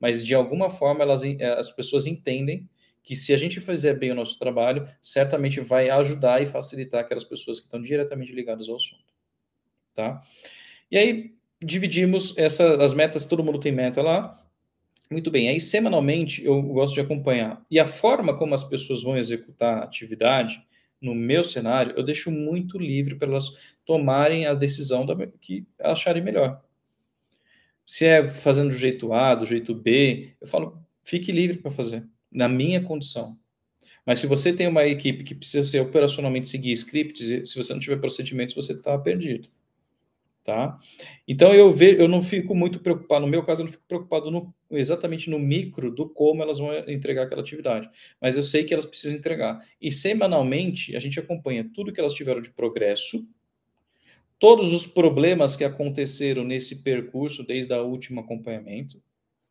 mas 0.00 0.24
de 0.24 0.34
alguma 0.34 0.70
forma 0.70 1.02
elas, 1.02 1.22
eh, 1.24 1.36
as 1.58 1.70
pessoas 1.70 2.06
entendem 2.06 2.68
que 3.02 3.16
se 3.16 3.32
a 3.32 3.36
gente 3.36 3.60
fizer 3.60 3.94
bem 3.94 4.10
o 4.12 4.14
nosso 4.14 4.38
trabalho, 4.38 4.88
certamente 5.00 5.60
vai 5.60 5.88
ajudar 5.90 6.42
e 6.42 6.46
facilitar 6.46 7.00
aquelas 7.00 7.24
pessoas 7.24 7.58
que 7.58 7.66
estão 7.66 7.80
diretamente 7.80 8.32
ligadas 8.32 8.68
ao 8.68 8.76
assunto. 8.76 9.14
Tá? 9.94 10.20
E 10.90 10.98
aí, 10.98 11.37
dividimos 11.62 12.34
essa, 12.36 12.82
as 12.82 12.94
metas, 12.94 13.24
todo 13.24 13.44
mundo 13.44 13.58
tem 13.58 13.72
meta 13.72 14.02
lá. 14.02 14.30
Muito 15.10 15.30
bem, 15.30 15.48
aí 15.48 15.60
semanalmente 15.60 16.44
eu 16.44 16.60
gosto 16.60 16.94
de 16.94 17.00
acompanhar. 17.00 17.64
E 17.70 17.80
a 17.80 17.86
forma 17.86 18.36
como 18.36 18.54
as 18.54 18.62
pessoas 18.62 19.02
vão 19.02 19.16
executar 19.16 19.78
a 19.78 19.84
atividade, 19.84 20.62
no 21.00 21.14
meu 21.14 21.44
cenário, 21.44 21.94
eu 21.96 22.02
deixo 22.02 22.30
muito 22.30 22.76
livre 22.76 23.14
para 23.14 23.28
elas 23.28 23.76
tomarem 23.86 24.46
a 24.46 24.54
decisão 24.54 25.06
da, 25.06 25.14
que 25.40 25.64
acharem 25.78 26.22
melhor. 26.22 26.60
Se 27.86 28.04
é 28.04 28.28
fazendo 28.28 28.68
do 28.68 28.76
jeito 28.76 29.12
A, 29.12 29.34
do 29.34 29.46
jeito 29.46 29.74
B, 29.74 30.34
eu 30.40 30.46
falo, 30.46 30.82
fique 31.04 31.30
livre 31.30 31.58
para 31.58 31.70
fazer, 31.70 32.04
na 32.30 32.48
minha 32.48 32.82
condição. 32.82 33.34
Mas 34.04 34.18
se 34.18 34.26
você 34.26 34.52
tem 34.52 34.66
uma 34.66 34.86
equipe 34.86 35.22
que 35.22 35.34
precisa 35.34 35.66
ser 35.66 35.80
operacionalmente 35.80 36.48
seguir 36.48 36.72
scripts, 36.72 37.48
se 37.48 37.56
você 37.56 37.72
não 37.72 37.80
tiver 37.80 38.00
procedimentos, 38.00 38.54
você 38.54 38.72
está 38.72 38.98
perdido 38.98 39.48
tá? 40.48 40.74
Então 41.28 41.52
eu 41.52 41.70
vejo, 41.70 41.98
eu 41.98 42.08
não 42.08 42.22
fico 42.22 42.54
muito 42.54 42.80
preocupado, 42.80 43.20
no 43.26 43.30
meu 43.30 43.44
caso 43.44 43.60
eu 43.60 43.66
não 43.66 43.70
fico 43.70 43.84
preocupado 43.86 44.30
no, 44.30 44.54
exatamente 44.70 45.28
no 45.28 45.38
micro 45.38 45.94
do 45.94 46.08
como 46.08 46.42
elas 46.42 46.58
vão 46.58 46.72
entregar 46.88 47.24
aquela 47.24 47.42
atividade, 47.42 47.90
mas 48.18 48.34
eu 48.34 48.42
sei 48.42 48.64
que 48.64 48.72
elas 48.72 48.86
precisam 48.86 49.14
entregar. 49.14 49.62
E 49.78 49.92
semanalmente 49.92 50.96
a 50.96 51.00
gente 51.00 51.20
acompanha 51.20 51.70
tudo 51.74 51.92
que 51.92 52.00
elas 52.00 52.14
tiveram 52.14 52.40
de 52.40 52.48
progresso, 52.48 53.28
todos 54.38 54.72
os 54.72 54.86
problemas 54.86 55.54
que 55.54 55.64
aconteceram 55.64 56.44
nesse 56.44 56.82
percurso 56.82 57.46
desde 57.46 57.74
o 57.74 57.84
último 57.84 58.20
acompanhamento, 58.20 59.02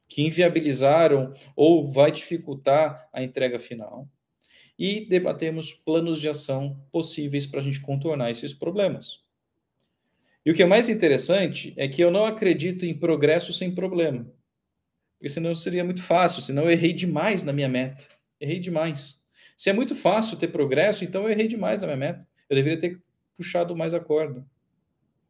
que 0.07 0.23
inviabilizaram 0.23 1.31
ou 1.55 1.87
vai 1.87 2.11
dificultar 2.11 3.07
a 3.13 3.21
entrega 3.21 3.59
final, 3.59 4.09
e 4.79 5.05
debatemos 5.05 5.73
planos 5.73 6.19
de 6.19 6.27
ação 6.27 6.83
possíveis 6.91 7.45
para 7.45 7.59
a 7.59 7.63
gente 7.63 7.81
contornar 7.81 8.31
esses 8.31 8.51
problemas. 8.51 9.26
E 10.47 10.49
o 10.49 10.53
que 10.53 10.63
é 10.63 10.65
mais 10.65 10.87
interessante 10.87 11.73
é 11.75 11.89
que 11.89 12.01
eu 12.01 12.09
não 12.09 12.25
acredito 12.25 12.85
em 12.85 12.97
progresso 12.97 13.51
sem 13.51 13.75
problema. 13.75 14.25
Porque 15.19 15.27
senão 15.27 15.53
seria 15.53 15.83
muito 15.83 16.01
fácil, 16.01 16.41
senão 16.41 16.63
eu 16.63 16.71
errei 16.71 16.93
demais 16.93 17.43
na 17.43 17.51
minha 17.51 17.67
meta. 17.67 18.05
Errei 18.39 18.57
demais. 18.57 19.21
Se 19.57 19.69
é 19.69 19.73
muito 19.73 19.93
fácil 19.93 20.37
ter 20.37 20.47
progresso, 20.47 21.03
então 21.03 21.23
eu 21.23 21.31
errei 21.31 21.49
demais 21.49 21.81
na 21.81 21.87
minha 21.87 21.97
meta. 21.97 22.25
Eu 22.49 22.55
deveria 22.55 22.79
ter 22.79 22.97
puxado 23.35 23.75
mais 23.75 23.93
a 23.93 23.99
corda. 23.99 24.45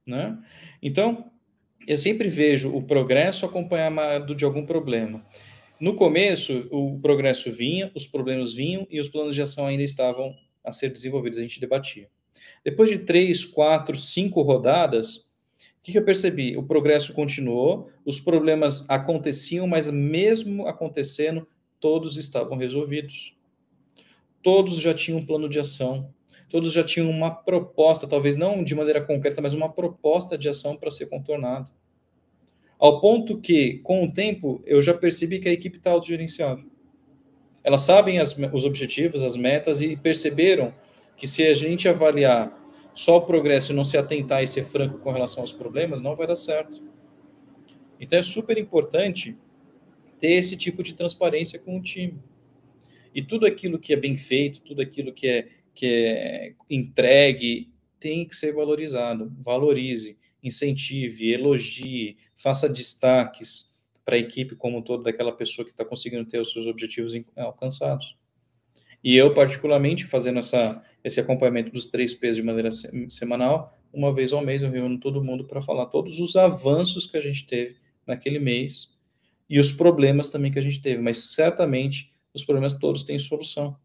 Né? 0.06 0.38
Então, 0.84 1.32
eu 1.88 1.98
sempre 1.98 2.30
vejo 2.30 2.72
o 2.72 2.84
progresso 2.84 3.44
acompanhado 3.44 4.36
de 4.36 4.46
algum 4.46 4.68
problema. 4.68 5.26
No 5.80 5.96
começo, 5.96 6.68
o 6.70 7.00
progresso 7.00 7.52
vinha, 7.52 7.92
os 7.96 8.06
problemas 8.06 8.54
vinham 8.54 8.86
e 8.88 9.00
os 9.00 9.10
planos 9.10 9.34
de 9.34 9.42
ação 9.42 9.66
ainda 9.66 9.82
estavam 9.82 10.36
a 10.64 10.72
ser 10.72 10.92
desenvolvidos, 10.92 11.40
a 11.40 11.42
gente 11.42 11.60
debatia. 11.60 12.08
Depois 12.64 12.90
de 12.90 13.00
três, 13.00 13.46
quatro, 13.46 13.98
cinco 13.98 14.42
rodadas, 14.42 15.28
o 15.80 15.84
que, 15.84 15.98
eu 15.98 16.04
percebi? 16.04 16.58
O 16.58 16.64
progresso 16.64 17.14
continuou, 17.14 17.90
os 18.06 18.20
problemas 18.20 18.90
aconteciam, 18.90 19.66
mas 19.66 19.90
mesmo 19.90 20.68
acontecendo, 20.68 21.48
todos 21.80 22.18
estavam 22.18 22.58
resolvidos. 22.58 23.36
Todos 24.44 24.80
já 24.80 24.94
tinham 24.94 25.20
um 25.20 25.26
plano 25.26 25.48
de 25.48 25.60
ação, 25.60 26.14
todos 26.50 26.72
já 26.72 26.84
tinham 26.84 27.10
uma 27.10 27.32
proposta, 27.32 28.08
talvez 28.08 28.36
não 28.36 28.64
de 28.64 28.76
maneira 28.76 29.02
concreta, 29.02 29.42
mas 29.42 29.54
uma 29.54 29.70
proposta 29.70 30.38
de 30.38 30.50
ação 30.50 30.76
para 30.76 30.92
ser 30.92 31.08
contornada. 31.08 31.72
Ao 32.80 33.02
ponto 33.02 33.40
que, 33.40 33.80
com 33.80 34.04
o 34.04 34.12
tempo, 34.12 34.62
eu 34.66 34.82
já 34.82 34.94
percebi 34.94 35.40
que 35.40 35.50
a 35.50 35.54
equipe 35.54 35.78
está 35.78 35.92
autogerenciável. 35.92 36.66
Elas 37.64 37.82
sabem 37.82 38.20
as, 38.20 38.38
os 38.54 38.64
objetivos, 38.64 39.24
as 39.24 39.36
metas 39.36 39.82
e 39.82 39.96
perceberam 39.96 40.74
que 41.18 41.28
se 41.28 41.44
a 41.44 41.54
gente 41.54 41.90
avaliar 41.90 42.56
só 42.94 43.18
o 43.18 43.22
progresso 43.22 43.72
e 43.72 43.76
não 43.76 43.84
se 43.84 43.98
atentar 43.98 44.42
e 44.42 44.48
ser 44.48 44.64
franco 44.64 45.00
com 45.00 45.12
relação 45.12 45.42
aos 45.42 45.52
problemas, 45.52 46.02
não 46.02 46.16
vai 46.16 46.28
dar 46.28 46.36
certo. 46.36 46.82
Então 48.00 48.18
é 48.18 48.22
super 48.22 48.58
importante 48.58 49.36
ter 50.20 50.32
esse 50.32 50.56
tipo 50.56 50.82
de 50.82 50.94
transparência 50.94 51.60
com 51.60 51.78
o 51.78 51.82
time. 51.82 52.20
E 53.14 53.22
tudo 53.22 53.46
aquilo 53.46 53.80
que 53.80 53.94
é 53.94 53.96
bem 53.96 54.16
feito, 54.16 54.62
tudo 54.62 54.82
aquilo 54.82 55.12
que 55.12 55.28
é, 55.28 55.48
que 55.74 55.88
é 55.88 56.54
entregue, 56.70 57.72
tem 58.00 58.28
que 58.28 58.36
ser 58.36 58.54
valorizado. 58.54 59.32
Valorize, 59.40 60.18
incentive, 60.44 61.32
elogie, 61.32 62.18
faça 62.36 62.70
destaques 62.70 63.76
para 64.06 64.16
a 64.16 64.20
equipe 64.20 64.56
como 64.56 64.78
um 64.78 64.82
todo 64.82 65.04
daquela 65.04 65.32
pessoa 65.32 65.66
que 65.66 65.72
está 65.72 65.84
conseguindo 65.84 66.26
ter 66.26 66.40
os 66.40 66.52
seus 66.52 66.68
objetivos 66.68 67.14
alcançados. 67.36 68.16
E 69.04 69.16
eu, 69.16 69.34
particularmente, 69.34 70.06
fazendo 70.06 70.40
essa, 70.40 70.84
esse 71.08 71.20
acompanhamento 71.20 71.72
dos 71.72 71.88
três 71.88 72.14
P's 72.14 72.36
de 72.36 72.44
maneira 72.44 72.70
semanal, 73.10 73.78
uma 73.92 74.14
vez 74.14 74.34
ao 74.34 74.44
mês 74.44 74.62
eu 74.62 74.70
reúno 74.70 75.00
todo 75.00 75.24
mundo 75.24 75.46
para 75.46 75.62
falar 75.62 75.88
todos 75.88 76.20
os 76.20 76.36
avanços 76.36 77.06
que 77.06 77.18
a 77.18 77.22
gente 77.22 77.46
teve 77.46 77.78
naquele 78.06 78.40
mês 78.40 78.96
e 79.50 79.60
os 79.60 79.72
problemas 79.72 80.30
também 80.30 80.52
que 80.52 80.60
a 80.60 80.62
gente 80.62 80.82
teve, 80.82 81.02
mas 81.02 81.32
certamente 81.32 82.12
os 82.34 82.44
problemas 82.44 82.74
todos 82.78 83.04
têm 83.04 83.18
solução. 83.18 83.76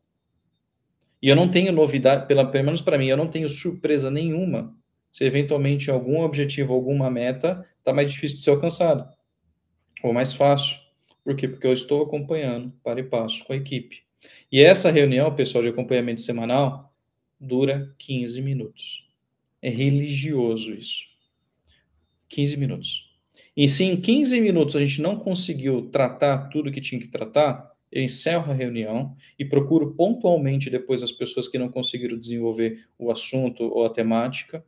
E 1.22 1.28
eu 1.28 1.36
não 1.36 1.48
tenho 1.48 1.72
novidade, 1.72 2.26
pela, 2.26 2.44
pelo 2.44 2.64
menos 2.64 2.82
para 2.82 2.98
mim, 2.98 3.06
eu 3.06 3.16
não 3.16 3.28
tenho 3.28 3.48
surpresa 3.48 4.10
nenhuma 4.10 4.76
se 5.10 5.24
eventualmente 5.24 5.90
algum 5.90 6.22
objetivo, 6.22 6.72
alguma 6.72 7.10
meta 7.10 7.64
está 7.78 7.92
mais 7.92 8.10
difícil 8.10 8.38
de 8.38 8.44
ser 8.44 8.50
alcançado 8.50 9.08
ou 10.02 10.12
mais 10.12 10.32
fácil. 10.32 10.76
Por 11.22 11.36
quê? 11.36 11.46
Porque 11.46 11.66
eu 11.66 11.72
estou 11.72 12.02
acompanhando 12.02 12.72
para 12.82 12.98
e 12.98 13.04
passo 13.04 13.44
com 13.44 13.52
a 13.52 13.56
equipe. 13.56 14.02
E 14.50 14.62
essa 14.62 14.90
reunião, 14.90 15.34
pessoal, 15.34 15.62
de 15.62 15.70
acompanhamento 15.70 16.20
semanal, 16.20 16.91
dura 17.42 17.92
15 17.98 18.40
minutos. 18.40 19.08
É 19.60 19.68
religioso 19.68 20.72
isso. 20.72 21.04
15 22.28 22.56
minutos. 22.56 23.12
E 23.56 23.68
se 23.68 23.84
em 23.84 24.00
15 24.00 24.40
minutos 24.40 24.76
a 24.76 24.80
gente 24.80 25.02
não 25.02 25.18
conseguiu 25.18 25.90
tratar 25.90 26.48
tudo 26.48 26.70
que 26.70 26.80
tinha 26.80 27.00
que 27.00 27.08
tratar, 27.08 27.70
eu 27.90 28.02
encerro 28.02 28.50
a 28.50 28.54
reunião 28.54 29.14
e 29.38 29.44
procuro 29.44 29.94
pontualmente 29.94 30.70
depois 30.70 31.02
as 31.02 31.12
pessoas 31.12 31.48
que 31.48 31.58
não 31.58 31.68
conseguiram 31.68 32.18
desenvolver 32.18 32.86
o 32.98 33.10
assunto 33.10 33.64
ou 33.64 33.84
a 33.84 33.90
temática 33.90 34.64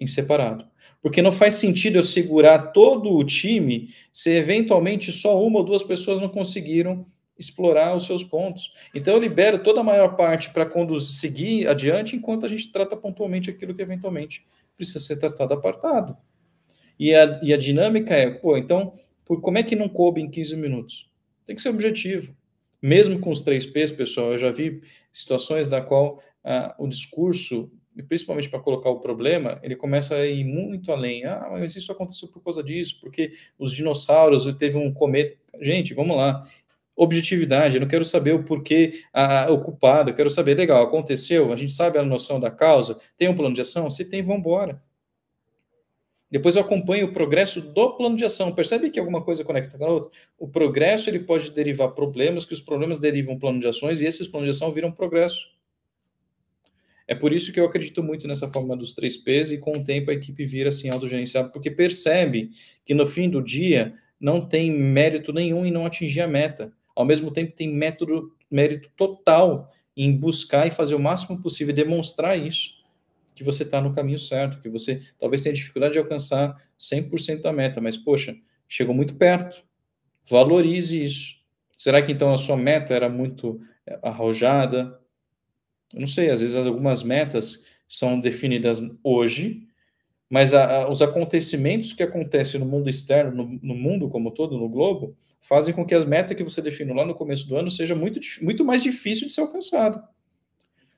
em 0.00 0.06
separado. 0.06 0.66
Porque 1.00 1.22
não 1.22 1.30
faz 1.30 1.54
sentido 1.54 1.96
eu 1.96 2.02
segurar 2.02 2.72
todo 2.72 3.14
o 3.14 3.24
time 3.24 3.90
se 4.12 4.30
eventualmente 4.30 5.12
só 5.12 5.40
uma 5.44 5.60
ou 5.60 5.64
duas 5.64 5.82
pessoas 5.82 6.20
não 6.20 6.28
conseguiram 6.28 7.06
explorar 7.38 7.94
os 7.94 8.06
seus 8.06 8.22
pontos. 8.22 8.72
Então 8.94 9.14
eu 9.14 9.20
libero 9.20 9.62
toda 9.62 9.80
a 9.80 9.84
maior 9.84 10.16
parte 10.16 10.50
para 10.50 10.68
seguir 11.00 11.68
adiante 11.68 12.16
enquanto 12.16 12.46
a 12.46 12.48
gente 12.48 12.70
trata 12.72 12.96
pontualmente 12.96 13.50
aquilo 13.50 13.74
que 13.74 13.82
eventualmente 13.82 14.44
precisa 14.76 15.00
ser 15.00 15.18
tratado 15.18 15.54
apartado. 15.54 16.16
E 16.98 17.14
a, 17.14 17.40
e 17.42 17.52
a 17.52 17.56
dinâmica 17.56 18.14
é, 18.14 18.30
pô, 18.30 18.56
então, 18.56 18.94
por, 19.24 19.40
como 19.40 19.58
é 19.58 19.62
que 19.62 19.76
não 19.76 19.88
coube 19.88 20.20
em 20.20 20.30
15 20.30 20.56
minutos? 20.56 21.10
Tem 21.46 21.54
que 21.54 21.62
ser 21.62 21.68
objetivo. 21.68 22.34
Mesmo 22.80 23.18
com 23.18 23.30
os 23.30 23.40
três 23.40 23.66
P's, 23.66 23.90
pessoal, 23.90 24.32
eu 24.32 24.38
já 24.38 24.50
vi 24.50 24.80
situações 25.12 25.68
da 25.68 25.80
qual 25.80 26.22
ah, 26.44 26.74
o 26.78 26.86
discurso, 26.86 27.70
principalmente 28.08 28.48
para 28.48 28.60
colocar 28.60 28.90
o 28.90 29.00
problema, 29.00 29.58
ele 29.62 29.74
começa 29.74 30.14
a 30.14 30.26
ir 30.26 30.44
muito 30.44 30.92
além. 30.92 31.24
Ah, 31.24 31.48
mas 31.50 31.74
isso 31.74 31.90
aconteceu 31.90 32.28
por 32.28 32.42
causa 32.42 32.62
disso, 32.62 32.98
porque 33.00 33.32
os 33.58 33.72
dinossauros 33.72 34.44
teve 34.56 34.76
um 34.76 34.92
cometa. 34.92 35.36
Gente, 35.60 35.94
vamos 35.94 36.16
lá. 36.16 36.46
Objetividade, 36.96 37.76
eu 37.76 37.80
não 37.80 37.88
quero 37.88 38.04
saber 38.04 38.32
o 38.32 38.42
porquê 38.42 39.04
o 39.50 39.58
culpado, 39.58 40.10
eu 40.10 40.14
quero 40.14 40.30
saber, 40.30 40.54
legal, 40.54 40.82
aconteceu, 40.82 41.52
a 41.52 41.56
gente 41.56 41.72
sabe 41.72 41.98
a 41.98 42.02
noção 42.02 42.40
da 42.40 42.50
causa, 42.50 42.98
tem 43.18 43.28
um 43.28 43.36
plano 43.36 43.54
de 43.54 43.60
ação? 43.60 43.90
Se 43.90 44.04
tem, 44.04 44.22
vamos 44.22 44.40
embora. 44.40 44.82
Depois 46.30 46.56
eu 46.56 46.62
acompanho 46.62 47.06
o 47.06 47.12
progresso 47.12 47.60
do 47.60 47.96
plano 47.96 48.16
de 48.16 48.24
ação. 48.24 48.52
Percebe 48.52 48.90
que 48.90 48.98
alguma 48.98 49.22
coisa 49.22 49.44
conecta 49.44 49.78
com 49.78 49.84
a 49.84 49.88
outra? 49.88 50.10
O 50.38 50.48
progresso 50.48 51.08
ele 51.08 51.20
pode 51.20 51.50
derivar 51.50 51.90
problemas, 51.90 52.44
que 52.44 52.52
os 52.52 52.60
problemas 52.60 52.98
derivam 52.98 53.38
plano 53.38 53.60
de 53.60 53.68
ações, 53.68 54.02
e 54.02 54.06
esses 54.06 54.26
planos 54.26 54.50
de 54.50 54.56
ação 54.56 54.72
viram 54.72 54.90
progresso. 54.90 55.54
É 57.06 57.14
por 57.14 57.32
isso 57.32 57.52
que 57.52 57.60
eu 57.60 57.64
acredito 57.64 58.02
muito 58.02 58.26
nessa 58.26 58.48
forma 58.48 58.76
dos 58.76 58.92
três 58.92 59.16
P's 59.16 59.52
e 59.52 59.58
com 59.58 59.78
o 59.78 59.84
tempo 59.84 60.10
a 60.10 60.14
equipe 60.14 60.44
vira 60.44 60.70
assim 60.70 60.88
autogerenciada, 60.88 61.48
porque 61.50 61.70
percebe 61.70 62.50
que 62.84 62.92
no 62.92 63.06
fim 63.06 63.30
do 63.30 63.40
dia 63.40 63.94
não 64.18 64.40
tem 64.40 64.72
mérito 64.72 65.32
nenhum 65.32 65.64
em 65.64 65.70
não 65.70 65.86
atingir 65.86 66.22
a 66.22 66.26
meta. 66.26 66.72
Ao 66.96 67.04
mesmo 67.04 67.30
tempo 67.30 67.54
tem 67.54 67.68
método, 67.72 68.34
mérito 68.50 68.90
total 68.96 69.70
em 69.96 70.16
buscar 70.16 70.66
e 70.66 70.70
fazer 70.70 70.94
o 70.94 70.98
máximo 70.98 71.40
possível 71.40 71.72
e 71.72 71.76
demonstrar 71.76 72.36
isso 72.38 72.74
que 73.34 73.44
você 73.44 73.64
está 73.64 73.82
no 73.82 73.94
caminho 73.94 74.18
certo, 74.18 74.60
que 74.62 74.68
você 74.68 75.02
talvez 75.20 75.42
tenha 75.42 75.54
dificuldade 75.54 75.92
de 75.92 75.98
alcançar 75.98 76.56
100% 76.80 77.42
da 77.42 77.52
meta, 77.52 77.82
mas, 77.82 77.94
poxa, 77.94 78.34
chegou 78.66 78.94
muito 78.94 79.14
perto. 79.16 79.62
Valorize 80.28 81.04
isso. 81.04 81.36
Será 81.76 82.00
que 82.00 82.10
então 82.10 82.32
a 82.32 82.38
sua 82.38 82.56
meta 82.56 82.94
era 82.94 83.10
muito 83.10 83.60
é, 83.86 83.98
arrojada? 84.02 84.98
Eu 85.92 86.00
não 86.00 86.06
sei, 86.06 86.30
às 86.30 86.40
vezes 86.40 86.56
algumas 86.56 87.02
metas 87.02 87.66
são 87.86 88.18
definidas 88.18 88.80
hoje, 89.04 89.65
mas 90.28 90.54
a, 90.54 90.82
a, 90.82 90.90
os 90.90 91.02
acontecimentos 91.02 91.92
que 91.92 92.02
acontecem 92.02 92.58
no 92.58 92.66
mundo 92.66 92.88
externo, 92.88 93.30
no, 93.32 93.58
no, 93.62 93.74
mundo 93.74 94.08
como 94.08 94.30
todo, 94.30 94.58
no 94.58 94.68
globo, 94.68 95.16
fazem 95.40 95.74
com 95.74 95.84
que 95.84 95.94
as 95.94 96.04
metas 96.04 96.36
que 96.36 96.42
você 96.42 96.60
definiu 96.60 96.94
lá 96.94 97.04
no 97.04 97.14
começo 97.14 97.48
do 97.48 97.56
ano 97.56 97.70
seja 97.70 97.94
muito, 97.94 98.20
muito 98.42 98.64
mais 98.64 98.82
difícil 98.82 99.26
de 99.26 99.34
ser 99.34 99.42
alcançado 99.42 100.02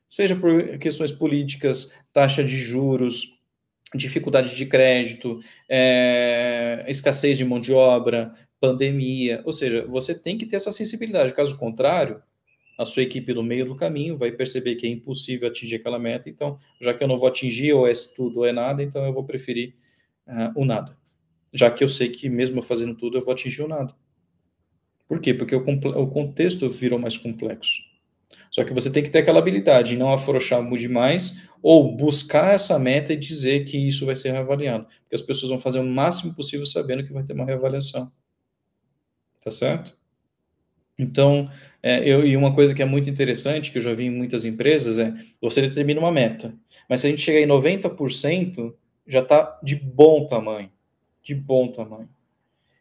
seja 0.08 0.34
por 0.34 0.78
questões 0.78 1.12
políticas, 1.12 1.94
taxa 2.12 2.42
de 2.42 2.56
juros, 2.56 3.38
dificuldade 3.94 4.54
de 4.56 4.66
crédito, 4.66 5.38
é, 5.68 6.84
escassez 6.88 7.36
de 7.36 7.44
mão 7.44 7.60
de 7.60 7.72
obra, 7.72 8.32
pandemia. 8.58 9.42
Ou 9.44 9.52
seja, 9.52 9.86
você 9.86 10.14
tem 10.14 10.38
que 10.38 10.46
ter 10.46 10.56
essa 10.56 10.72
sensibilidade. 10.72 11.34
Caso 11.34 11.58
contrário, 11.58 12.22
a 12.78 12.84
sua 12.84 13.02
equipe 13.02 13.34
no 13.34 13.42
meio 13.42 13.66
do 13.66 13.74
caminho 13.74 14.16
vai 14.16 14.30
perceber 14.30 14.76
que 14.76 14.86
é 14.86 14.88
impossível 14.88 15.48
atingir 15.48 15.74
aquela 15.74 15.98
meta. 15.98 16.30
Então, 16.30 16.60
já 16.80 16.94
que 16.94 17.02
eu 17.02 17.08
não 17.08 17.18
vou 17.18 17.28
atingir, 17.28 17.72
ou 17.72 17.88
é 17.88 17.92
tudo 18.14 18.38
ou 18.38 18.46
é 18.46 18.52
nada, 18.52 18.80
então 18.80 19.04
eu 19.04 19.12
vou 19.12 19.24
preferir 19.24 19.74
uh, 20.28 20.52
o 20.54 20.64
nada. 20.64 20.96
Já 21.52 21.72
que 21.72 21.82
eu 21.82 21.88
sei 21.88 22.08
que 22.08 22.28
mesmo 22.28 22.62
fazendo 22.62 22.94
tudo, 22.94 23.18
eu 23.18 23.24
vou 23.24 23.32
atingir 23.32 23.62
o 23.62 23.68
nada. 23.68 23.92
Por 25.08 25.20
quê? 25.20 25.34
Porque 25.34 25.56
o, 25.56 25.60
o 25.60 26.06
contexto 26.06 26.70
virou 26.70 27.00
mais 27.00 27.18
complexo. 27.18 27.82
Só 28.48 28.62
que 28.62 28.72
você 28.72 28.90
tem 28.92 29.02
que 29.02 29.10
ter 29.10 29.18
aquela 29.18 29.40
habilidade 29.40 29.90
de 29.90 29.96
não 29.96 30.12
afrouxar 30.12 30.64
demais 30.76 31.48
ou 31.60 31.96
buscar 31.96 32.54
essa 32.54 32.78
meta 32.78 33.12
e 33.12 33.16
dizer 33.16 33.64
que 33.64 33.76
isso 33.76 34.06
vai 34.06 34.14
ser 34.14 34.30
reavaliado. 34.30 34.84
Porque 34.84 35.16
as 35.16 35.22
pessoas 35.22 35.50
vão 35.50 35.58
fazer 35.58 35.80
o 35.80 35.84
máximo 35.84 36.32
possível 36.32 36.64
sabendo 36.64 37.02
que 37.02 37.12
vai 37.12 37.24
ter 37.24 37.32
uma 37.32 37.44
reavaliação. 37.44 38.08
Tá 39.40 39.50
certo? 39.50 39.97
Então, 40.98 41.48
é, 41.82 42.00
eu, 42.08 42.26
e 42.26 42.36
uma 42.36 42.54
coisa 42.54 42.74
que 42.74 42.82
é 42.82 42.84
muito 42.84 43.08
interessante, 43.08 43.70
que 43.70 43.78
eu 43.78 43.82
já 43.82 43.94
vi 43.94 44.06
em 44.06 44.10
muitas 44.10 44.44
empresas, 44.44 44.98
é 44.98 45.14
você 45.40 45.62
determina 45.62 46.00
uma 46.00 46.10
meta, 46.10 46.52
mas 46.88 47.00
se 47.00 47.06
a 47.06 47.10
gente 47.10 47.22
chegar 47.22 47.40
em 47.40 47.46
90%, 47.46 48.74
já 49.06 49.20
está 49.20 49.58
de 49.62 49.76
bom 49.76 50.26
tamanho. 50.26 50.70
De 51.22 51.34
bom 51.34 51.68
tamanho. 51.68 52.08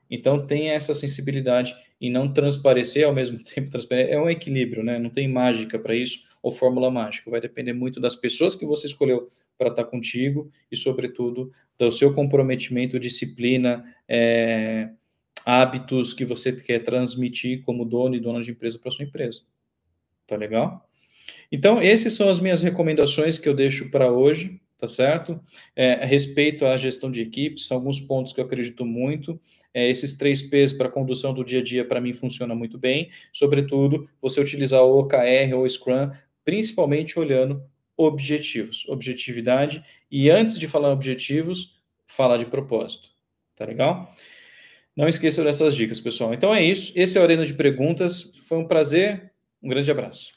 Então, 0.09 0.45
tenha 0.45 0.73
essa 0.73 0.93
sensibilidade 0.93 1.75
e 1.99 2.09
não 2.09 2.31
transparecer 2.31 3.05
ao 3.05 3.13
mesmo 3.13 3.37
tempo 3.43 3.69
transparecer. 3.69 4.13
É 4.13 4.19
um 4.19 4.29
equilíbrio, 4.29 4.83
né? 4.83 4.97
Não 4.97 5.09
tem 5.09 5.27
mágica 5.27 5.77
para 5.77 5.95
isso 5.95 6.19
ou 6.41 6.51
fórmula 6.51 6.89
mágica. 6.89 7.29
Vai 7.29 7.41
depender 7.41 7.73
muito 7.73 7.99
das 7.99 8.15
pessoas 8.15 8.55
que 8.55 8.65
você 8.65 8.87
escolheu 8.87 9.29
para 9.57 9.69
estar 9.69 9.83
tá 9.83 9.89
contigo 9.89 10.51
e, 10.71 10.75
sobretudo, 10.75 11.51
do 11.77 11.91
seu 11.91 12.13
comprometimento, 12.13 12.99
disciplina, 12.99 13.83
é, 14.07 14.89
hábitos 15.47 16.13
que 16.13 16.25
você 16.25 16.51
quer 16.51 16.79
transmitir 16.79 17.63
como 17.63 17.85
dono 17.85 18.15
e 18.15 18.19
dona 18.19 18.41
de 18.41 18.51
empresa 18.51 18.77
para 18.77 18.91
sua 18.91 19.05
empresa. 19.05 19.43
Tá 20.27 20.35
legal? 20.35 20.85
Então, 21.49 21.79
essas 21.79 22.13
são 22.13 22.27
as 22.27 22.39
minhas 22.39 22.61
recomendações 22.61 23.37
que 23.37 23.47
eu 23.47 23.53
deixo 23.53 23.89
para 23.89 24.11
hoje 24.11 24.59
tá 24.77 24.87
certo? 24.87 25.39
É, 25.75 26.05
respeito 26.05 26.65
à 26.65 26.77
gestão 26.77 27.09
de 27.09 27.21
equipes, 27.21 27.65
são 27.65 27.77
alguns 27.77 27.99
pontos 27.99 28.31
que 28.31 28.39
eu 28.39 28.45
acredito 28.45 28.85
muito. 28.85 29.39
É, 29.73 29.89
esses 29.89 30.15
três 30.15 30.41
P's 30.41 30.71
para 30.71 30.89
condução 30.89 31.33
do 31.33 31.43
dia 31.43 31.59
a 31.59 31.63
dia, 31.63 31.83
para 31.83 31.99
mim, 31.99 32.13
funciona 32.13 32.53
muito 32.53 32.77
bem. 32.77 33.09
Sobretudo, 33.33 34.07
você 34.21 34.39
utilizar 34.39 34.83
o 34.83 34.99
OKR 34.99 35.55
ou 35.55 35.67
Scrum, 35.67 36.11
principalmente 36.45 37.17
olhando 37.17 37.63
objetivos, 37.95 38.85
objetividade. 38.87 39.83
E 40.11 40.29
antes 40.29 40.59
de 40.59 40.67
falar 40.67 40.91
objetivos, 40.91 41.75
falar 42.05 42.37
de 42.37 42.45
propósito. 42.45 43.09
Tá 43.55 43.65
legal? 43.65 44.13
Não 44.97 45.07
esqueçam 45.07 45.43
dessas 45.43 45.75
dicas, 45.75 45.99
pessoal. 45.99 46.33
Então 46.33 46.53
é 46.53 46.63
isso. 46.63 46.91
Esse 46.95 47.19
é 47.19 47.21
o 47.21 47.23
Arena 47.23 47.45
de 47.45 47.53
Perguntas. 47.53 48.35
Foi 48.47 48.57
um 48.57 48.67
prazer. 48.67 49.31
Um 49.61 49.69
grande 49.69 49.91
abraço. 49.91 50.36